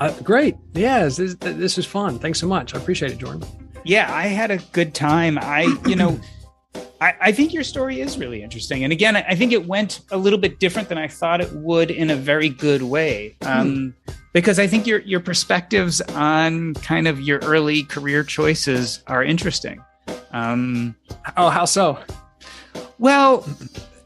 Uh, 0.00 0.12
great. 0.22 0.56
Yeah, 0.74 1.04
this, 1.04 1.34
this 1.40 1.78
is 1.78 1.86
fun. 1.86 2.18
Thanks 2.18 2.38
so 2.38 2.46
much. 2.46 2.74
I 2.74 2.78
appreciate 2.78 3.12
it, 3.12 3.18
Jordan. 3.18 3.44
Yeah, 3.84 4.12
I 4.14 4.26
had 4.26 4.50
a 4.50 4.58
good 4.72 4.94
time. 4.94 5.38
I, 5.38 5.76
you 5.86 5.96
know, 5.96 6.20
I, 7.00 7.14
I, 7.20 7.32
think 7.32 7.52
your 7.52 7.64
story 7.64 8.00
is 8.00 8.18
really 8.18 8.42
interesting. 8.42 8.84
And 8.84 8.92
again, 8.92 9.16
I 9.16 9.34
think 9.34 9.52
it 9.52 9.66
went 9.66 10.00
a 10.10 10.16
little 10.16 10.38
bit 10.38 10.58
different 10.58 10.88
than 10.88 10.98
I 10.98 11.08
thought 11.08 11.40
it 11.40 11.52
would 11.52 11.90
in 11.90 12.10
a 12.10 12.16
very 12.16 12.48
good 12.48 12.82
way. 12.82 13.36
Um, 13.42 13.94
hmm. 14.06 14.12
Because 14.34 14.58
I 14.58 14.66
think 14.66 14.86
your 14.86 15.00
your 15.00 15.20
perspectives 15.20 16.00
on 16.00 16.74
kind 16.74 17.08
of 17.08 17.20
your 17.20 17.38
early 17.40 17.82
career 17.84 18.22
choices 18.22 19.02
are 19.06 19.24
interesting. 19.24 19.82
Um, 20.32 20.94
oh, 21.36 21.48
how 21.48 21.64
so? 21.64 21.98
Well, 22.98 23.48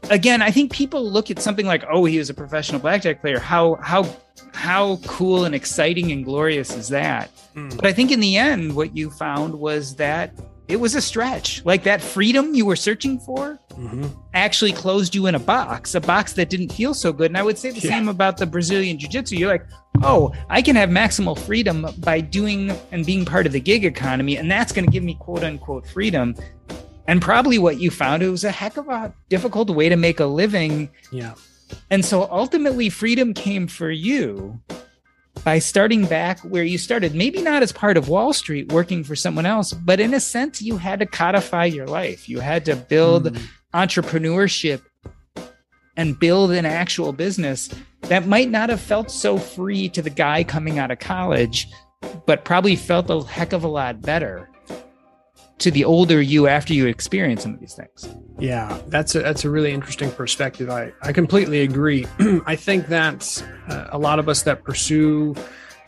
again, 0.09 0.41
I 0.41 0.49
think 0.49 0.71
people 0.71 1.07
look 1.07 1.29
at 1.29 1.39
something 1.39 1.65
like, 1.65 1.83
"Oh, 1.91 2.05
he 2.05 2.17
was 2.17 2.29
a 2.29 2.33
professional 2.33 2.79
blackjack 2.79 3.21
player." 3.21 3.37
How 3.37 3.75
how 3.75 4.03
how 4.53 4.97
cool 5.05 5.45
and 5.45 5.55
exciting 5.55 6.11
and 6.11 6.23
glorious 6.23 6.75
is 6.75 6.89
that? 6.89 7.29
Mm. 7.55 7.75
But 7.75 7.85
I 7.85 7.93
think 7.93 8.11
in 8.11 8.19
the 8.19 8.37
end, 8.37 8.75
what 8.75 8.95
you 8.95 9.09
found 9.09 9.53
was 9.53 9.95
that 9.95 10.33
it 10.67 10.77
was 10.77 10.95
a 10.95 11.01
stretch. 11.01 11.63
Like 11.65 11.83
that 11.83 12.01
freedom 12.01 12.55
you 12.55 12.65
were 12.65 12.75
searching 12.75 13.19
for 13.19 13.59
mm-hmm. 13.71 14.07
actually 14.33 14.71
closed 14.71 15.13
you 15.13 15.27
in 15.27 15.35
a 15.35 15.39
box, 15.39 15.93
a 15.95 16.01
box 16.01 16.33
that 16.33 16.49
didn't 16.49 16.71
feel 16.71 16.93
so 16.93 17.11
good. 17.11 17.31
And 17.31 17.37
I 17.37 17.43
would 17.43 17.57
say 17.57 17.71
the 17.71 17.79
yeah. 17.79 17.91
same 17.91 18.07
about 18.07 18.37
the 18.37 18.45
Brazilian 18.45 18.97
Jiu 18.97 19.09
Jitsu. 19.09 19.35
You're 19.35 19.49
like, 19.49 19.65
oh, 20.03 20.33
I 20.49 20.61
can 20.61 20.75
have 20.75 20.89
maximal 20.89 21.37
freedom 21.37 21.87
by 21.99 22.21
doing 22.21 22.71
and 22.91 23.05
being 23.05 23.25
part 23.25 23.45
of 23.45 23.51
the 23.51 23.59
gig 23.59 23.85
economy. 23.85 24.37
And 24.37 24.49
that's 24.49 24.71
going 24.71 24.85
to 24.85 24.91
give 24.91 25.03
me 25.03 25.15
quote 25.15 25.43
unquote 25.43 25.87
freedom. 25.87 26.35
And 27.07 27.21
probably 27.21 27.59
what 27.59 27.79
you 27.79 27.91
found, 27.91 28.23
it 28.23 28.29
was 28.29 28.45
a 28.45 28.51
heck 28.51 28.77
of 28.77 28.87
a 28.87 29.13
difficult 29.27 29.69
way 29.69 29.89
to 29.89 29.97
make 29.97 30.21
a 30.21 30.25
living. 30.25 30.89
Yeah. 31.11 31.33
And 31.89 32.03
so 32.03 32.27
ultimately, 32.31 32.89
freedom 32.89 33.33
came 33.33 33.67
for 33.67 33.91
you 33.91 34.59
by 35.43 35.59
starting 35.59 36.05
back 36.05 36.39
where 36.39 36.63
you 36.63 36.77
started, 36.77 37.15
maybe 37.15 37.41
not 37.41 37.63
as 37.63 37.71
part 37.71 37.97
of 37.97 38.09
Wall 38.09 38.33
Street 38.33 38.71
working 38.71 39.03
for 39.03 39.15
someone 39.15 39.45
else, 39.45 39.73
but 39.73 39.99
in 39.99 40.13
a 40.13 40.19
sense, 40.19 40.61
you 40.61 40.77
had 40.77 40.99
to 40.99 41.05
codify 41.05 41.65
your 41.65 41.87
life. 41.87 42.29
You 42.29 42.39
had 42.39 42.65
to 42.65 42.75
build 42.75 43.33
mm. 43.33 43.41
entrepreneurship 43.73 44.81
and 45.97 46.19
build 46.19 46.51
an 46.51 46.65
actual 46.65 47.13
business 47.13 47.69
that 48.01 48.27
might 48.27 48.49
not 48.49 48.69
have 48.69 48.81
felt 48.81 49.11
so 49.11 49.37
free 49.37 49.89
to 49.89 50.01
the 50.01 50.09
guy 50.09 50.43
coming 50.43 50.79
out 50.79 50.91
of 50.91 50.99
college, 50.99 51.67
but 52.25 52.45
probably 52.45 52.75
felt 52.75 53.09
a 53.09 53.21
heck 53.23 53.53
of 53.53 53.63
a 53.63 53.67
lot 53.67 54.01
better 54.01 54.49
to 55.63 55.71
the 55.71 55.85
older 55.85 56.21
you 56.21 56.47
after 56.47 56.73
you 56.73 56.87
experience 56.87 57.43
some 57.43 57.53
of 57.53 57.59
these 57.61 57.73
things. 57.73 58.13
Yeah, 58.37 58.77
that's 58.87 59.15
a, 59.15 59.21
that's 59.21 59.45
a 59.45 59.49
really 59.49 59.71
interesting 59.71 60.11
perspective. 60.11 60.69
I, 60.69 60.91
I 61.01 61.13
completely 61.13 61.61
agree. 61.61 62.05
I 62.45 62.57
think 62.57 62.87
that 62.87 63.41
uh, 63.69 63.87
a 63.91 63.97
lot 63.97 64.19
of 64.19 64.27
us 64.27 64.43
that 64.43 64.65
pursue 64.65 65.33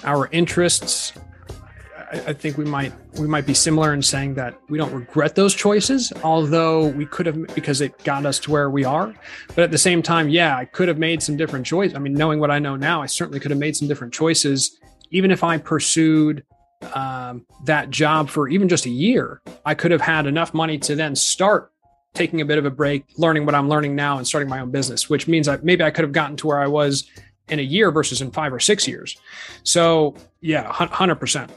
our 0.05 0.29
interests, 0.31 1.11
I, 2.09 2.23
I, 2.27 2.33
think 2.33 2.57
we 2.57 2.63
might 2.63 2.93
we 3.19 3.27
might 3.27 3.45
be 3.45 3.53
similar 3.53 3.93
in 3.93 4.01
saying 4.01 4.35
that 4.35 4.57
we 4.69 4.77
don't 4.77 4.93
regret 4.93 5.35
those 5.35 5.53
choices, 5.53 6.13
although 6.23 6.87
we 6.87 7.05
could 7.05 7.25
have 7.25 7.53
because 7.53 7.81
it 7.81 8.01
got 8.05 8.25
us 8.25 8.39
to 8.39 8.51
where 8.51 8.69
we 8.69 8.85
are. 8.85 9.13
But 9.49 9.59
at 9.59 9.71
the 9.71 9.77
same 9.77 10.01
time, 10.01 10.29
yeah, 10.29 10.55
I 10.55 10.63
could 10.63 10.87
have 10.87 10.99
made 10.99 11.21
some 11.21 11.35
different 11.35 11.65
choices. 11.65 11.95
I 11.95 11.99
mean, 11.99 12.13
knowing 12.13 12.39
what 12.39 12.49
I 12.49 12.59
know 12.59 12.77
now, 12.77 13.01
I 13.01 13.07
certainly 13.07 13.41
could 13.41 13.51
have 13.51 13.59
made 13.59 13.75
some 13.75 13.89
different 13.89 14.13
choices, 14.13 14.79
even 15.11 15.31
if 15.31 15.43
I 15.43 15.57
pursued 15.57 16.45
um, 16.93 17.45
that 17.65 17.89
job 17.89 18.29
for 18.29 18.47
even 18.47 18.69
just 18.69 18.85
a 18.85 18.89
year, 18.89 19.41
I 19.65 19.73
could 19.73 19.91
have 19.91 20.01
had 20.01 20.27
enough 20.27 20.53
money 20.53 20.77
to 20.79 20.95
then 20.95 21.15
start 21.15 21.71
taking 22.13 22.41
a 22.41 22.45
bit 22.45 22.57
of 22.57 22.65
a 22.65 22.71
break, 22.71 23.05
learning 23.17 23.45
what 23.45 23.55
I'm 23.55 23.67
learning 23.67 23.95
now, 23.95 24.17
and 24.17 24.27
starting 24.27 24.49
my 24.49 24.59
own 24.59 24.71
business. 24.71 25.09
Which 25.09 25.27
means 25.27 25.47
that 25.47 25.63
maybe 25.63 25.83
I 25.83 25.91
could 25.91 26.03
have 26.03 26.11
gotten 26.11 26.37
to 26.37 26.47
where 26.47 26.59
I 26.59 26.67
was 26.67 27.09
in 27.49 27.59
a 27.59 27.63
year 27.63 27.91
versus 27.91 28.21
in 28.21 28.31
five 28.31 28.53
or 28.53 28.59
six 28.59 28.87
years. 28.87 29.17
So 29.63 30.15
yeah, 30.41 30.71
hundred 30.71 31.15
percent. 31.15 31.51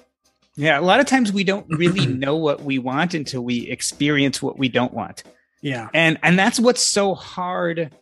Yeah, 0.57 0.81
a 0.81 0.83
lot 0.83 0.99
of 0.99 1.07
times 1.07 1.33
we 1.33 1.45
don't 1.45 1.66
really 1.69 2.07
know 2.14 2.37
what 2.37 2.62
we 2.62 2.79
want 2.79 3.14
until 3.14 3.43
we 3.43 3.69
experience 3.69 4.43
what 4.43 4.59
we 4.59 4.69
don't 4.69 4.93
want. 4.93 5.23
Yeah, 5.61 5.89
and 5.95 6.19
and 6.23 6.39
that's 6.39 6.61
what's 6.61 6.83
so 6.83 7.14
hard 7.14 7.93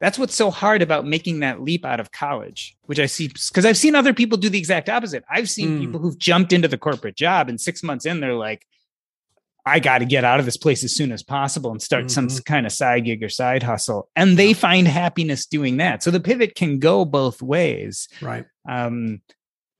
that's 0.00 0.18
what's 0.18 0.34
so 0.34 0.50
hard 0.50 0.80
about 0.80 1.06
making 1.06 1.40
that 1.40 1.60
leap 1.60 1.84
out 1.84 2.00
of 2.00 2.10
college, 2.10 2.76
which 2.86 2.98
I 2.98 3.06
see 3.06 3.28
because 3.28 3.66
I've 3.66 3.76
seen 3.76 3.94
other 3.94 4.14
people 4.14 4.38
do 4.38 4.48
the 4.48 4.58
exact 4.58 4.88
opposite. 4.88 5.24
I've 5.30 5.50
seen 5.50 5.76
mm. 5.76 5.80
people 5.80 6.00
who've 6.00 6.18
jumped 6.18 6.52
into 6.52 6.68
the 6.68 6.78
corporate 6.78 7.16
job 7.16 7.48
and 7.48 7.60
six 7.60 7.82
months 7.82 8.06
in, 8.06 8.20
they're 8.20 8.34
like, 8.34 8.66
I 9.66 9.78
got 9.78 9.98
to 9.98 10.06
get 10.06 10.24
out 10.24 10.40
of 10.40 10.46
this 10.46 10.56
place 10.56 10.82
as 10.84 10.94
soon 10.94 11.12
as 11.12 11.22
possible 11.22 11.70
and 11.70 11.82
start 11.82 12.06
mm-hmm. 12.06 12.28
some 12.28 12.42
kind 12.44 12.64
of 12.64 12.72
side 12.72 13.04
gig 13.04 13.22
or 13.22 13.28
side 13.28 13.62
hustle. 13.62 14.08
And 14.16 14.38
they 14.38 14.54
find 14.54 14.88
happiness 14.88 15.44
doing 15.44 15.76
that. 15.76 16.02
So 16.02 16.10
the 16.10 16.18
pivot 16.18 16.54
can 16.54 16.78
go 16.78 17.04
both 17.04 17.42
ways. 17.42 18.08
Right. 18.22 18.46
Um, 18.66 19.20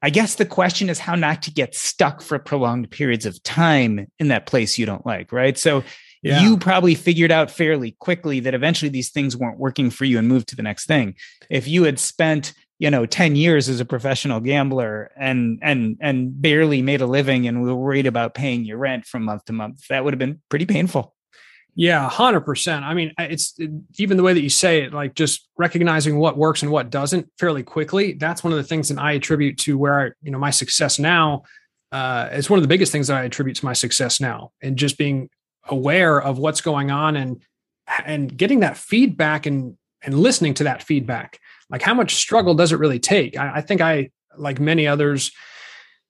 I 0.02 0.10
guess 0.10 0.34
the 0.34 0.46
question 0.46 0.90
is 0.90 0.98
how 0.98 1.14
not 1.14 1.42
to 1.42 1.50
get 1.50 1.74
stuck 1.74 2.20
for 2.20 2.38
prolonged 2.38 2.90
periods 2.90 3.26
of 3.26 3.42
time 3.42 4.06
in 4.18 4.28
that 4.28 4.46
place 4.46 4.78
you 4.78 4.86
don't 4.86 5.04
like. 5.04 5.32
Right. 5.32 5.56
So 5.56 5.82
yeah. 6.22 6.42
you 6.42 6.56
probably 6.58 6.94
figured 6.94 7.32
out 7.32 7.50
fairly 7.50 7.92
quickly 7.92 8.40
that 8.40 8.54
eventually 8.54 8.90
these 8.90 9.10
things 9.10 9.36
weren't 9.36 9.58
working 9.58 9.90
for 9.90 10.04
you 10.04 10.18
and 10.18 10.28
moved 10.28 10.48
to 10.48 10.56
the 10.56 10.62
next 10.62 10.86
thing. 10.86 11.14
If 11.48 11.66
you 11.66 11.84
had 11.84 11.98
spent, 11.98 12.52
you 12.78 12.90
know, 12.90 13.06
10 13.06 13.36
years 13.36 13.68
as 13.68 13.80
a 13.80 13.84
professional 13.84 14.40
gambler 14.40 15.10
and 15.16 15.58
and 15.62 15.96
and 16.00 16.40
barely 16.40 16.82
made 16.82 17.00
a 17.00 17.06
living 17.06 17.46
and 17.46 17.62
were 17.62 17.74
worried 17.74 18.06
about 18.06 18.34
paying 18.34 18.64
your 18.64 18.78
rent 18.78 19.06
from 19.06 19.24
month 19.24 19.46
to 19.46 19.52
month, 19.52 19.86
that 19.88 20.04
would 20.04 20.12
have 20.12 20.18
been 20.18 20.40
pretty 20.48 20.66
painful. 20.66 21.14
Yeah, 21.74 22.08
hundred 22.08 22.40
percent. 22.42 22.84
I 22.84 22.94
mean, 22.94 23.12
it's 23.18 23.54
it, 23.58 23.70
even 23.98 24.16
the 24.16 24.22
way 24.22 24.34
that 24.34 24.42
you 24.42 24.50
say 24.50 24.82
it, 24.82 24.92
like 24.92 25.14
just 25.14 25.48
recognizing 25.56 26.18
what 26.18 26.36
works 26.36 26.62
and 26.62 26.70
what 26.70 26.90
doesn't 26.90 27.30
fairly 27.38 27.62
quickly. 27.62 28.14
That's 28.14 28.42
one 28.42 28.52
of 28.52 28.58
the 28.58 28.64
things 28.64 28.88
that 28.88 28.98
I 28.98 29.12
attribute 29.12 29.56
to 29.58 29.78
where 29.78 30.00
I, 30.00 30.10
you 30.22 30.30
know, 30.30 30.38
my 30.38 30.50
success 30.50 30.98
now. 30.98 31.44
Uh, 31.92 32.28
it's 32.32 32.50
one 32.50 32.58
of 32.58 32.62
the 32.62 32.68
biggest 32.68 32.92
things 32.92 33.06
that 33.06 33.16
I 33.16 33.24
attribute 33.24 33.56
to 33.58 33.64
my 33.64 33.72
success 33.72 34.20
now, 34.20 34.52
and 34.60 34.76
just 34.76 34.98
being 34.98 35.30
aware 35.68 36.20
of 36.20 36.38
what's 36.38 36.61
going 36.61 36.90
on 36.90 37.16
and 37.16 37.42
and 38.06 38.36
getting 38.36 38.61
that 38.61 38.76
feedback 38.76 39.46
and 39.46 39.76
and 40.02 40.18
listening 40.18 40.54
to 40.54 40.64
that 40.64 40.82
feedback. 40.82 41.38
Like 41.68 41.82
how 41.82 41.94
much 41.94 42.14
struggle 42.14 42.54
does 42.54 42.72
it 42.72 42.78
really 42.78 42.98
take? 42.98 43.36
I, 43.36 43.56
I 43.56 43.61
think 43.61 43.80
i 43.80 44.11
like 44.36 44.61
many 44.61 44.86
others 44.86 45.32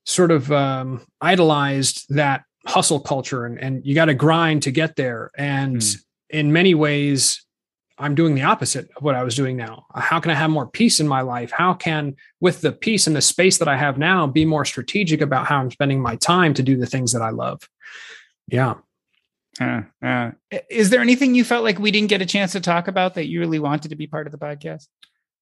sort 0.04 0.30
of 0.30 0.52
um, 0.52 1.04
idolized 1.20 2.04
that 2.10 2.42
hustle 2.66 3.00
culture 3.00 3.46
and, 3.46 3.58
and 3.58 3.84
you 3.84 3.94
got 3.94 4.06
to 4.06 4.14
grind 4.14 4.62
to 4.62 4.70
get 4.70 4.96
there. 4.96 5.30
And 5.36 5.78
mm. 5.78 5.96
in 6.28 6.52
many 6.52 6.74
ways 6.74 7.44
i'm 7.98 8.14
doing 8.14 8.34
the 8.34 8.42
opposite 8.42 8.88
of 8.96 9.02
what 9.02 9.14
i 9.14 9.22
was 9.22 9.34
doing 9.34 9.56
now. 9.56 9.84
How 9.94 10.20
can 10.20 10.30
i 10.30 10.34
have 10.34 10.50
more 10.50 10.66
peace 10.66 11.00
in 11.00 11.08
my 11.08 11.20
life? 11.20 11.50
How 11.50 11.74
can 11.74 12.16
with 12.40 12.62
the 12.62 12.72
peace 12.72 13.06
and 13.06 13.14
the 13.14 13.20
space 13.20 13.58
that 13.58 13.68
i 13.68 13.76
have 13.76 13.98
now 13.98 14.26
be 14.26 14.44
more 14.46 14.64
strategic 14.64 15.20
about 15.20 15.46
how 15.46 15.58
i'm 15.58 15.70
spending 15.70 16.00
my 16.00 16.16
time 16.16 16.54
to 16.54 16.62
do 16.62 16.76
the 16.76 16.86
things 16.86 17.12
that 17.12 17.22
i 17.22 17.30
love? 17.30 17.68
Yeah 18.48 18.74
uh, 19.60 19.82
uh, 20.02 20.30
is 20.68 20.90
there 20.90 21.00
anything 21.00 21.34
you 21.34 21.44
felt 21.44 21.64
like 21.64 21.78
we 21.78 21.90
didn't 21.90 22.08
get 22.08 22.22
a 22.22 22.26
chance 22.26 22.52
to 22.52 22.60
talk 22.60 22.88
about 22.88 23.14
that 23.14 23.26
you 23.26 23.40
really 23.40 23.58
wanted 23.58 23.90
to 23.90 23.96
be 23.96 24.06
part 24.06 24.26
of 24.26 24.32
the 24.32 24.38
podcast? 24.38 24.86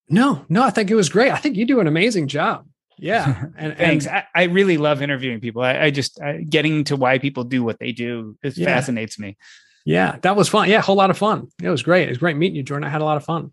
No, 0.08 0.44
no, 0.48 0.62
I 0.62 0.70
think 0.70 0.90
it 0.90 0.94
was 0.94 1.08
great. 1.08 1.30
I 1.30 1.36
think 1.36 1.56
you 1.56 1.64
do 1.64 1.80
an 1.80 1.86
amazing 1.86 2.28
job. 2.28 2.66
Yeah. 2.98 3.44
And 3.56 3.76
thanks. 3.76 4.06
And, 4.06 4.16
I, 4.16 4.24
I, 4.34 4.42
really 4.44 4.76
love 4.76 5.02
interviewing 5.02 5.40
people. 5.40 5.62
I, 5.62 5.78
I 5.78 5.90
just 5.90 6.20
I, 6.20 6.38
getting 6.38 6.84
to 6.84 6.96
why 6.96 7.18
people 7.18 7.44
do 7.44 7.62
what 7.62 7.78
they 7.78 7.92
do 7.92 8.36
it 8.42 8.56
yeah. 8.56 8.66
fascinates 8.66 9.18
me. 9.18 9.36
Yeah, 9.84 10.16
that 10.22 10.36
was 10.36 10.48
fun. 10.48 10.68
Yeah, 10.68 10.78
a 10.78 10.82
whole 10.82 10.96
lot 10.96 11.10
of 11.10 11.16
fun. 11.16 11.48
It 11.62 11.70
was 11.70 11.82
great. 11.82 12.08
It 12.08 12.10
was 12.10 12.18
great 12.18 12.36
meeting 12.36 12.56
you, 12.56 12.62
Jordan. 12.62 12.84
I 12.84 12.90
had 12.90 13.00
a 13.00 13.04
lot 13.04 13.16
of 13.16 13.24
fun. 13.24 13.52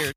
years. 0.01 0.13